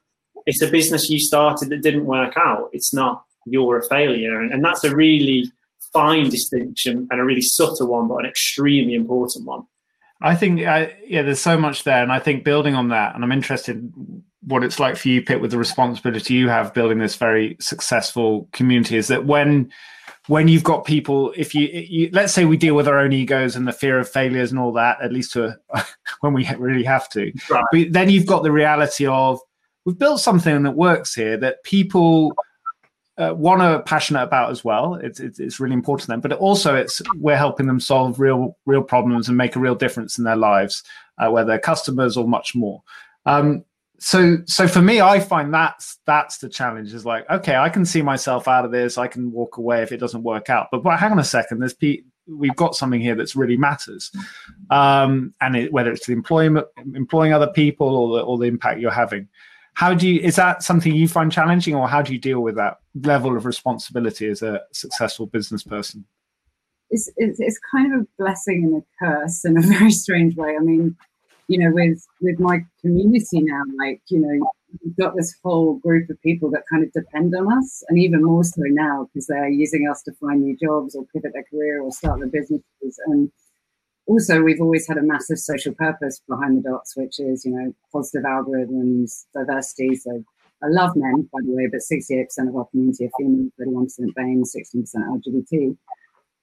it's 0.51 0.63
a 0.63 0.71
business 0.71 1.09
you 1.09 1.21
started 1.21 1.69
that 1.71 1.83
didn't 1.83 2.07
work 2.07 2.35
out. 2.37 2.71
It's 2.73 2.93
not 2.93 3.25
you're 3.47 3.79
a 3.79 3.89
failure, 3.89 4.41
and, 4.41 4.53
and 4.53 4.65
that's 4.65 4.85
a 4.85 4.95
really 4.95 5.51
fine 5.93 6.29
distinction 6.29 7.09
and 7.11 7.21
a 7.21 7.25
really 7.25 7.41
subtle 7.41 7.89
one, 7.89 8.09
but 8.09 8.19
an 8.19 8.27
extremely 8.27 8.95
important 8.95 9.47
one. 9.47 9.63
I 10.23 10.37
think, 10.37 10.61
uh, 10.67 10.89
yeah, 11.07 11.23
there's 11.23 11.41
so 11.41 11.57
much 11.57 11.85
there, 11.85 12.03
and 12.03 12.13
I 12.13 12.19
think 12.19 12.45
building 12.45 12.75
on 12.75 12.89
that, 12.89 13.15
and 13.15 13.25
I'm 13.25 13.33
interested 13.33 13.91
what 14.43 14.65
it's 14.65 14.81
like 14.81 14.97
for 14.97 15.09
you, 15.09 15.23
Pip, 15.23 15.41
with 15.41 15.51
the 15.51 15.59
responsibility 15.59 16.35
you 16.35 16.49
have 16.49 16.75
building 16.75 16.99
this 16.99 17.17
very 17.17 17.57
successful 17.61 18.49
community. 18.53 18.97
Is 18.97 19.09
that 19.09 19.25
when 19.25 19.71
when 20.27 20.49
you've 20.49 20.65
got 20.65 20.85
people, 20.85 21.33
if 21.37 21.55
you, 21.55 21.69
you 21.69 22.11
let's 22.13 22.33
say 22.33 22.45
we 22.45 22.57
deal 22.57 22.75
with 22.75 22.89
our 22.89 22.99
own 22.99 23.13
egos 23.13 23.57
and 23.57 23.67
the 23.67 23.73
fear 23.73 23.99
of 23.99 24.09
failures 24.09 24.51
and 24.51 24.61
all 24.61 24.73
that, 24.73 25.01
at 25.03 25.13
least 25.13 25.33
to 25.33 25.59
when 26.21 26.33
we 26.33 26.49
really 26.59 26.85
have 26.85 27.09
to, 27.11 27.33
right. 27.49 27.65
but 27.73 27.93
then 27.93 28.11
you've 28.11 28.27
got 28.27 28.43
the 28.43 28.53
reality 28.53 29.07
of 29.07 29.41
we've 29.85 29.99
built 29.99 30.21
something 30.21 30.63
that 30.63 30.73
works 30.73 31.15
here 31.15 31.37
that 31.39 31.63
people 31.65 32.33
uh, 33.21 33.35
one 33.35 33.61
are 33.61 33.83
passionate 33.83 34.23
about 34.23 34.51
as 34.51 34.65
well. 34.65 34.95
It's, 34.95 35.21
it's, 35.21 35.39
it's 35.39 35.61
really 35.61 35.75
important 35.75 36.03
to 36.03 36.07
them, 36.09 36.21
but 36.21 36.33
also 36.33 36.75
it's 36.75 37.03
we're 37.17 37.37
helping 37.37 37.67
them 37.67 37.79
solve 37.79 38.19
real 38.19 38.57
real 38.65 38.83
problems 38.83 39.29
and 39.29 39.37
make 39.37 39.57
a 39.57 39.61
real 39.61 39.75
difference 39.75 40.17
in 40.17 40.25
their 40.25 40.37
lives, 40.37 40.83
uh, 41.19 41.31
whether 41.31 41.59
customers 41.59 42.17
or 42.17 42.27
much 42.27 42.55
more. 42.55 42.83
Um, 43.27 43.65
so 43.99 44.39
so 44.47 44.67
for 44.67 44.81
me, 44.81 45.03
I 45.03 45.21
find 45.21 45.53
that's 45.53 45.99
that's 46.07 46.39
the 46.39 46.49
challenge. 46.49 46.95
Is 46.95 47.05
like 47.05 47.29
okay, 47.29 47.57
I 47.57 47.69
can 47.69 47.85
see 47.85 48.01
myself 48.01 48.49
out 48.49 48.65
of 48.65 48.71
this. 48.71 48.97
I 48.97 49.07
can 49.07 49.31
walk 49.31 49.59
away 49.59 49.83
if 49.83 49.93
it 49.93 49.99
doesn't 49.99 50.23
work 50.23 50.49
out. 50.49 50.69
But, 50.73 50.83
but 50.83 50.99
hang 50.99 51.13
on 51.13 51.19
a 51.19 51.25
second, 51.25 51.59
there's 51.59 51.75
pe- 51.75 52.05
we've 52.27 52.57
got 52.57 52.75
something 52.75 53.03
here 53.03 53.15
that's 53.15 53.37
really 53.37 53.59
matters, 53.59 54.11
um, 54.71 55.35
and 55.43 55.57
it, 55.57 55.73
whether 55.75 55.93
it's 55.93 56.07
the 56.07 56.15
employment 56.15 56.67
employing 56.95 57.35
other 57.35 57.49
people 57.49 57.89
or 57.89 58.17
the, 58.17 58.25
or 58.25 58.39
the 58.39 58.47
impact 58.47 58.81
you're 58.81 58.91
having 58.91 59.29
how 59.81 59.95
do 59.95 60.07
you 60.07 60.21
is 60.21 60.37
that 60.37 60.63
something 60.63 60.95
you 60.95 61.09
find 61.09 61.33
challenging 61.33 61.75
or 61.75 61.89
how 61.89 62.03
do 62.03 62.13
you 62.13 62.19
deal 62.19 62.41
with 62.41 62.55
that 62.57 62.81
level 63.03 63.35
of 63.35 63.47
responsibility 63.47 64.29
as 64.29 64.43
a 64.43 64.61
successful 64.73 65.25
business 65.25 65.63
person? 65.63 66.05
It's, 66.91 67.11
it's, 67.17 67.41
it's 67.41 67.59
kind 67.73 67.95
of 67.95 68.03
a 68.03 68.07
blessing 68.19 68.65
and 68.65 68.83
a 68.83 68.85
curse 68.99 69.43
in 69.43 69.57
a 69.57 69.63
very 69.75 69.91
strange 69.91 70.37
way. 70.37 70.55
I 70.55 70.63
mean 70.63 70.99
you 71.49 71.59
know 71.59 71.71
with 71.73 72.07
with 72.21 72.39
my 72.39 72.59
community 72.83 73.41
now 73.41 73.63
like 73.79 74.03
you 74.09 74.21
know 74.21 74.53
we've 74.85 74.97
got 74.97 75.17
this 75.17 75.35
whole 75.43 75.77
group 75.79 76.11
of 76.11 76.21
people 76.21 76.51
that 76.51 76.65
kind 76.71 76.85
of 76.85 76.93
depend 76.93 77.35
on 77.35 77.51
us 77.51 77.83
and 77.89 77.99
even 77.99 78.23
more 78.23 78.45
so 78.45 78.61
now 78.67 79.09
because 79.09 79.29
they're 79.29 79.49
using 79.49 79.89
us 79.91 80.03
to 80.03 80.13
find 80.21 80.43
new 80.43 80.57
jobs 80.57 80.95
or 80.95 81.07
pivot 81.13 81.33
their 81.33 81.45
career 81.51 81.83
or 81.83 81.91
start 81.91 82.21
their 82.21 82.29
businesses. 82.29 83.01
And 83.07 83.33
also 84.11 84.43
we've 84.43 84.61
always 84.61 84.89
had 84.89 84.99
a 84.99 85.03
massive 85.03 85.39
social 85.39 85.73
purpose 85.73 86.21
behind 86.29 86.59
the 86.59 86.71
dots, 86.71 86.97
which 86.97 87.21
is, 87.21 87.45
you 87.45 87.53
know, 87.53 87.73
positive 87.93 88.25
algorithms, 88.25 89.25
diversity. 89.33 89.95
So 89.95 90.25
I 90.63 90.67
love 90.67 90.97
men, 90.97 91.29
by 91.33 91.39
the 91.45 91.53
way, 91.53 91.69
but 91.71 91.81
68% 91.81 92.49
of 92.49 92.57
our 92.57 92.67
community 92.67 93.07
are 93.07 93.11
female, 93.17 93.51
31% 93.61 93.87
BAME, 94.17 94.43
16% 94.43 94.95
LGBT. 94.97 95.77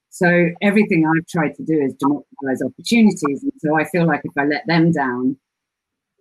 So 0.09 0.49
everything 0.61 1.05
I've 1.05 1.27
tried 1.27 1.55
to 1.55 1.63
do 1.63 1.77
is 1.77 1.93
democratize 1.95 2.63
opportunities. 2.65 3.43
And 3.43 3.51
so 3.57 3.77
I 3.77 3.83
feel 3.83 4.07
like 4.07 4.21
if 4.23 4.31
I 4.37 4.45
let 4.45 4.65
them 4.65 4.93
down, 4.93 5.37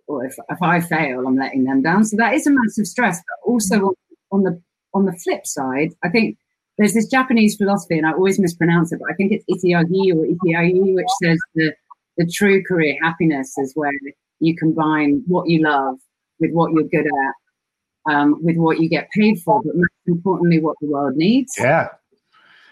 or 0.07 0.25
if, 0.25 0.35
if 0.49 0.61
I 0.61 0.81
fail, 0.81 1.25
I'm 1.25 1.37
letting 1.37 1.63
them 1.63 1.81
down. 1.81 2.03
So 2.03 2.17
that 2.17 2.33
is 2.33 2.45
a 2.45 2.51
massive 2.51 2.87
stress. 2.87 3.17
But 3.17 3.49
also 3.49 3.93
on 4.31 4.43
the 4.43 4.61
on 4.93 5.05
the 5.05 5.13
flip 5.13 5.45
side, 5.45 5.93
I 6.03 6.09
think 6.09 6.37
there's 6.77 6.93
this 6.93 7.07
Japanese 7.07 7.55
philosophy, 7.55 7.97
and 7.97 8.05
I 8.05 8.11
always 8.11 8.39
mispronounce 8.39 8.91
it, 8.91 8.99
but 8.99 9.11
I 9.11 9.15
think 9.15 9.31
it's 9.31 9.45
Ikigai 9.45 10.13
or 10.15 10.25
Ikigai, 10.25 10.93
which 10.93 11.07
says 11.23 11.39
the, 11.55 11.73
the 12.17 12.31
true 12.31 12.63
career 12.63 12.95
happiness 13.01 13.57
is 13.57 13.71
where 13.75 13.91
you 14.39 14.55
combine 14.55 15.23
what 15.27 15.49
you 15.49 15.63
love 15.63 15.95
with 16.39 16.51
what 16.51 16.71
you're 16.71 16.83
good 16.83 17.07
at, 17.07 18.13
um, 18.13 18.43
with 18.43 18.57
what 18.57 18.79
you 18.79 18.89
get 18.89 19.09
paid 19.11 19.39
for, 19.41 19.61
but 19.63 19.75
most 19.75 19.89
importantly, 20.05 20.59
what 20.59 20.75
the 20.79 20.87
world 20.87 21.15
needs. 21.15 21.55
Yeah. 21.57 21.89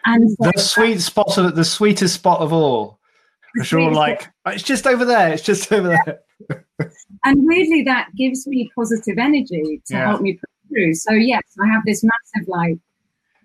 And 0.06 0.30
so 0.30 0.52
the 0.54 0.60
sweet 0.60 1.02
spot 1.02 1.38
of 1.40 1.56
the 1.56 1.66
sweetest 1.66 2.14
spot 2.14 2.42
of 2.42 2.54
all. 2.54 3.00
Sure, 3.64 3.92
like 3.92 4.30
it's 4.46 4.64
just 4.64 4.86
over 4.86 5.06
there. 5.06 5.34
It's 5.34 5.42
just 5.42 5.72
over 5.72 5.88
there. 5.88 6.20
and 7.24 7.48
weirdly, 7.48 7.84
that 7.84 8.10
gives 8.16 8.46
me 8.46 8.70
positive 8.76 9.18
energy 9.18 9.82
to 9.88 9.94
yeah. 9.94 10.10
help 10.10 10.22
me 10.22 10.34
push 10.34 10.70
through. 10.70 10.94
So 10.94 11.14
yes, 11.14 11.42
I 11.60 11.68
have 11.72 11.82
this 11.86 12.04
massive 12.04 12.48
like 12.48 12.78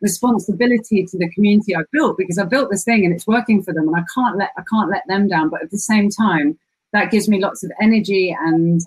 responsibility 0.01 1.05
to 1.05 1.19
the 1.19 1.31
community 1.31 1.75
I've 1.75 1.91
built 1.93 2.17
because 2.17 2.39
I 2.39 2.45
built 2.45 2.71
this 2.71 2.85
thing 2.85 3.05
and 3.05 3.15
it's 3.15 3.27
working 3.27 3.63
for 3.63 3.73
them 3.73 3.89
and 3.89 3.97
I 3.97 4.05
can't 4.15 4.37
let 4.37 4.51
I 4.57 4.63
can't 4.71 4.91
let 4.91 5.07
them 5.09 5.29
down. 5.29 5.49
But 5.49 5.63
at 5.63 5.71
the 5.71 5.79
same 5.79 6.11
time, 6.11 6.59
that 6.93 7.11
gives 7.11 7.29
me 7.29 7.41
lots 7.41 7.63
of 7.63 7.71
energy 7.81 8.37
and 8.39 8.81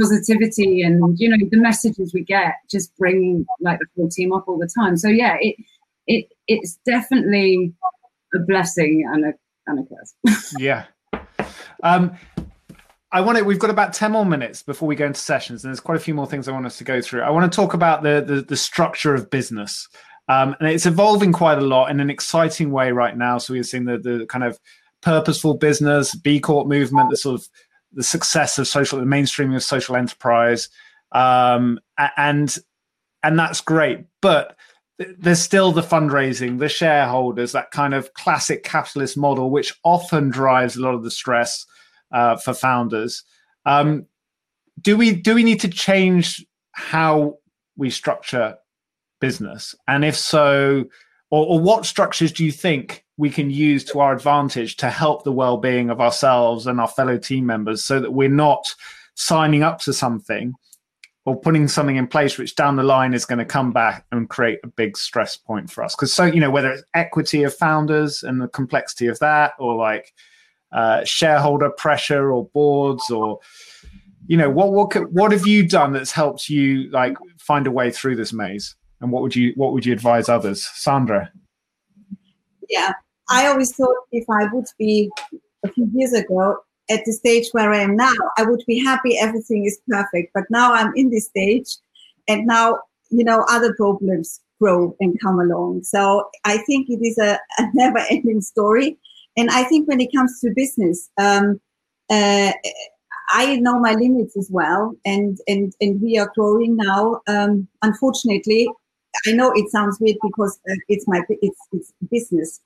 positivity 0.00 0.82
and 0.82 1.16
you 1.20 1.28
know 1.28 1.36
the 1.50 1.56
messages 1.56 2.12
we 2.12 2.24
get 2.24 2.54
just 2.68 2.96
bring 2.96 3.46
like 3.60 3.78
the 3.78 3.86
full 3.94 4.08
team 4.08 4.32
up 4.32 4.44
all 4.48 4.58
the 4.58 4.70
time. 4.78 4.96
So 4.96 5.08
yeah, 5.08 5.36
it 5.40 5.56
it 6.06 6.26
it's 6.48 6.78
definitely 6.86 7.72
a 8.34 8.38
blessing 8.40 9.08
and 9.12 9.24
a 9.26 9.32
and 9.66 9.86
a 9.86 9.94
curse. 9.94 10.52
yeah. 10.58 10.84
Um 11.82 12.16
I 13.12 13.20
want 13.20 13.38
to. 13.38 13.44
We've 13.44 13.60
got 13.60 13.70
about 13.70 13.92
ten 13.92 14.10
more 14.10 14.26
minutes 14.26 14.64
before 14.64 14.88
we 14.88 14.96
go 14.96 15.06
into 15.06 15.20
sessions, 15.20 15.62
and 15.62 15.70
there's 15.70 15.78
quite 15.78 15.96
a 15.96 16.00
few 16.00 16.14
more 16.14 16.26
things 16.26 16.48
I 16.48 16.52
want 16.52 16.66
us 16.66 16.78
to 16.78 16.84
go 16.84 17.00
through. 17.00 17.22
I 17.22 17.30
want 17.30 17.50
to 17.50 17.54
talk 17.54 17.72
about 17.72 18.02
the 18.02 18.24
the, 18.26 18.42
the 18.42 18.56
structure 18.56 19.14
of 19.14 19.30
business. 19.30 19.88
Um, 20.28 20.56
and 20.58 20.68
it's 20.68 20.86
evolving 20.86 21.32
quite 21.32 21.58
a 21.58 21.62
lot 21.62 21.90
in 21.90 22.00
an 22.00 22.10
exciting 22.10 22.70
way 22.70 22.92
right 22.92 23.16
now. 23.16 23.38
So 23.38 23.52
we're 23.52 23.62
seeing 23.62 23.84
the, 23.84 23.98
the 23.98 24.26
kind 24.26 24.44
of 24.44 24.58
purposeful 25.02 25.54
business, 25.54 26.14
B 26.14 26.40
Corp 26.40 26.66
movement, 26.66 27.10
the 27.10 27.16
sort 27.16 27.40
of 27.40 27.48
the 27.92 28.02
success 28.02 28.58
of 28.58 28.66
social, 28.66 28.98
the 28.98 29.04
mainstreaming 29.04 29.54
of 29.54 29.62
social 29.62 29.96
enterprise, 29.96 30.68
um, 31.12 31.78
and 32.16 32.56
and 33.22 33.38
that's 33.38 33.60
great. 33.60 34.00
But 34.20 34.56
there's 34.98 35.40
still 35.40 35.72
the 35.72 35.82
fundraising, 35.82 36.58
the 36.58 36.68
shareholders, 36.68 37.52
that 37.52 37.70
kind 37.70 37.94
of 37.94 38.14
classic 38.14 38.62
capitalist 38.64 39.16
model, 39.16 39.50
which 39.50 39.74
often 39.84 40.30
drives 40.30 40.76
a 40.76 40.80
lot 40.80 40.94
of 40.94 41.02
the 41.02 41.10
stress 41.10 41.66
uh, 42.12 42.36
for 42.36 42.54
founders. 42.54 43.22
Um, 43.66 44.06
do 44.80 44.96
we 44.96 45.14
do 45.14 45.34
we 45.34 45.44
need 45.44 45.60
to 45.60 45.68
change 45.68 46.44
how 46.72 47.38
we 47.76 47.90
structure 47.90 48.56
business? 49.24 49.74
And 49.88 50.04
if 50.04 50.16
so, 50.16 50.84
or, 51.30 51.46
or 51.46 51.60
what 51.60 51.86
structures 51.86 52.32
do 52.32 52.44
you 52.44 52.52
think 52.52 53.04
we 53.16 53.30
can 53.30 53.50
use 53.50 53.84
to 53.84 54.00
our 54.00 54.12
advantage 54.12 54.76
to 54.76 54.90
help 54.90 55.24
the 55.24 55.32
well-being 55.32 55.88
of 55.90 56.00
ourselves 56.00 56.66
and 56.66 56.80
our 56.80 56.88
fellow 56.88 57.16
team 57.16 57.46
members 57.46 57.84
so 57.84 58.00
that 58.00 58.12
we're 58.12 58.28
not 58.28 58.74
signing 59.14 59.62
up 59.62 59.78
to 59.80 59.92
something 59.92 60.52
or 61.24 61.40
putting 61.40 61.68
something 61.68 61.96
in 61.96 62.06
place 62.06 62.36
which 62.36 62.54
down 62.54 62.76
the 62.76 62.82
line 62.82 63.14
is 63.14 63.24
going 63.24 63.38
to 63.38 63.44
come 63.44 63.72
back 63.72 64.04
and 64.12 64.28
create 64.28 64.58
a 64.64 64.66
big 64.66 64.96
stress 64.96 65.36
point 65.36 65.70
for 65.70 65.82
us 65.82 65.94
because 65.94 66.12
so 66.12 66.24
you 66.24 66.40
know 66.40 66.50
whether 66.50 66.70
it's 66.70 66.82
equity 66.92 67.44
of 67.44 67.54
founders 67.54 68.22
and 68.22 68.42
the 68.42 68.48
complexity 68.48 69.06
of 69.06 69.18
that 69.20 69.52
or 69.58 69.76
like 69.76 70.12
uh, 70.72 71.04
shareholder 71.04 71.70
pressure 71.70 72.32
or 72.32 72.48
boards 72.48 73.08
or 73.10 73.38
you 74.26 74.36
know 74.36 74.50
what 74.50 74.72
what 74.72 75.12
what 75.12 75.30
have 75.30 75.46
you 75.46 75.66
done 75.66 75.92
that's 75.92 76.12
helped 76.12 76.48
you 76.50 76.90
like 76.90 77.16
find 77.38 77.66
a 77.66 77.70
way 77.70 77.90
through 77.90 78.16
this 78.16 78.32
maze 78.32 78.74
and 79.00 79.10
what 79.10 79.22
would 79.22 79.36
you 79.36 79.52
what 79.56 79.72
would 79.72 79.86
you 79.86 79.92
advise 79.92 80.28
others? 80.28 80.68
Sandra? 80.74 81.30
Yeah 82.68 82.92
i 83.30 83.46
always 83.46 83.74
thought 83.74 83.96
if 84.12 84.24
i 84.30 84.46
would 84.52 84.66
be 84.78 85.10
a 85.64 85.72
few 85.72 85.88
years 85.94 86.12
ago 86.12 86.58
at 86.90 87.00
the 87.04 87.12
stage 87.12 87.48
where 87.52 87.72
i 87.72 87.78
am 87.78 87.96
now 87.96 88.12
i 88.36 88.42
would 88.42 88.62
be 88.66 88.82
happy 88.82 89.18
everything 89.18 89.64
is 89.64 89.80
perfect. 89.88 90.32
But 90.34 90.44
now 90.50 90.72
i'm 90.72 90.92
in 90.94 91.10
this 91.10 91.26
stage 91.26 91.76
and 92.28 92.46
now 92.46 92.80
you 93.10 93.24
know 93.24 93.44
other 93.48 93.74
problems 93.74 94.40
grow 94.60 94.96
and 95.00 95.20
come 95.20 95.40
along. 95.40 95.82
So 95.84 96.28
i 96.44 96.58
think 96.58 96.88
it 96.88 97.00
is 97.02 97.18
a, 97.18 97.38
a 97.58 97.66
never 97.74 97.98
ending 98.10 98.40
story. 98.40 98.98
And 99.36 99.50
i 99.50 99.64
think 99.64 99.88
when 99.88 100.00
it 100.00 100.12
comes 100.14 100.40
to 100.40 100.52
business 100.54 101.10
um, 101.18 101.60
uh, 102.10 102.52
I 103.30 103.56
know 103.56 103.80
my 103.80 103.94
limits 103.94 104.36
as 104.36 104.50
well, 104.52 104.94
and 105.06 105.38
and 105.48 105.72
and 105.80 105.98
we 106.02 106.18
are 106.18 106.30
growing 106.34 106.76
now. 106.76 107.22
Um, 107.26 107.66
unfortunately, 107.80 108.68
I 109.26 109.32
know 109.32 109.52
it 109.54 109.70
sounds 109.70 109.98
weird 110.00 110.16
because 110.22 110.58
uh, 110.70 110.74
it's 110.88 111.06
my 111.06 111.22
it's 111.28 111.58
it's 111.72 111.92
business, 112.10 112.60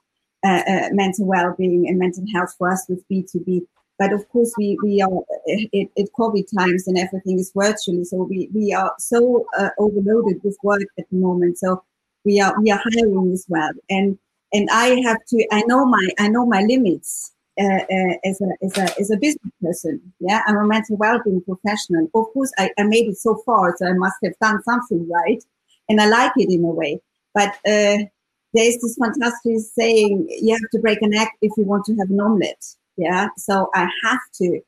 uh, 0.45 0.63
uh, 0.69 0.89
mental 0.93 1.27
well-being 1.27 1.89
and 1.89 1.99
mental 1.99 2.25
health 2.33 2.55
for 2.59 2.71
us 2.71 2.87
with 2.89 3.07
B 3.09 3.25
two 3.31 3.41
B. 3.41 3.63
But 3.99 4.13
of 4.13 4.29
course, 4.29 4.53
we 4.59 4.79
we 4.83 5.03
are 5.03 5.11
at, 5.75 5.89
at 5.99 6.13
COVID 6.19 6.47
times 6.57 6.87
and 6.87 6.99
everything 6.99 7.39
is 7.39 7.53
virtual, 7.55 8.05
so 8.05 8.23
we 8.23 8.49
we 8.55 8.73
are 8.73 8.93
so 8.99 9.47
uh, 9.59 9.71
overloaded 9.79 10.43
with 10.45 10.57
work 10.63 10.89
at 10.99 11.07
the 11.11 11.17
moment. 11.17 11.59
So 11.59 11.83
we 12.25 12.41
are 12.41 12.55
we 12.61 12.71
are 12.71 12.81
hiring 12.83 13.33
as 13.33 13.45
well, 13.49 13.71
and 13.91 14.19
and 14.53 14.69
I 14.71 15.01
have 15.05 15.19
to 15.29 15.47
I 15.53 15.63
know 15.67 15.85
my 15.85 16.09
I 16.19 16.29
know 16.29 16.47
my 16.47 16.63
limits. 16.63 17.33
Uh, 17.61 17.83
uh, 17.91 18.15
as, 18.25 18.41
a, 18.41 18.65
as, 18.65 18.79
a, 18.79 19.01
as 19.01 19.11
a 19.11 19.17
business 19.17 19.53
person. 19.61 20.01
Yeah, 20.21 20.43
I'm 20.47 20.59
a 20.59 20.65
mental 20.65 20.97
well-being 20.97 21.43
professional. 21.43 22.05
Of 22.15 22.27
course, 22.33 22.53
I, 22.57 22.71
I 22.79 22.85
made 22.85 23.09
it 23.09 23.17
so 23.17 23.43
far, 23.45 23.75
so 23.77 23.85
I 23.85 23.95
must 23.95 24.15
have 24.23 24.35
done 24.41 24.63
something 24.63 25.09
right 25.09 25.43
and 25.89 26.01
I 26.01 26.09
like 26.09 26.33
it 26.37 26.53
in 26.53 26.65
a 26.65 26.69
way. 26.69 27.01
But 27.35 27.51
uh, 27.67 27.99
there's 28.55 28.79
this 28.83 28.97
fantastic 29.01 29.59
saying: 29.75 30.29
you 30.41 30.53
have 30.55 30.71
to 30.73 30.79
break 30.81 31.03
an 31.03 31.15
egg 31.15 31.29
if 31.43 31.53
you 31.57 31.65
want 31.65 31.85
to 31.87 31.95
have 31.97 32.11
an 32.11 32.21
omelette. 32.21 32.65
Yeah, 32.97 33.29
so 33.37 33.71
I 33.75 33.89
have 34.05 34.21
to 34.43 34.61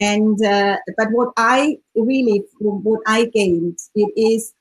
And 0.00 0.42
uh, 0.44 0.76
but 0.96 1.08
what 1.12 1.32
I 1.36 1.78
really 1.96 2.44
what 2.60 3.00
I 3.06 3.26
gained 3.26 3.78
it 3.94 4.12
is 4.16 4.54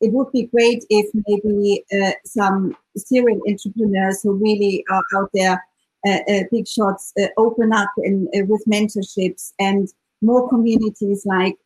it 0.00 0.12
would 0.12 0.30
be 0.32 0.44
great 0.46 0.84
if 0.90 1.06
maybe 1.26 1.84
uh, 1.92 2.12
some 2.24 2.76
serial 2.96 3.40
entrepreneurs 3.48 4.22
who 4.22 4.32
really 4.34 4.84
are 4.90 5.02
out 5.16 5.30
there, 5.32 5.64
uh, 6.06 6.18
uh, 6.28 6.42
big 6.50 6.68
shots, 6.68 7.12
uh, 7.20 7.28
open 7.38 7.72
up 7.72 7.90
uh, 7.98 8.44
with 8.46 8.62
mentorships 8.66 9.52
and 9.58 9.88
more 10.20 10.48
communities 10.48 11.24
like 11.26 11.56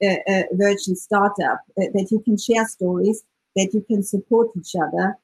Virgin 0.53 0.97
Startup 0.97 1.61
that 1.77 2.09
you 2.11 2.21
can 2.21 2.37
share 2.37 2.67
stories, 2.67 3.23
that 3.59 3.75
you 3.75 3.83
can 3.83 4.03
support 4.03 4.49
each 4.59 4.75
other. 4.75 5.17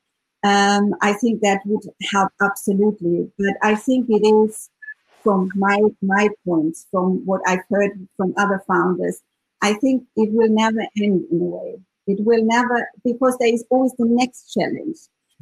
Um, 0.45 0.95
I 1.01 1.15
think 1.15 1.41
that 1.41 1.61
would 1.65 1.85
help 2.13 2.31
absolutely. 2.43 3.31
But 3.39 3.55
I 3.63 3.75
think 3.75 4.07
it 4.11 4.27
is 4.27 4.69
from 5.23 5.51
my 5.55 5.81
my 6.03 6.29
points, 6.47 6.87
from 6.91 7.25
what 7.25 7.41
I've 7.47 7.65
heard 7.71 7.93
from 8.17 8.35
other 8.37 8.63
founders, 8.69 9.23
I 9.63 9.73
think 9.75 10.05
it 10.17 10.31
will 10.33 10.51
never 10.51 10.83
end 11.03 11.25
in 11.31 11.41
a 11.41 11.45
way. 11.45 11.81
It 12.07 12.19
will 12.25 12.45
never 12.45 12.91
because 13.03 13.37
there 13.39 13.53
is 13.53 13.65
always 13.71 13.93
the 13.99 14.05
next 14.07 14.53
challenge, 14.53 14.99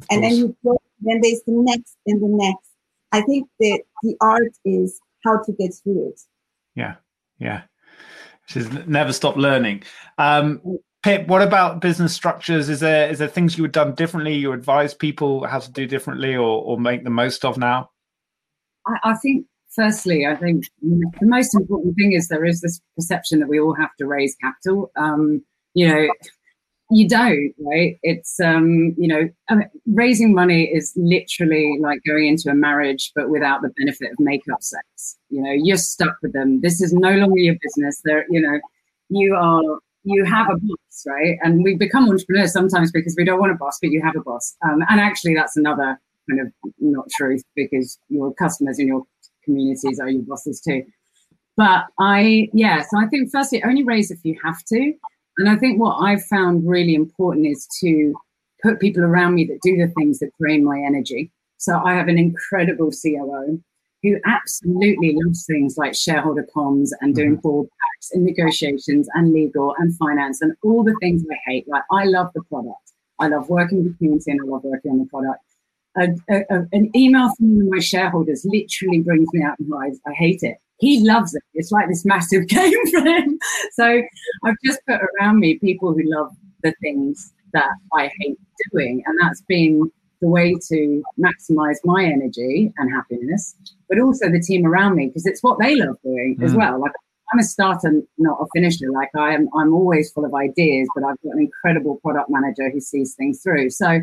and 0.09 0.23
then 0.23 0.35
you 0.35 0.55
go, 0.63 0.81
then 1.01 1.19
there's 1.21 1.41
the 1.45 1.51
next 1.51 1.97
and 2.05 2.21
the 2.21 2.29
next. 2.29 2.69
I 3.11 3.21
think 3.21 3.49
that 3.59 3.81
the 4.01 4.15
art 4.21 4.53
is 4.63 5.01
how 5.25 5.43
to 5.43 5.51
get 5.51 5.73
through 5.73 6.09
it. 6.09 6.21
Yeah, 6.75 6.95
yeah. 7.39 7.63
She's 8.45 8.71
never 8.87 9.13
stop 9.13 9.35
learning. 9.35 9.83
Um, 10.17 10.79
Pip, 11.03 11.27
what 11.27 11.41
about 11.41 11.81
business 11.81 12.13
structures? 12.13 12.69
Is 12.69 12.79
there 12.79 13.09
is 13.09 13.19
there 13.19 13.27
things 13.27 13.57
you 13.57 13.63
would 13.63 13.73
done 13.73 13.93
differently? 13.93 14.35
You 14.35 14.53
advise 14.53 14.93
people 14.93 15.45
how 15.45 15.59
to 15.59 15.71
do 15.71 15.85
differently 15.85 16.33
or, 16.35 16.63
or 16.63 16.79
make 16.79 17.03
the 17.03 17.09
most 17.09 17.43
of 17.43 17.57
now? 17.57 17.89
I, 18.87 19.11
I 19.11 19.13
think 19.15 19.45
firstly, 19.75 20.25
I 20.25 20.35
think 20.35 20.65
the 20.81 21.11
most 21.25 21.53
important 21.55 21.95
thing 21.95 22.13
is 22.13 22.29
there 22.29 22.45
is 22.45 22.61
this 22.61 22.79
perception 22.95 23.39
that 23.39 23.49
we 23.49 23.59
all 23.59 23.75
have 23.75 23.93
to 23.97 24.07
raise 24.07 24.35
capital. 24.41 24.91
Um, 24.95 25.43
you 25.73 25.87
know, 25.87 26.07
you 26.89 27.09
don't, 27.09 27.53
right? 27.59 27.97
It's, 28.03 28.39
um, 28.39 28.93
you 28.97 29.07
know, 29.07 29.27
I 29.49 29.55
mean, 29.55 29.69
raising 29.87 30.33
money 30.33 30.65
is 30.65 30.93
literally 30.95 31.79
like 31.81 31.99
going 32.05 32.27
into 32.27 32.49
a 32.49 32.55
marriage, 32.55 33.11
but 33.15 33.29
without 33.29 33.61
the 33.61 33.73
benefit 33.77 34.11
of 34.11 34.19
makeup 34.19 34.61
sex. 34.61 35.17
You 35.29 35.41
know, 35.41 35.51
you're 35.51 35.77
stuck 35.77 36.15
with 36.21 36.33
them. 36.33 36.61
This 36.61 36.81
is 36.81 36.93
no 36.93 37.11
longer 37.11 37.39
your 37.39 37.55
business. 37.61 37.99
There, 38.05 38.25
you 38.29 38.39
know, 38.39 38.59
you 39.09 39.35
are, 39.35 39.79
you 40.03 40.25
have 40.25 40.49
a 40.49 40.57
boss, 40.57 41.03
right? 41.07 41.37
And 41.41 41.63
we 41.63 41.75
become 41.75 42.09
entrepreneurs 42.09 42.53
sometimes 42.53 42.91
because 42.91 43.15
we 43.17 43.25
don't 43.25 43.39
want 43.39 43.51
a 43.51 43.55
boss, 43.55 43.79
but 43.81 43.91
you 43.91 44.01
have 44.01 44.15
a 44.15 44.21
boss. 44.21 44.55
Um, 44.65 44.83
and 44.89 44.99
actually, 44.99 45.35
that's 45.35 45.57
another 45.57 45.99
kind 46.29 46.41
of 46.41 46.47
not 46.79 47.05
truth 47.15 47.43
because 47.55 47.97
your 48.09 48.33
customers 48.33 48.79
and 48.79 48.87
your 48.87 49.03
communities 49.43 49.99
are 49.99 50.09
your 50.09 50.23
bosses 50.23 50.61
too. 50.61 50.83
But 51.55 51.85
I, 51.99 52.49
yeah, 52.53 52.81
so 52.81 52.97
I 52.97 53.07
think 53.07 53.29
firstly, 53.31 53.63
only 53.63 53.83
raise 53.83 54.11
if 54.11 54.19
you 54.23 54.37
have 54.43 54.63
to. 54.69 54.93
And 55.37 55.49
I 55.49 55.55
think 55.55 55.79
what 55.79 55.97
I've 55.97 56.23
found 56.23 56.67
really 56.67 56.95
important 56.95 57.47
is 57.47 57.67
to 57.81 58.13
put 58.61 58.79
people 58.79 59.03
around 59.03 59.35
me 59.35 59.45
that 59.45 59.59
do 59.61 59.75
the 59.77 59.91
things 59.97 60.19
that 60.19 60.31
drain 60.39 60.63
my 60.63 60.79
energy. 60.79 61.31
So 61.57 61.79
I 61.79 61.93
have 61.93 62.07
an 62.07 62.17
incredible 62.17 62.91
COO 62.91 63.61
who 64.03 64.19
absolutely 64.25 65.15
loves 65.23 65.45
things 65.45 65.77
like 65.77 65.95
shareholder 65.95 66.45
comms 66.55 66.89
and 67.01 67.15
doing 67.15 67.33
mm-hmm. 67.33 67.41
board 67.41 67.67
packs 67.67 68.11
and 68.11 68.23
negotiations 68.23 69.07
and 69.13 69.33
legal 69.33 69.73
and 69.79 69.95
finance 69.97 70.41
and 70.41 70.53
all 70.63 70.83
the 70.83 70.95
things 71.01 71.23
I 71.31 71.37
hate. 71.49 71.67
Like 71.67 71.83
I 71.91 72.05
love 72.05 72.27
the 72.35 72.43
product. 72.43 72.91
I 73.19 73.27
love 73.27 73.49
working 73.49 73.79
with 73.79 73.93
the 73.93 73.97
community 73.97 74.31
and 74.31 74.41
I 74.41 74.45
love 74.45 74.63
working 74.63 74.91
on 74.91 74.99
the 74.99 75.05
product 75.05 75.39
a, 75.97 76.09
a, 76.29 76.67
an 76.71 76.89
email 76.95 77.33
from 77.35 77.55
one 77.55 77.65
of 77.65 77.71
my 77.71 77.79
shareholders 77.79 78.45
literally 78.45 78.99
brings 78.99 79.27
me 79.33 79.43
out 79.43 79.59
in 79.59 79.69
hives. 79.71 79.99
I 80.07 80.13
hate 80.13 80.43
it. 80.43 80.57
He 80.77 81.01
loves 81.01 81.33
it. 81.35 81.43
It's 81.53 81.71
like 81.71 81.87
this 81.87 82.05
massive 82.05 82.47
game 82.47 82.87
for 82.91 83.01
him. 83.01 83.37
So 83.73 84.01
I've 84.43 84.55
just 84.63 84.79
put 84.87 84.99
around 85.19 85.39
me 85.39 85.59
people 85.59 85.93
who 85.93 86.01
love 86.05 86.31
the 86.63 86.73
things 86.81 87.33
that 87.53 87.69
I 87.95 88.09
hate 88.19 88.37
doing. 88.71 89.03
And 89.05 89.17
that's 89.21 89.41
been 89.41 89.91
the 90.23 90.29
way 90.29 90.55
to 90.69 91.03
maximize 91.19 91.75
my 91.83 92.05
energy 92.05 92.71
and 92.77 92.89
happiness, 92.89 93.55
but 93.89 93.99
also 93.99 94.29
the 94.29 94.39
team 94.39 94.65
around 94.65 94.95
me, 94.95 95.07
because 95.07 95.25
it's 95.25 95.43
what 95.43 95.59
they 95.59 95.75
love 95.75 95.97
doing 96.01 96.37
mm. 96.39 96.45
as 96.45 96.55
well. 96.55 96.79
Like 96.79 96.93
I'm 97.33 97.39
a 97.39 97.43
starter, 97.43 98.01
not 98.17 98.39
a 98.39 98.45
finisher. 98.55 98.89
Like 98.89 99.09
I 99.17 99.33
am, 99.33 99.49
I'm 99.53 99.73
always 99.73 100.11
full 100.13 100.23
of 100.23 100.33
ideas, 100.33 100.87
but 100.95 101.03
I've 101.03 101.21
got 101.21 101.33
an 101.33 101.39
incredible 101.39 101.97
product 101.97 102.29
manager 102.29 102.71
who 102.71 102.79
sees 102.79 103.15
things 103.15 103.41
through. 103.43 103.69
So 103.71 103.99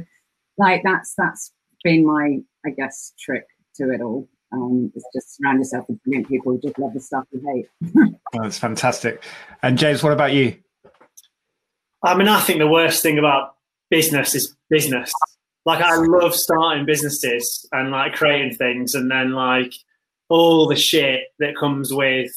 like 0.59 0.83
that's 0.85 1.15
that's 1.17 1.53
been 1.83 2.05
my, 2.05 2.41
I 2.67 2.71
guess, 2.71 3.15
trick 3.19 3.47
to 3.77 3.91
it 3.91 4.03
all. 4.03 4.29
Um, 4.53 4.93
is 4.97 5.07
just 5.15 5.37
surround 5.37 5.61
yourself 5.61 5.87
with 5.89 6.03
brilliant 6.03 6.29
people 6.29 6.53
who 6.53 6.61
just 6.61 6.77
love 6.79 6.93
the 6.93 7.01
stuff 7.01 7.25
you 7.31 7.41
hate. 7.47 7.95
oh, 8.35 8.43
that's 8.43 8.59
fantastic. 8.59 9.23
And 9.63 9.79
James, 9.79 10.03
what 10.03 10.13
about 10.13 10.35
you? 10.35 10.57
I 12.03 12.17
mean, 12.17 12.29
I 12.29 12.41
think 12.41 12.59
the 12.59 12.67
worst 12.67 13.01
thing 13.01 13.19
about 13.19 13.55
business 13.91 14.35
is 14.35 14.57
business. 14.69 15.13
Like, 15.67 15.83
I 15.83 15.97
love 15.97 16.35
starting 16.35 16.87
businesses 16.87 17.69
and 17.73 17.91
like 17.91 18.15
creating 18.15 18.55
things, 18.57 18.95
and 18.95 19.11
then 19.11 19.33
like 19.33 19.73
all 20.29 20.69
the 20.69 20.77
shit 20.77 21.23
that 21.39 21.57
comes 21.57 21.93
with 21.93 22.31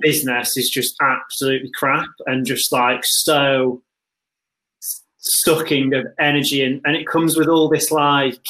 business 0.00 0.56
is 0.56 0.68
just 0.68 0.94
absolutely 1.00 1.70
crap 1.74 2.08
and 2.26 2.46
just 2.46 2.72
like 2.72 3.00
so 3.04 3.82
sucking 5.18 5.94
of 5.94 6.06
energy 6.18 6.62
and, 6.62 6.80
and 6.84 6.96
it 6.96 7.06
comes 7.06 7.36
with 7.36 7.46
all 7.46 7.68
this 7.68 7.90
like 7.90 8.44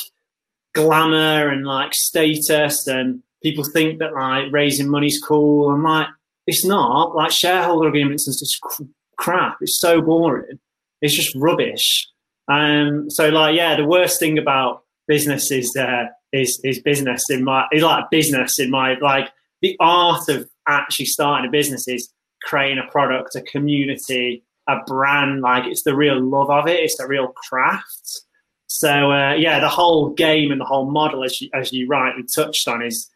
glamour 0.75 1.49
and 1.49 1.67
like 1.67 1.93
status 1.93 2.87
and 2.87 3.23
people 3.43 3.65
think 3.65 3.99
that 3.99 4.15
like 4.15 4.45
raising 4.53 4.89
money's 4.89 5.21
cool. 5.21 5.73
And 5.73 5.83
like 5.83 6.07
it's 6.47 6.65
not. 6.65 7.15
Like 7.15 7.33
shareholder 7.33 7.89
agreements 7.89 8.29
is 8.29 8.41
just 8.41 8.87
crap. 9.17 9.59
It's 9.61 9.81
so 9.81 10.01
boring. 10.01 10.59
It's 11.03 11.15
just 11.15 11.35
rubbish 11.37 12.07
um 12.51 13.09
so 13.09 13.29
like 13.29 13.57
yeah 13.57 13.77
the 13.77 13.85
worst 13.85 14.19
thing 14.19 14.39
about 14.39 14.83
business 15.07 15.51
is 15.51 15.75
uh 15.77 16.05
is 16.33 16.61
is 16.65 16.81
business 16.81 17.25
in 17.31 17.45
my 17.45 17.67
is 17.73 17.83
like 17.83 18.05
business 18.11 18.59
in 18.59 18.71
my 18.71 18.95
like 19.01 19.29
the 19.63 19.77
art 19.81 20.29
of 20.29 20.49
actually 20.69 21.07
starting 21.07 21.49
a 21.49 21.51
business 21.51 21.89
is 21.89 22.13
creating 22.43 22.79
a 22.79 22.91
product 22.91 23.35
a 23.37 23.43
community 23.43 24.43
a 24.71 24.85
brand. 24.87 25.41
Like 25.41 25.65
it's 25.67 25.83
the 25.83 25.95
real 25.95 26.21
love 26.21 26.51
of 26.51 26.67
it. 26.67 26.81
It's 26.81 26.97
the 26.97 27.07
real 27.07 27.29
craft. 27.29 28.23
So 28.67 29.11
uh, 29.11 29.35
yeah, 29.35 29.61
the 29.61 29.69
whole 29.69 30.11
game 30.11 30.53
and 30.53 30.61
the 30.61 30.65
whole 30.65 30.91
model, 30.91 31.25
as 31.25 31.41
you, 31.41 31.51
as 31.55 31.73
you 31.73 31.89
rightly 31.89 32.25
touched 32.35 32.69
on, 32.69 32.83
is 32.83 33.11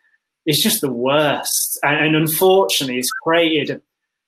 is 0.46 0.62
just 0.62 0.80
the 0.80 0.92
worst. 0.92 1.78
And, 1.82 2.06
and 2.06 2.16
unfortunately, 2.16 2.98
it's 2.98 3.10
created 3.22 3.80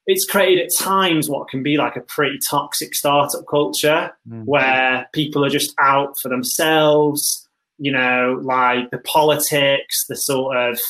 it's 0.07 0.25
created 0.25 0.65
at 0.65 0.75
times 0.75 1.29
what 1.29 1.49
can 1.49 1.63
be 1.63 1.77
like 1.77 1.97
a 1.97 2.01
pretty 2.01 2.39
toxic 2.49 2.95
startup 2.95 3.45
culture 3.49 4.13
mm-hmm. 4.29 4.43
where 4.43 5.09
people 5.13 5.45
are 5.45 5.51
just 5.51 5.75
out 5.81 6.19
for 6.21 6.29
themselves. 6.29 7.43
You 7.79 7.93
know, 7.93 8.41
like 8.43 8.91
the 8.91 8.99
politics, 8.99 10.07
the 10.09 10.17
sort 10.17 10.57
of 10.57 10.81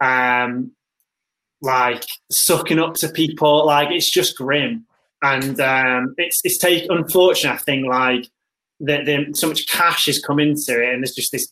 um, 0.00 0.72
like 1.62 2.04
sucking 2.30 2.78
up 2.78 2.94
to 2.94 3.08
people. 3.08 3.64
Like 3.64 3.90
it's 3.90 4.10
just 4.10 4.36
grim, 4.36 4.84
and 5.22 5.58
um, 5.60 6.14
it's 6.18 6.40
it's 6.44 6.58
take 6.58 6.86
unfortunate. 6.90 7.54
I 7.54 7.56
think 7.56 7.86
like 7.86 8.26
that 8.80 9.30
so 9.34 9.48
much 9.48 9.66
cash 9.68 10.06
has 10.06 10.20
come 10.20 10.38
into 10.38 10.82
it, 10.82 10.92
and 10.92 11.02
there's 11.02 11.14
just 11.14 11.32
this 11.32 11.50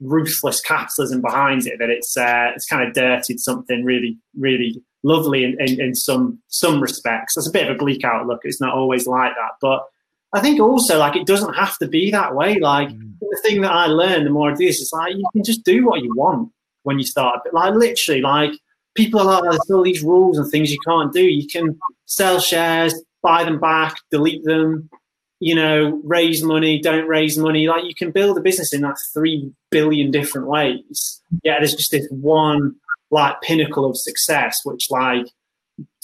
ruthless 0.00 0.60
capitalism 0.60 1.22
behind 1.22 1.66
it 1.66 1.78
that 1.78 1.90
it's 1.90 2.16
uh, 2.16 2.52
it's 2.54 2.66
kind 2.66 2.86
of 2.86 2.94
dirtied 2.94 3.40
something 3.40 3.84
really 3.84 4.18
really 4.38 4.82
lovely 5.06 5.44
in, 5.44 5.56
in, 5.60 5.80
in 5.80 5.94
some 5.94 6.38
some 6.48 6.80
respects. 6.80 7.34
That's 7.34 7.48
a 7.48 7.52
bit 7.52 7.68
of 7.68 7.76
a 7.76 7.78
bleak 7.78 8.04
outlook. 8.04 8.40
It's 8.42 8.60
not 8.60 8.74
always 8.74 9.06
like 9.06 9.32
that, 9.34 9.52
but 9.60 9.86
I 10.32 10.40
think 10.40 10.60
also 10.60 10.98
like 10.98 11.16
it 11.16 11.26
doesn't 11.26 11.54
have 11.54 11.78
to 11.78 11.88
be 11.88 12.10
that 12.10 12.34
way. 12.34 12.58
Like 12.58 12.88
mm. 12.88 13.12
the 13.20 13.40
thing 13.42 13.60
that 13.62 13.72
I 13.72 13.86
learned, 13.86 14.26
the 14.26 14.30
more 14.30 14.50
I 14.50 14.54
do 14.54 14.66
this, 14.66 14.80
is 14.80 14.92
like 14.92 15.14
you 15.14 15.26
can 15.32 15.44
just 15.44 15.64
do 15.64 15.86
what 15.86 16.02
you 16.02 16.12
want 16.14 16.50
when 16.82 16.98
you 16.98 17.04
start. 17.04 17.40
But 17.44 17.54
like 17.54 17.74
literally, 17.74 18.20
like 18.20 18.52
people 18.94 19.20
are 19.20 19.24
like, 19.24 19.42
there's 19.42 19.70
all 19.70 19.84
these 19.84 20.02
rules 20.02 20.38
and 20.38 20.50
things 20.50 20.72
you 20.72 20.78
can't 20.86 21.12
do. 21.12 21.22
You 21.22 21.46
can 21.46 21.78
sell 22.06 22.40
shares, 22.40 22.94
buy 23.22 23.44
them 23.44 23.60
back, 23.60 23.98
delete 24.10 24.44
them, 24.44 24.90
you 25.38 25.54
know, 25.54 26.00
raise 26.04 26.42
money, 26.42 26.80
don't 26.80 27.06
raise 27.06 27.38
money. 27.38 27.68
Like 27.68 27.84
you 27.84 27.94
can 27.94 28.10
build 28.10 28.36
a 28.36 28.40
business 28.40 28.72
in 28.72 28.82
like 28.82 28.96
three 29.14 29.52
billion 29.70 30.10
different 30.10 30.48
ways. 30.48 31.22
Yeah, 31.44 31.58
there's 31.58 31.74
just 31.74 31.92
this 31.92 32.08
one 32.10 32.74
like 33.10 33.40
pinnacle 33.42 33.84
of 33.84 33.96
success, 33.96 34.60
which 34.64 34.90
like 34.90 35.26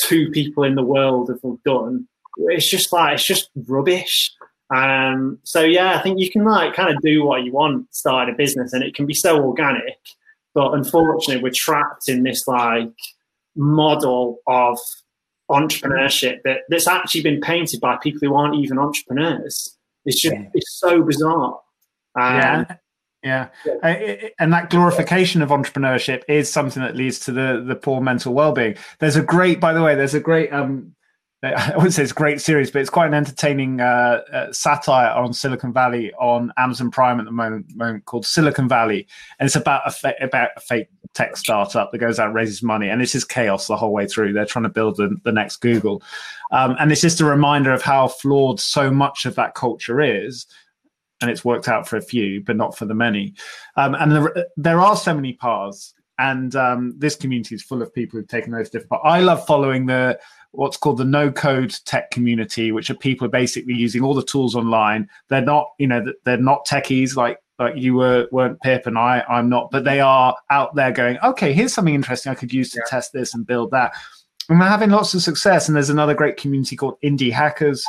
two 0.00 0.30
people 0.30 0.64
in 0.64 0.74
the 0.74 0.82
world 0.82 1.30
have 1.30 1.62
done. 1.64 2.07
It's 2.36 2.68
just 2.68 2.92
like 2.92 3.14
it's 3.14 3.24
just 3.24 3.50
rubbish. 3.66 4.32
Um, 4.74 5.38
so 5.42 5.61
yeah, 5.61 5.98
I 5.98 6.03
think 6.03 6.18
you 6.18 6.30
can 6.30 6.44
like 6.44 6.74
kind 6.74 6.94
of 6.94 7.03
do 7.03 7.24
what 7.24 7.44
you 7.44 7.53
want, 7.53 7.94
start 7.94 8.28
a 8.28 8.32
business, 8.32 8.72
and 8.72 8.82
it 8.82 8.94
can 8.94 9.07
be 9.07 9.14
so 9.14 9.42
organic. 9.44 9.98
But 10.55 10.72
unfortunately, 10.74 11.42
we're 11.42 11.53
trapped 11.55 12.09
in 12.09 12.22
this 12.22 12.46
like 12.46 12.92
model 13.55 14.38
of 14.46 14.78
entrepreneurship 15.50 16.38
that, 16.44 16.61
that's 16.68 16.88
actually 16.88 17.22
been 17.22 17.40
painted 17.40 17.80
by 17.80 17.96
people 18.03 18.20
who 18.22 18.34
aren't 18.34 18.55
even 18.55 18.78
entrepreneurs. 18.78 19.76
It's 20.05 20.20
just 20.20 20.34
yeah. 20.34 20.48
it's 20.55 20.78
so 20.78 21.03
bizarre. 21.03 21.61
Um, 22.14 22.36
yeah. 22.36 22.76
Yeah, 23.23 23.49
and 24.39 24.53
that 24.53 24.70
glorification 24.70 25.43
of 25.43 25.51
entrepreneurship 25.51 26.23
is 26.29 26.51
something 26.51 26.83
that 26.83 26.97
leads 26.97 27.20
to 27.20 27.33
the 27.33 27.62
the 27.64 27.77
poor 27.77 28.01
mental 28.01 28.35
well 28.35 28.53
being. 28.53 28.77
There's 28.99 29.14
a 29.14 29.23
great, 29.23 29.61
by 29.61 29.73
the 29.73 29.83
way, 29.83 29.95
there's 29.95 30.14
a 30.14 30.20
great 30.20 30.53
um, 30.53 30.95
I 31.43 31.73
wouldn't 31.75 31.93
say 31.93 32.05
it's 32.05 32.12
a 32.12 32.14
great 32.14 32.41
series, 32.41 32.70
but 32.70 32.81
it's 32.81 32.91
quite 32.91 33.09
an 33.09 33.14
entertaining 33.14 33.81
uh, 33.81 34.23
uh, 34.33 34.53
satire 34.53 35.11
on 35.11 35.33
Silicon 35.33 35.73
Valley 35.73 36.12
on 36.14 36.53
Amazon 36.57 36.91
Prime 36.91 37.18
at 37.18 37.25
the 37.25 37.33
moment, 37.33 37.66
moment 37.75 38.05
called 38.05 38.25
Silicon 38.25 38.68
Valley, 38.68 39.09
and 39.41 39.47
it's 39.47 39.57
about 39.57 39.83
a 39.85 39.91
fa- 39.91 40.14
about 40.20 40.51
a 40.57 40.61
fake 40.61 40.87
tech 41.14 41.37
startup 41.37 41.91
that 41.91 41.99
goes 41.99 42.20
out 42.20 42.27
and 42.27 42.35
raises 42.35 42.62
money, 42.62 42.89
and 42.89 43.03
it's 43.03 43.11
just 43.11 43.29
chaos 43.29 43.66
the 43.66 43.77
whole 43.77 43.93
way 43.93 44.07
through. 44.07 44.33
They're 44.33 44.47
trying 44.47 44.62
to 44.64 44.68
build 44.68 44.99
the, 44.99 45.16
the 45.25 45.33
next 45.33 45.57
Google, 45.57 46.01
um, 46.53 46.77
and 46.79 46.93
it's 46.93 47.01
just 47.01 47.20
a 47.20 47.25
reminder 47.25 47.73
of 47.73 47.83
how 47.83 48.07
flawed 48.07 48.61
so 48.61 48.93
much 48.93 49.27
of 49.27 49.35
that 49.35 49.55
culture 49.55 50.01
is. 50.01 50.47
And 51.23 51.31
it's 51.31 51.45
worked 51.45 51.68
out 51.68 51.89
for 51.89 51.97
a 51.97 52.03
few, 52.03 52.43
but 52.43 52.57
not 52.57 52.77
for 52.77 52.85
the 52.85 52.95
many. 52.95 53.35
Um, 53.77 53.95
and 53.95 54.12
the, 54.12 54.49
there 54.57 54.81
are 54.81 54.97
so 54.97 55.14
many 55.14 55.35
paths, 55.35 55.95
and 56.18 56.55
um, 56.57 56.95
this 56.99 57.16
community 57.16 57.55
is 57.55 57.62
full 57.62 57.81
of 57.81 57.95
people 57.95 58.18
who've 58.18 58.29
taken 58.29 58.53
those 58.53 58.70
different. 58.70 58.91
Paths. 58.91 59.03
I 59.05 59.20
love 59.20 59.47
following 59.47 59.87
the 59.87 60.18
what's 60.53 60.77
called 60.77 60.99
the 60.99 61.05
no 61.05 61.31
code 61.31 61.75
tech 61.87 62.11
community, 62.11 62.73
which 62.73 62.91
are 62.91 62.95
people 62.95 63.27
basically 63.29 63.75
using 63.75 64.03
all 64.03 64.14
the 64.14 64.23
tools 64.23 64.55
online. 64.55 65.09
They're 65.29 65.41
not, 65.41 65.68
you 65.79 65.87
know, 65.87 66.05
they're 66.25 66.37
not 66.37 66.66
techies 66.66 67.16
like 67.16 67.39
like 67.59 67.77
you 67.77 67.95
were 67.95 68.29
weren't 68.31 68.61
Pip 68.61 68.87
and 68.87 68.99
I 68.99 69.25
I'm 69.29 69.49
not, 69.49 69.70
but 69.70 69.85
they 69.85 70.01
are 70.01 70.37
out 70.51 70.75
there 70.75 70.93
going, 70.93 71.18
okay, 71.25 71.53
here's 71.53 71.73
something 71.73 71.95
interesting 71.95 72.33
I 72.33 72.35
could 72.35 72.53
use 72.53 72.70
to 72.73 72.79
yeah. 72.79 72.91
test 72.91 73.12
this 73.12 73.35
and 73.35 73.47
build 73.47 73.70
that. 73.70 73.93
And 74.49 74.59
we're 74.59 74.66
having 74.66 74.91
lots 74.91 75.14
of 75.14 75.23
success. 75.23 75.68
And 75.68 75.77
there's 75.77 75.91
another 75.91 76.14
great 76.14 76.37
community 76.37 76.77
called 76.77 76.99
Indie 77.03 77.33
Hackers, 77.33 77.85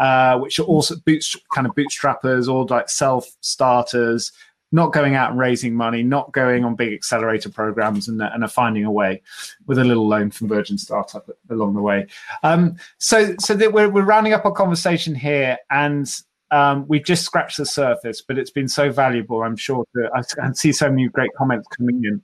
uh, 0.00 0.38
which 0.38 0.58
are 0.58 0.64
also 0.64 0.96
boots 1.04 1.36
kind 1.54 1.66
of 1.66 1.74
bootstrappers 1.74 2.52
or 2.52 2.66
like 2.66 2.88
self 2.88 3.28
starters 3.40 4.32
not 4.72 4.92
going 4.92 5.14
out 5.14 5.30
and 5.30 5.38
raising 5.40 5.74
money, 5.74 6.02
not 6.02 6.32
going 6.32 6.64
on 6.64 6.76
big 6.76 6.92
accelerator 6.92 7.50
programs, 7.50 8.08
and, 8.08 8.22
and 8.22 8.44
are 8.44 8.48
finding 8.48 8.84
a 8.84 8.90
way 8.90 9.20
with 9.66 9.78
a 9.78 9.84
little 9.84 10.06
loan 10.06 10.30
from 10.30 10.48
Virgin 10.48 10.78
Startup 10.78 11.28
along 11.50 11.74
the 11.74 11.82
way. 11.82 12.06
Um, 12.44 12.76
so, 12.98 13.34
so 13.40 13.54
that 13.54 13.72
we're, 13.72 13.88
we're 13.88 14.04
rounding 14.04 14.32
up 14.32 14.44
our 14.44 14.52
conversation 14.52 15.14
here, 15.14 15.58
and 15.70 16.08
um, 16.52 16.86
we've 16.88 17.04
just 17.04 17.24
scratched 17.24 17.56
the 17.56 17.66
surface, 17.66 18.22
but 18.22 18.38
it's 18.38 18.50
been 18.50 18.68
so 18.68 18.90
valuable. 18.92 19.42
I'm 19.42 19.56
sure 19.56 19.84
I, 20.14 20.22
I 20.40 20.52
see 20.52 20.72
so 20.72 20.88
many 20.88 21.08
great 21.08 21.30
comments 21.36 21.66
coming 21.76 22.02
in. 22.04 22.22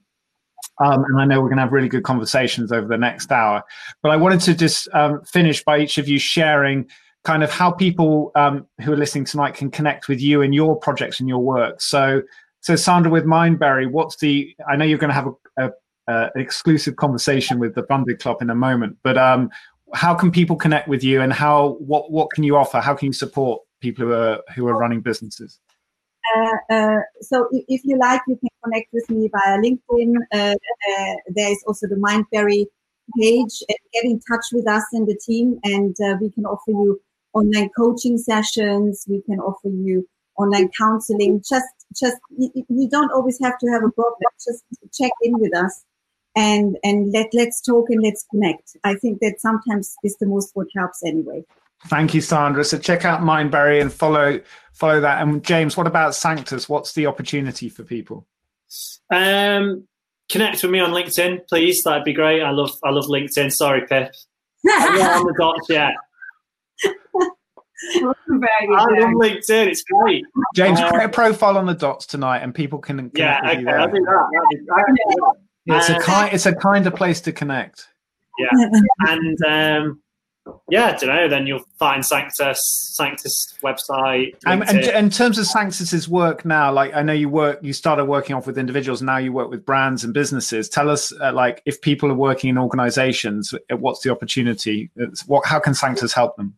Um, 0.79 1.03
and 1.09 1.19
I 1.21 1.25
know 1.25 1.41
we're 1.41 1.49
going 1.49 1.57
to 1.57 1.63
have 1.63 1.73
really 1.73 1.89
good 1.89 2.03
conversations 2.03 2.71
over 2.71 2.87
the 2.87 2.97
next 2.97 3.31
hour. 3.31 3.63
But 4.01 4.11
I 4.11 4.17
wanted 4.17 4.41
to 4.41 4.55
just 4.55 4.87
um, 4.93 5.21
finish 5.23 5.63
by 5.63 5.79
each 5.79 5.97
of 5.97 6.07
you 6.07 6.19
sharing 6.19 6.87
kind 7.27 7.43
of 7.43 7.51
how 7.51 7.69
people 7.69 8.31
um, 8.35 8.65
who 8.79 8.93
are 8.93 8.95
listening 8.95 9.25
tonight 9.25 9.53
can 9.53 9.69
connect 9.69 10.07
with 10.07 10.21
you 10.21 10.41
and 10.41 10.55
your 10.55 10.77
projects 10.77 11.19
and 11.19 11.27
your 11.27 11.39
work. 11.39 11.81
So, 11.81 12.21
so 12.61 12.77
Sandra, 12.77 13.11
with 13.11 13.25
Mindberry, 13.25 13.91
what's 13.91 14.15
the? 14.15 14.55
I 14.65 14.77
know 14.77 14.85
you're 14.85 14.97
going 14.97 15.09
to 15.09 15.13
have 15.13 15.27
a, 15.27 15.65
a, 15.65 15.71
a 16.07 16.31
an 16.35 16.41
exclusive 16.41 16.95
conversation 16.95 17.59
with 17.59 17.75
the 17.75 17.83
Funded 17.83 18.19
Club 18.19 18.41
in 18.41 18.49
a 18.49 18.55
moment, 18.55 18.95
but 19.03 19.17
um, 19.17 19.49
how 19.93 20.15
can 20.15 20.31
people 20.31 20.55
connect 20.55 20.87
with 20.87 21.03
you, 21.03 21.21
and 21.21 21.33
how 21.33 21.75
what 21.79 22.09
what 22.11 22.31
can 22.31 22.45
you 22.45 22.55
offer? 22.55 22.79
How 22.79 22.95
can 22.95 23.07
you 23.07 23.13
support 23.13 23.61
people 23.81 24.05
who 24.05 24.13
are 24.13 24.39
who 24.55 24.65
are 24.69 24.77
running 24.77 25.01
businesses? 25.01 25.59
Uh, 26.33 26.73
uh, 26.73 26.99
so 27.19 27.49
if, 27.51 27.65
if, 27.67 27.81
you 27.83 27.97
like, 27.97 28.21
you 28.27 28.37
can 28.37 28.49
connect 28.63 28.87
with 28.93 29.09
me 29.09 29.29
via 29.33 29.57
LinkedIn. 29.57 30.13
Uh, 30.33 30.55
uh 30.55 31.15
there 31.35 31.51
is 31.51 31.61
also 31.67 31.87
the 31.87 31.95
Mindberry 31.95 32.67
page. 33.19 33.63
get 33.93 34.03
in 34.03 34.19
touch 34.29 34.45
with 34.53 34.67
us 34.67 34.83
and 34.93 35.07
the 35.07 35.19
team, 35.25 35.59
and 35.65 35.95
uh, 36.05 36.15
we 36.21 36.29
can 36.31 36.45
offer 36.45 36.71
you 36.71 37.01
online 37.33 37.69
coaching 37.77 38.17
sessions. 38.17 39.05
We 39.07 39.21
can 39.21 39.39
offer 39.39 39.69
you 39.69 40.07
online 40.37 40.69
counseling. 40.77 41.43
Just, 41.47 41.67
just 41.99 42.17
you, 42.37 42.51
you 42.69 42.89
don't 42.89 43.11
always 43.11 43.39
have 43.41 43.57
to 43.59 43.67
have 43.67 43.83
a 43.83 43.91
problem. 43.91 44.31
Just 44.45 44.63
check 44.93 45.11
in 45.21 45.39
with 45.39 45.55
us 45.55 45.83
and 46.37 46.77
and 46.83 47.11
let 47.11 47.27
let's 47.33 47.61
talk 47.61 47.89
and 47.89 48.01
let's 48.01 48.25
connect. 48.29 48.77
I 48.83 48.95
think 48.95 49.19
that 49.21 49.35
sometimes 49.39 49.95
is 50.03 50.15
the 50.19 50.27
most 50.27 50.51
what 50.53 50.67
helps 50.77 51.03
anyway. 51.03 51.43
Thank 51.87 52.13
you, 52.13 52.21
Sandra. 52.21 52.63
So 52.63 52.77
check 52.77 53.05
out 53.05 53.21
Mindberry 53.21 53.81
and 53.81 53.91
follow 53.91 54.39
follow 54.73 55.01
that. 55.01 55.21
And 55.21 55.43
James, 55.43 55.75
what 55.75 55.87
about 55.87 56.15
Sanctus? 56.15 56.69
What's 56.69 56.93
the 56.93 57.07
opportunity 57.07 57.69
for 57.69 57.83
people? 57.83 58.25
Um, 59.11 59.87
connect 60.29 60.61
with 60.61 60.71
me 60.71 60.79
on 60.79 60.91
LinkedIn, 60.91 61.47
please. 61.47 61.81
That'd 61.83 62.03
be 62.03 62.13
great. 62.13 62.41
I 62.41 62.51
love 62.51 62.71
I 62.83 62.91
love 62.91 63.05
LinkedIn. 63.05 63.51
Sorry, 63.51 63.81
Pip. 63.87 64.13
I'm 64.69 65.21
on 65.21 65.25
the 65.25 65.35
dots 65.39 65.67
yet. 65.69 65.93
I 67.99 68.65
love 68.69 69.13
LinkedIn. 69.13 69.67
It's 69.67 69.83
great. 69.83 70.25
James, 70.55 70.79
uh, 70.79 70.89
create 70.89 71.05
a 71.05 71.09
profile 71.09 71.57
on 71.57 71.65
the 71.65 71.73
dots 71.73 72.05
tonight, 72.05 72.39
and 72.39 72.53
people 72.53 72.79
can. 72.79 73.11
Yeah, 73.15 73.39
okay, 73.43 73.65
I'll 73.67 73.87
do 73.87 74.03
that. 74.03 75.35
It's 75.67 75.89
a 75.89 75.99
kind. 75.99 76.33
It's 76.33 76.45
a 76.45 76.55
kind 76.55 76.87
of 76.87 76.95
place 76.95 77.21
to 77.21 77.31
connect. 77.31 77.87
Yeah, 78.39 78.69
and 79.07 79.41
um, 79.43 80.01
yeah, 80.69 80.87
I 80.87 80.91
don't 80.93 81.09
know. 81.09 81.27
Then 81.27 81.47
you'll 81.47 81.63
find 81.79 82.05
Sanctus, 82.05 82.93
Sanctus 82.95 83.53
website. 83.63 84.35
Um, 84.45 84.61
and 84.63 84.79
in 84.79 85.09
terms 85.09 85.37
of 85.37 85.45
Sanctus's 85.45 86.07
work 86.07 86.45
now, 86.45 86.71
like 86.71 86.93
I 86.93 87.01
know 87.01 87.13
you 87.13 87.29
work, 87.29 87.59
you 87.61 87.73
started 87.73 88.05
working 88.05 88.35
off 88.35 88.47
with 88.47 88.57
individuals. 88.57 89.01
Now 89.01 89.17
you 89.17 89.33
work 89.33 89.49
with 89.49 89.65
brands 89.65 90.03
and 90.03 90.13
businesses. 90.13 90.69
Tell 90.69 90.89
us, 90.89 91.11
uh, 91.21 91.33
like, 91.33 91.61
if 91.65 91.81
people 91.81 92.11
are 92.11 92.15
working 92.15 92.49
in 92.49 92.57
organisations, 92.57 93.53
uh, 93.53 93.77
what's 93.77 94.01
the 94.01 94.11
opportunity? 94.11 94.89
It's, 94.95 95.27
what? 95.27 95.45
How 95.45 95.59
can 95.59 95.73
Sanctus 95.73 96.13
help 96.13 96.37
them? 96.37 96.55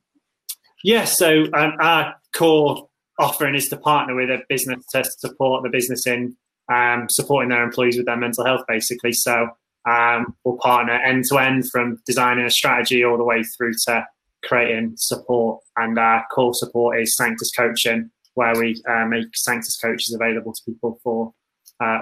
Yes, 0.84 1.18
so 1.18 1.46
um, 1.54 1.74
our 1.80 2.16
core 2.34 2.88
offering 3.20 3.56
is 3.56 3.68
to 3.70 3.78
partner 3.78 4.16
with 4.16 4.30
a 4.30 4.40
business 4.48 4.86
to 4.94 5.04
support 5.04 5.64
the 5.64 5.70
business 5.70 6.08
in 6.08 6.36
um, 6.72 7.08
supporting 7.10 7.50
their 7.50 7.64
employees 7.64 7.98
with 7.98 8.06
their 8.06 8.16
mental 8.16 8.46
health, 8.46 8.62
basically. 8.68 9.12
So 9.12 9.50
um, 9.90 10.36
we'll 10.44 10.58
partner 10.58 10.94
end 10.94 11.26
to 11.26 11.38
end 11.38 11.70
from 11.70 12.02
designing 12.06 12.46
a 12.46 12.52
strategy 12.52 13.04
all 13.04 13.18
the 13.18 13.24
way 13.24 13.44
through 13.44 13.74
to 13.88 14.06
creating 14.46 14.94
support. 14.96 15.62
And 15.78 15.98
our 15.98 16.26
core 16.32 16.54
support 16.54 17.00
is 17.00 17.16
Sanctus 17.16 17.52
Coaching, 17.52 18.10
where 18.36 18.58
we 18.58 18.82
uh, 18.90 19.06
make 19.06 19.36
Sanctus 19.36 19.78
coaches 19.78 20.14
available 20.14 20.54
to 20.54 20.62
people 20.66 21.00
for 21.04 21.34
uh, 21.80 22.02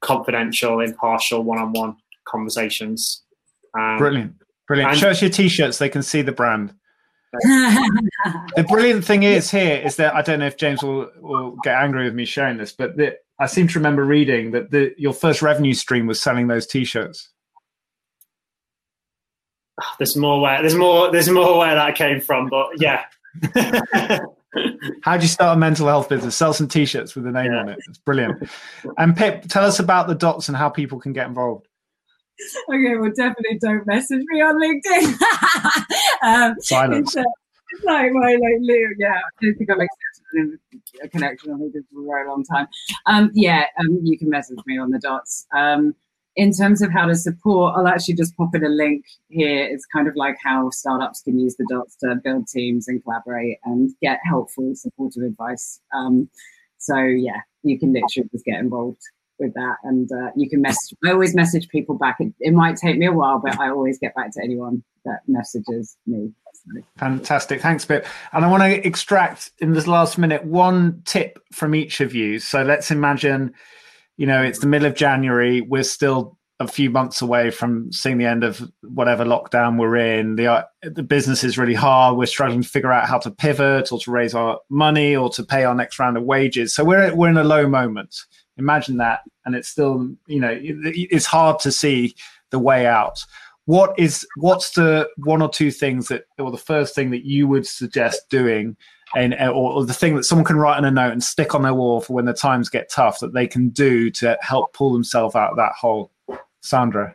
confidential, 0.00 0.80
impartial, 0.80 1.42
one-on-one 1.42 1.96
conversations. 2.26 3.22
Um, 3.78 3.98
brilliant, 3.98 4.34
brilliant. 4.66 4.96
Show 4.96 5.10
us 5.10 5.20
your 5.20 5.30
t-shirts; 5.30 5.78
they 5.78 5.88
can 5.88 6.02
see 6.02 6.22
the 6.22 6.32
brand. 6.32 6.74
The 7.32 8.64
brilliant 8.68 9.04
thing 9.04 9.22
is 9.22 9.50
here 9.50 9.76
is 9.76 9.96
that 9.96 10.14
I 10.14 10.22
don't 10.22 10.40
know 10.40 10.46
if 10.46 10.56
James 10.56 10.82
will, 10.82 11.10
will 11.20 11.56
get 11.62 11.76
angry 11.76 12.04
with 12.04 12.14
me 12.14 12.24
sharing 12.24 12.56
this, 12.56 12.72
but 12.72 12.96
the, 12.96 13.16
I 13.38 13.46
seem 13.46 13.68
to 13.68 13.78
remember 13.78 14.04
reading 14.04 14.50
that 14.52 14.70
the, 14.70 14.94
your 14.98 15.12
first 15.12 15.40
revenue 15.42 15.74
stream 15.74 16.06
was 16.06 16.20
selling 16.20 16.48
those 16.48 16.66
T-shirts. 16.66 17.30
Ah, 19.80 19.94
there's 19.98 20.16
more 20.16 20.40
where 20.40 20.60
there's 20.60 20.74
more 20.74 21.10
there's 21.10 21.30
more 21.30 21.58
where 21.58 21.74
that 21.74 21.94
came 21.94 22.20
from, 22.20 22.48
but 22.48 22.68
yeah. 22.78 23.04
How 25.02 25.16
do 25.16 25.22
you 25.22 25.28
start 25.28 25.56
a 25.56 25.60
mental 25.60 25.86
health 25.86 26.08
business? 26.08 26.34
Sell 26.34 26.52
some 26.52 26.66
T-shirts 26.66 27.14
with 27.14 27.24
the 27.24 27.30
name 27.30 27.52
yeah. 27.52 27.60
on 27.60 27.68
it. 27.68 27.78
It's 27.88 27.98
brilliant. 27.98 28.50
And 28.98 29.16
Pip, 29.16 29.44
tell 29.44 29.64
us 29.64 29.78
about 29.78 30.08
the 30.08 30.14
dots 30.14 30.48
and 30.48 30.56
how 30.56 30.68
people 30.68 30.98
can 30.98 31.12
get 31.12 31.28
involved. 31.28 31.68
Okay, 32.68 32.96
well, 32.96 33.10
definitely 33.10 33.58
don't 33.58 33.86
message 33.86 34.22
me 34.26 34.40
on 34.40 34.60
LinkedIn. 34.60 35.20
um, 36.22 36.54
Silence. 36.60 37.08
It's, 37.08 37.16
uh, 37.16 37.30
it's 37.72 37.84
like 37.84 38.12
my 38.12 38.32
like 38.32 38.92
yeah. 38.98 39.14
I 39.14 39.44
don't 39.44 39.54
think 39.56 39.70
I've 39.70 39.78
accepted 39.78 40.58
a 41.02 41.08
connection 41.08 41.52
on 41.52 41.60
LinkedIn 41.60 41.84
for 41.92 42.02
a 42.02 42.06
very 42.06 42.28
long 42.28 42.44
time. 42.44 42.68
Um, 43.06 43.30
yeah, 43.34 43.66
um, 43.78 44.00
you 44.02 44.18
can 44.18 44.30
message 44.30 44.58
me 44.66 44.78
on 44.78 44.90
the 44.90 44.98
dots. 44.98 45.46
Um, 45.54 45.94
in 46.36 46.52
terms 46.52 46.80
of 46.80 46.92
how 46.92 47.06
to 47.06 47.14
support, 47.14 47.74
I'll 47.76 47.88
actually 47.88 48.14
just 48.14 48.36
pop 48.36 48.54
in 48.54 48.64
a 48.64 48.68
link 48.68 49.04
here. 49.28 49.64
It's 49.64 49.84
kind 49.86 50.08
of 50.08 50.16
like 50.16 50.36
how 50.42 50.70
startups 50.70 51.22
can 51.22 51.38
use 51.38 51.56
the 51.56 51.66
dots 51.68 51.96
to 51.96 52.16
build 52.22 52.46
teams 52.46 52.88
and 52.88 53.02
collaborate 53.02 53.58
and 53.64 53.90
get 54.00 54.20
helpful, 54.24 54.74
supportive 54.74 55.24
advice. 55.24 55.80
Um, 55.92 56.30
so 56.78 56.96
yeah, 56.96 57.40
you 57.62 57.78
can 57.78 57.92
literally 57.92 58.28
just 58.32 58.44
get 58.44 58.60
involved 58.60 59.02
with 59.40 59.54
that. 59.54 59.76
And 59.82 60.10
uh, 60.12 60.30
you 60.36 60.48
can 60.48 60.60
message. 60.60 60.96
I 61.04 61.10
always 61.10 61.34
message 61.34 61.68
people 61.68 61.96
back. 61.96 62.16
It, 62.20 62.32
it, 62.40 62.52
might 62.52 62.76
take 62.76 62.98
me 62.98 63.06
a 63.06 63.12
while, 63.12 63.40
but 63.40 63.58
I 63.58 63.70
always 63.70 63.98
get 63.98 64.14
back 64.14 64.32
to 64.34 64.40
anyone 64.42 64.84
that 65.04 65.20
messages 65.26 65.96
me. 66.06 66.32
Fantastic, 66.98 67.62
thanks, 67.62 67.84
Pip. 67.84 68.06
And 68.32 68.44
I 68.44 68.48
want 68.48 68.62
to 68.62 68.86
extract 68.86 69.50
in 69.58 69.72
this 69.72 69.86
last 69.86 70.18
minute 70.18 70.44
one 70.44 71.02
tip 71.04 71.42
from 71.52 71.74
each 71.74 72.00
of 72.00 72.14
you. 72.14 72.38
So 72.38 72.62
let's 72.62 72.90
imagine, 72.90 73.54
you 74.18 74.26
know, 74.26 74.42
it's 74.42 74.58
the 74.58 74.66
middle 74.66 74.86
of 74.86 74.94
January. 74.94 75.62
We're 75.62 75.82
still 75.82 76.38
a 76.60 76.68
few 76.68 76.90
months 76.90 77.22
away 77.22 77.50
from 77.50 77.90
seeing 77.90 78.18
the 78.18 78.26
end 78.26 78.44
of 78.44 78.70
whatever 78.82 79.24
lockdown 79.24 79.78
we're 79.78 79.96
in. 79.96 80.36
The 80.36 80.46
uh, 80.46 80.64
the 80.82 81.02
business 81.02 81.42
is 81.42 81.56
really 81.56 81.74
hard. 81.74 82.18
We're 82.18 82.26
struggling 82.26 82.62
to 82.62 82.68
figure 82.68 82.92
out 82.92 83.08
how 83.08 83.18
to 83.20 83.30
pivot 83.30 83.90
or 83.90 83.98
to 83.98 84.10
raise 84.10 84.34
our 84.34 84.60
money 84.68 85.16
or 85.16 85.30
to 85.30 85.42
pay 85.42 85.64
our 85.64 85.74
next 85.74 85.98
round 85.98 86.18
of 86.18 86.24
wages. 86.24 86.74
So 86.74 86.84
we're 86.84 87.14
we're 87.14 87.30
in 87.30 87.38
a 87.38 87.44
low 87.44 87.66
moment 87.66 88.14
imagine 88.60 88.96
that 88.98 89.20
and 89.44 89.54
it's 89.54 89.68
still 89.68 90.08
you 90.26 90.40
know 90.40 90.56
it's 90.62 91.26
hard 91.26 91.58
to 91.58 91.72
see 91.72 92.14
the 92.50 92.58
way 92.58 92.86
out 92.86 93.24
what 93.64 93.96
is 93.98 94.26
what's 94.36 94.70
the 94.70 95.08
one 95.18 95.42
or 95.42 95.48
two 95.48 95.70
things 95.70 96.08
that 96.08 96.24
or 96.38 96.50
the 96.50 96.56
first 96.58 96.94
thing 96.94 97.10
that 97.10 97.24
you 97.24 97.46
would 97.46 97.66
suggest 97.66 98.28
doing 98.28 98.76
and 99.14 99.34
or, 99.34 99.72
or 99.72 99.84
the 99.84 99.92
thing 99.92 100.16
that 100.16 100.24
someone 100.24 100.44
can 100.44 100.56
write 100.56 100.76
on 100.76 100.84
a 100.84 100.90
note 100.90 101.12
and 101.12 101.22
stick 101.22 101.54
on 101.54 101.62
their 101.62 101.74
wall 101.74 102.00
for 102.00 102.12
when 102.12 102.24
the 102.24 102.32
times 102.32 102.68
get 102.68 102.90
tough 102.90 103.18
that 103.20 103.32
they 103.32 103.46
can 103.46 103.68
do 103.70 104.10
to 104.10 104.38
help 104.40 104.72
pull 104.72 104.92
themselves 104.92 105.34
out 105.34 105.50
of 105.50 105.56
that 105.56 105.72
hole? 105.72 106.10
Sandra. 106.60 107.14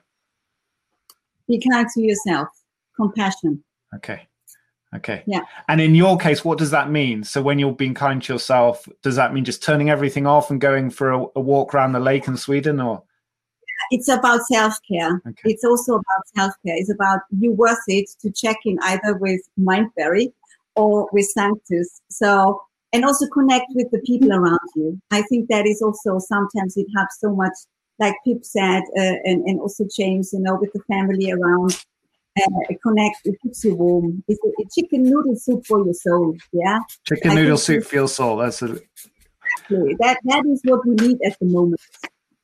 Be 1.47 1.59
kind 1.59 1.87
to 1.93 2.01
yourself. 2.01 2.49
Compassion. 2.95 3.63
Okay. 3.95 4.27
Okay. 4.95 5.23
Yeah. 5.27 5.41
And 5.67 5.81
in 5.81 5.95
your 5.95 6.17
case, 6.17 6.45
what 6.45 6.57
does 6.57 6.71
that 6.71 6.89
mean? 6.89 7.23
So 7.23 7.41
when 7.41 7.59
you're 7.59 7.73
being 7.73 7.93
kind 7.93 8.21
to 8.23 8.33
yourself, 8.33 8.87
does 9.01 9.15
that 9.15 9.33
mean 9.33 9.43
just 9.43 9.61
turning 9.61 9.89
everything 9.89 10.25
off 10.25 10.49
and 10.49 10.61
going 10.61 10.89
for 10.89 11.11
a, 11.11 11.25
a 11.35 11.41
walk 11.41 11.73
around 11.73 11.91
the 11.91 11.99
lake 11.99 12.27
in 12.27 12.37
Sweden 12.37 12.79
or? 12.79 13.03
It's 13.91 14.07
about 14.07 14.41
self-care. 14.45 15.21
Okay. 15.27 15.51
It's 15.51 15.63
also 15.63 15.93
about 15.93 16.27
self-care. 16.35 16.75
It's 16.77 16.91
about 16.91 17.19
you 17.37 17.51
worth 17.51 17.83
it 17.87 18.09
to 18.21 18.31
check 18.31 18.57
in 18.65 18.79
either 18.81 19.17
with 19.17 19.41
Mindberry 19.59 20.33
or 20.75 21.09
with 21.11 21.25
Sanctus. 21.25 22.01
So, 22.09 22.61
and 22.93 23.03
also 23.03 23.27
connect 23.27 23.65
with 23.75 23.91
the 23.91 23.99
people 23.99 24.31
around 24.31 24.59
you. 24.75 24.99
I 25.11 25.21
think 25.23 25.49
that 25.49 25.67
is 25.67 25.81
also 25.81 26.19
sometimes 26.19 26.77
it 26.77 26.87
helps 26.95 27.19
so 27.19 27.35
much, 27.35 27.53
like 27.99 28.15
Pip 28.25 28.43
said, 28.43 28.83
uh, 28.97 29.17
and, 29.23 29.45
and 29.45 29.59
also 29.59 29.85
James, 29.95 30.31
you 30.33 30.39
know, 30.39 30.55
with 30.55 30.71
the 30.73 30.81
family 30.87 31.31
around 31.31 31.85
uh, 32.37 32.73
connect. 32.83 33.17
It 33.25 33.35
keeps 33.41 33.63
you 33.63 33.75
warm. 33.75 34.23
It's 34.27 34.39
a, 34.43 34.47
a, 34.47 34.65
chicken 34.75 35.03
noodle 35.03 35.35
soup 35.35 35.65
for 35.65 35.83
your 35.83 35.93
soul. 35.93 36.35
Yeah. 36.51 36.79
Chicken 37.07 37.31
I 37.31 37.35
noodle 37.35 37.57
soup 37.57 37.83
for 37.85 37.95
your 37.95 38.07
soul. 38.07 38.37
That's 38.37 38.61
a, 38.61 38.77
Exactly. 39.69 39.95
That 39.99 40.17
that 40.25 40.45
is 40.45 40.61
what 40.63 40.85
we 40.85 40.95
need 40.95 41.17
at 41.25 41.37
the 41.39 41.45
moment. 41.45 41.81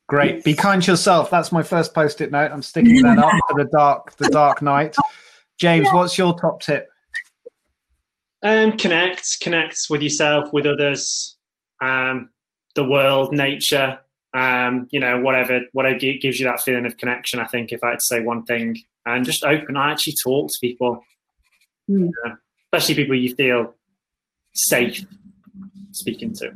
great. 0.08 0.44
Be 0.44 0.54
kind 0.54 0.82
to 0.82 0.92
yourself. 0.92 1.30
That's 1.30 1.52
my 1.52 1.62
first 1.62 1.94
post-it 1.94 2.30
note. 2.30 2.50
I'm 2.52 2.62
sticking 2.62 3.02
that 3.02 3.18
up 3.18 3.32
for 3.48 3.62
the 3.62 3.68
dark, 3.70 4.16
the 4.16 4.28
dark 4.28 4.62
night. 4.62 4.96
James, 5.58 5.88
what's 5.92 6.18
your 6.18 6.38
top 6.38 6.60
tip? 6.60 6.88
Um, 8.42 8.76
connect, 8.76 9.40
connect 9.40 9.86
with 9.88 10.02
yourself, 10.02 10.52
with 10.52 10.66
others, 10.66 11.36
um, 11.80 12.30
the 12.74 12.84
world, 12.84 13.32
nature. 13.32 14.00
Um, 14.34 14.88
you 14.90 14.98
know, 14.98 15.20
whatever, 15.20 15.60
whatever 15.72 15.98
gives 15.98 16.40
you 16.40 16.46
that 16.46 16.60
feeling 16.62 16.86
of 16.86 16.96
connection. 16.96 17.38
I 17.38 17.46
think 17.46 17.70
if 17.70 17.84
I 17.84 17.90
had 17.90 17.98
to 17.98 18.04
say 18.04 18.20
one 18.20 18.44
thing, 18.44 18.78
and 19.04 19.24
just 19.24 19.44
open, 19.44 19.76
I 19.76 19.92
actually 19.92 20.14
talk 20.22 20.48
to 20.48 20.54
people, 20.60 21.04
uh, 21.90 22.30
especially 22.72 22.94
people 22.94 23.14
you 23.14 23.34
feel 23.34 23.74
safe 24.54 25.04
speaking 25.90 26.32
to. 26.34 26.52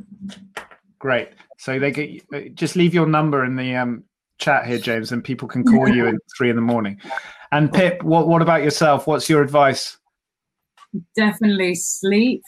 Great. 0.97 1.29
So 1.59 1.77
they 1.77 1.91
get 1.91 2.23
uh, 2.33 2.39
just 2.53 2.75
leave 2.75 2.93
your 2.93 3.05
number 3.05 3.45
in 3.45 3.55
the 3.55 3.75
um, 3.75 4.03
chat 4.39 4.65
here, 4.65 4.79
James, 4.79 5.11
and 5.11 5.23
people 5.23 5.47
can 5.47 5.63
call 5.63 5.87
you 5.87 6.07
at 6.07 6.15
three 6.37 6.49
in 6.49 6.55
the 6.55 6.61
morning. 6.61 6.99
And 7.51 7.71
Pip, 7.71 8.01
what 8.03 8.27
what 8.27 8.41
about 8.41 8.63
yourself? 8.63 9.05
What's 9.05 9.29
your 9.29 9.43
advice? 9.43 9.97
definitely 11.15 11.75
sleep. 11.75 12.43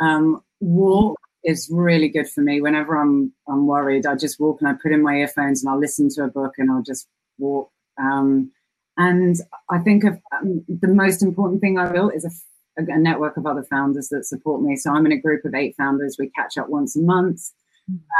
Um, 0.00 0.42
walk 0.60 1.18
is 1.44 1.68
really 1.72 2.08
good 2.08 2.28
for 2.28 2.42
me. 2.42 2.60
Whenever 2.60 2.96
I'm 2.96 3.32
I'm 3.48 3.66
worried, 3.66 4.06
I 4.06 4.14
just 4.14 4.40
walk 4.40 4.60
and 4.60 4.68
I 4.68 4.74
put 4.74 4.92
in 4.92 5.02
my 5.02 5.16
earphones 5.16 5.62
and 5.62 5.70
I'll 5.70 5.78
listen 5.78 6.08
to 6.10 6.24
a 6.24 6.28
book 6.28 6.54
and 6.58 6.70
I'll 6.70 6.82
just 6.82 7.08
walk. 7.38 7.70
Um, 8.00 8.52
and 8.96 9.36
I 9.70 9.78
think 9.78 10.04
of 10.04 10.18
um, 10.32 10.64
the 10.68 10.88
most 10.88 11.22
important 11.22 11.60
thing 11.60 11.78
I 11.78 11.90
built 11.90 12.14
is 12.14 12.24
a, 12.78 12.82
a 12.82 12.98
network 12.98 13.36
of 13.36 13.46
other 13.46 13.62
founders 13.64 14.08
that 14.08 14.26
support 14.26 14.62
me. 14.62 14.76
So 14.76 14.92
I'm 14.92 15.06
in 15.06 15.12
a 15.12 15.16
group 15.16 15.44
of 15.44 15.54
eight 15.54 15.74
founders. 15.76 16.16
We 16.18 16.30
catch 16.30 16.58
up 16.58 16.68
once 16.68 16.96
a 16.96 17.00
month, 17.00 17.40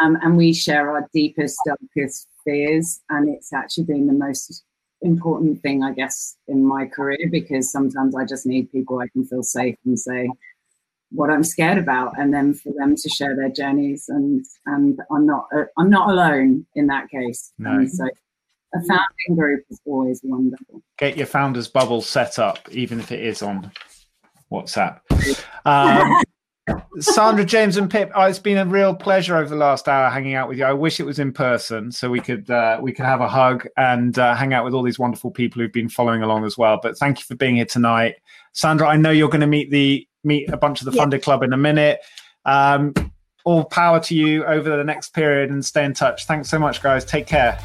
um, 0.03 0.17
and 0.23 0.37
we 0.37 0.55
share 0.55 0.91
our 0.91 1.09
deepest, 1.13 1.59
darkest 1.67 2.29
fears. 2.45 3.01
And 3.11 3.29
it's 3.29 3.53
actually 3.53 3.85
been 3.85 4.07
the 4.07 4.15
most 4.15 4.65
important 5.03 5.61
thing, 5.63 5.83
I 5.83 5.93
guess, 5.93 6.37
in 6.49 6.65
my 6.65 6.87
career 6.87 7.29
because 7.31 7.71
sometimes 7.71 8.15
I 8.15 8.25
just 8.25 8.47
need 8.47 8.73
people 8.73 8.99
I 8.99 9.09
can 9.09 9.25
feel 9.25 9.43
safe 9.43 9.77
and 9.85 9.99
say 9.99 10.31
what 11.11 11.31
I'm 11.31 11.45
scared 11.45 11.79
about, 11.79 12.19
and 12.19 12.33
then 12.33 12.55
for 12.55 12.73
them 12.77 12.95
to 12.97 13.09
share 13.09 13.37
their 13.37 13.51
journeys. 13.51 14.07
And 14.09 14.45
and 14.67 15.01
I'm 15.11 15.27
not 15.27 15.47
uh, 15.55 15.65
I'm 15.79 15.91
not 15.91 16.11
alone 16.11 16.67
in 16.75 16.87
that 16.89 17.09
case. 17.11 17.53
No. 17.59 17.71
And 17.73 17.91
so 17.91 18.05
a 18.75 18.79
founding 18.87 19.37
group 19.37 19.65
is 19.71 19.81
always 19.85 20.21
wonderful. 20.23 20.83
Get 20.99 21.17
your 21.17 21.27
founders 21.27 21.69
bubble 21.69 22.03
set 22.03 22.39
up, 22.39 22.59
even 22.71 23.01
if 23.01 23.11
it 23.11 23.21
is 23.21 23.43
on 23.43 23.71
WhatsApp. 24.53 25.01
Um, 25.65 26.23
Sandra, 26.99 27.45
James, 27.45 27.77
and 27.77 27.91
Pip, 27.91 28.13
oh, 28.15 28.27
it's 28.27 28.39
been 28.39 28.59
a 28.59 28.65
real 28.65 28.95
pleasure 28.95 29.37
over 29.37 29.49
the 29.49 29.57
last 29.57 29.89
hour 29.89 30.09
hanging 30.11 30.35
out 30.35 30.49
with 30.49 30.59
you. 30.59 30.65
I 30.65 30.73
wish 30.73 31.01
it 31.01 31.05
was 31.05 31.19
in 31.19 31.33
person 31.33 31.91
so 31.91 32.11
we 32.11 32.21
could 32.21 32.51
uh, 32.51 32.79
we 32.81 32.93
could 32.93 33.07
have 33.07 33.21
a 33.21 33.29
hug 33.29 33.67
and 33.77 34.19
uh, 34.19 34.35
hang 34.35 34.53
out 34.55 34.65
with 34.65 34.75
all 34.75 34.83
these 34.83 34.99
wonderful 34.99 35.31
people 35.31 35.61
who've 35.61 35.73
been 35.73 35.89
following 35.89 36.23
along 36.23 36.45
as 36.45 36.57
well. 36.57 36.79
But 36.83 36.99
thank 36.99 37.19
you 37.19 37.25
for 37.25 37.35
being 37.35 37.57
here 37.57 37.65
tonight, 37.65 38.17
Sandra. 38.53 38.89
I 38.89 38.97
know 38.97 39.11
you're 39.11 39.29
going 39.29 39.41
to 39.41 39.47
meet 39.47 39.71
the 39.71 40.07
meet 40.25 40.49
a 40.51 40.57
bunch 40.57 40.81
of 40.81 40.87
the 40.87 40.93
Yeah. 40.93 41.03
Funded 41.03 41.23
Club 41.23 41.43
in 41.43 41.53
a 41.53 41.57
minute. 41.57 42.01
Um, 42.45 42.95
all 43.45 43.65
power 43.65 44.01
to 44.01 44.15
you 44.15 44.45
over 44.45 44.77
the 44.77 44.85
next 44.85 45.15
period, 45.15 45.51
and 45.51 45.65
stay 45.65 45.85
in 45.85 45.95
touch. 45.95 46.27
Thanks 46.27 46.49
so 46.51 46.59
much, 46.59 46.83
guys. 46.83 47.05
Take 47.05 47.27
care. 47.27 47.59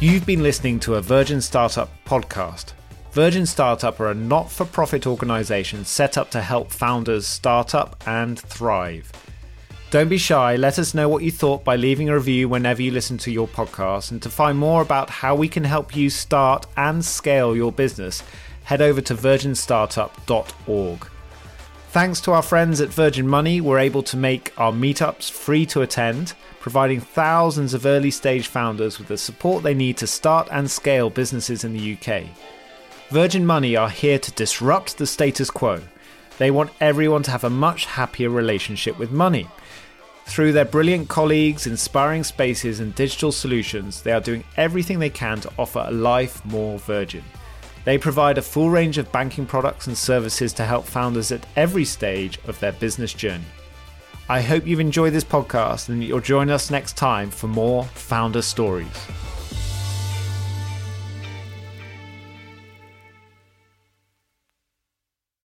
You've 0.00 0.24
been 0.24 0.42
listening 0.42 0.78
to 0.80 0.94
a 0.94 1.00
Virgin 1.02 1.40
Startup 1.40 1.90
podcast. 2.06 2.72
Virgin 3.12 3.46
Startup 3.46 3.98
are 4.00 4.10
a 4.10 4.14
not 4.14 4.50
for 4.50 4.64
profit 4.64 5.06
organization 5.06 5.84
set 5.84 6.16
up 6.16 6.30
to 6.30 6.40
help 6.40 6.70
founders 6.70 7.26
start 7.26 7.74
up 7.74 8.02
and 8.06 8.38
thrive. 8.38 9.10
Don't 9.90 10.08
be 10.08 10.18
shy, 10.18 10.54
let 10.56 10.78
us 10.78 10.92
know 10.94 11.08
what 11.08 11.22
you 11.22 11.30
thought 11.30 11.64
by 11.64 11.74
leaving 11.74 12.10
a 12.10 12.14
review 12.14 12.48
whenever 12.48 12.82
you 12.82 12.90
listen 12.90 13.16
to 13.18 13.30
your 13.30 13.48
podcast. 13.48 14.10
And 14.12 14.20
to 14.22 14.28
find 14.28 14.58
more 14.58 14.82
about 14.82 15.08
how 15.08 15.34
we 15.34 15.48
can 15.48 15.64
help 15.64 15.96
you 15.96 16.10
start 16.10 16.66
and 16.76 17.02
scale 17.04 17.56
your 17.56 17.72
business, 17.72 18.22
head 18.64 18.82
over 18.82 19.00
to 19.00 19.14
virginstartup.org. 19.14 21.06
Thanks 21.90 22.20
to 22.20 22.32
our 22.32 22.42
friends 22.42 22.82
at 22.82 22.90
Virgin 22.90 23.26
Money, 23.26 23.62
we're 23.62 23.78
able 23.78 24.02
to 24.02 24.16
make 24.18 24.52
our 24.58 24.72
meetups 24.72 25.30
free 25.30 25.64
to 25.66 25.80
attend, 25.80 26.34
providing 26.60 27.00
thousands 27.00 27.72
of 27.72 27.86
early 27.86 28.10
stage 28.10 28.46
founders 28.46 28.98
with 28.98 29.08
the 29.08 29.16
support 29.16 29.62
they 29.62 29.72
need 29.72 29.96
to 29.96 30.06
start 30.06 30.48
and 30.52 30.70
scale 30.70 31.08
businesses 31.08 31.64
in 31.64 31.72
the 31.72 31.94
UK. 31.94 32.24
Virgin 33.08 33.46
Money 33.46 33.74
are 33.74 33.88
here 33.88 34.18
to 34.18 34.30
disrupt 34.32 34.98
the 34.98 35.06
status 35.06 35.50
quo. 35.50 35.80
They 36.36 36.50
want 36.50 36.72
everyone 36.78 37.22
to 37.22 37.30
have 37.30 37.44
a 37.44 37.50
much 37.50 37.86
happier 37.86 38.28
relationship 38.28 38.98
with 38.98 39.10
money. 39.10 39.48
Through 40.26 40.52
their 40.52 40.66
brilliant 40.66 41.08
colleagues, 41.08 41.66
inspiring 41.66 42.22
spaces, 42.22 42.80
and 42.80 42.94
digital 42.94 43.32
solutions, 43.32 44.02
they 44.02 44.12
are 44.12 44.20
doing 44.20 44.44
everything 44.58 44.98
they 44.98 45.08
can 45.08 45.40
to 45.40 45.50
offer 45.58 45.86
a 45.88 45.90
life 45.90 46.44
more 46.44 46.78
virgin. 46.80 47.24
They 47.84 47.98
provide 47.98 48.38
a 48.38 48.42
full 48.42 48.70
range 48.70 48.98
of 48.98 49.10
banking 49.12 49.46
products 49.46 49.86
and 49.86 49.96
services 49.96 50.52
to 50.54 50.64
help 50.64 50.84
founders 50.84 51.32
at 51.32 51.46
every 51.56 51.84
stage 51.84 52.38
of 52.46 52.58
their 52.60 52.72
business 52.72 53.12
journey. 53.12 53.44
I 54.28 54.42
hope 54.42 54.66
you've 54.66 54.80
enjoyed 54.80 55.14
this 55.14 55.24
podcast 55.24 55.88
and 55.88 56.02
that 56.02 56.06
you'll 56.06 56.20
join 56.20 56.50
us 56.50 56.70
next 56.70 56.96
time 56.96 57.30
for 57.30 57.46
more 57.46 57.84
founder 57.84 58.42
stories. 58.42 59.06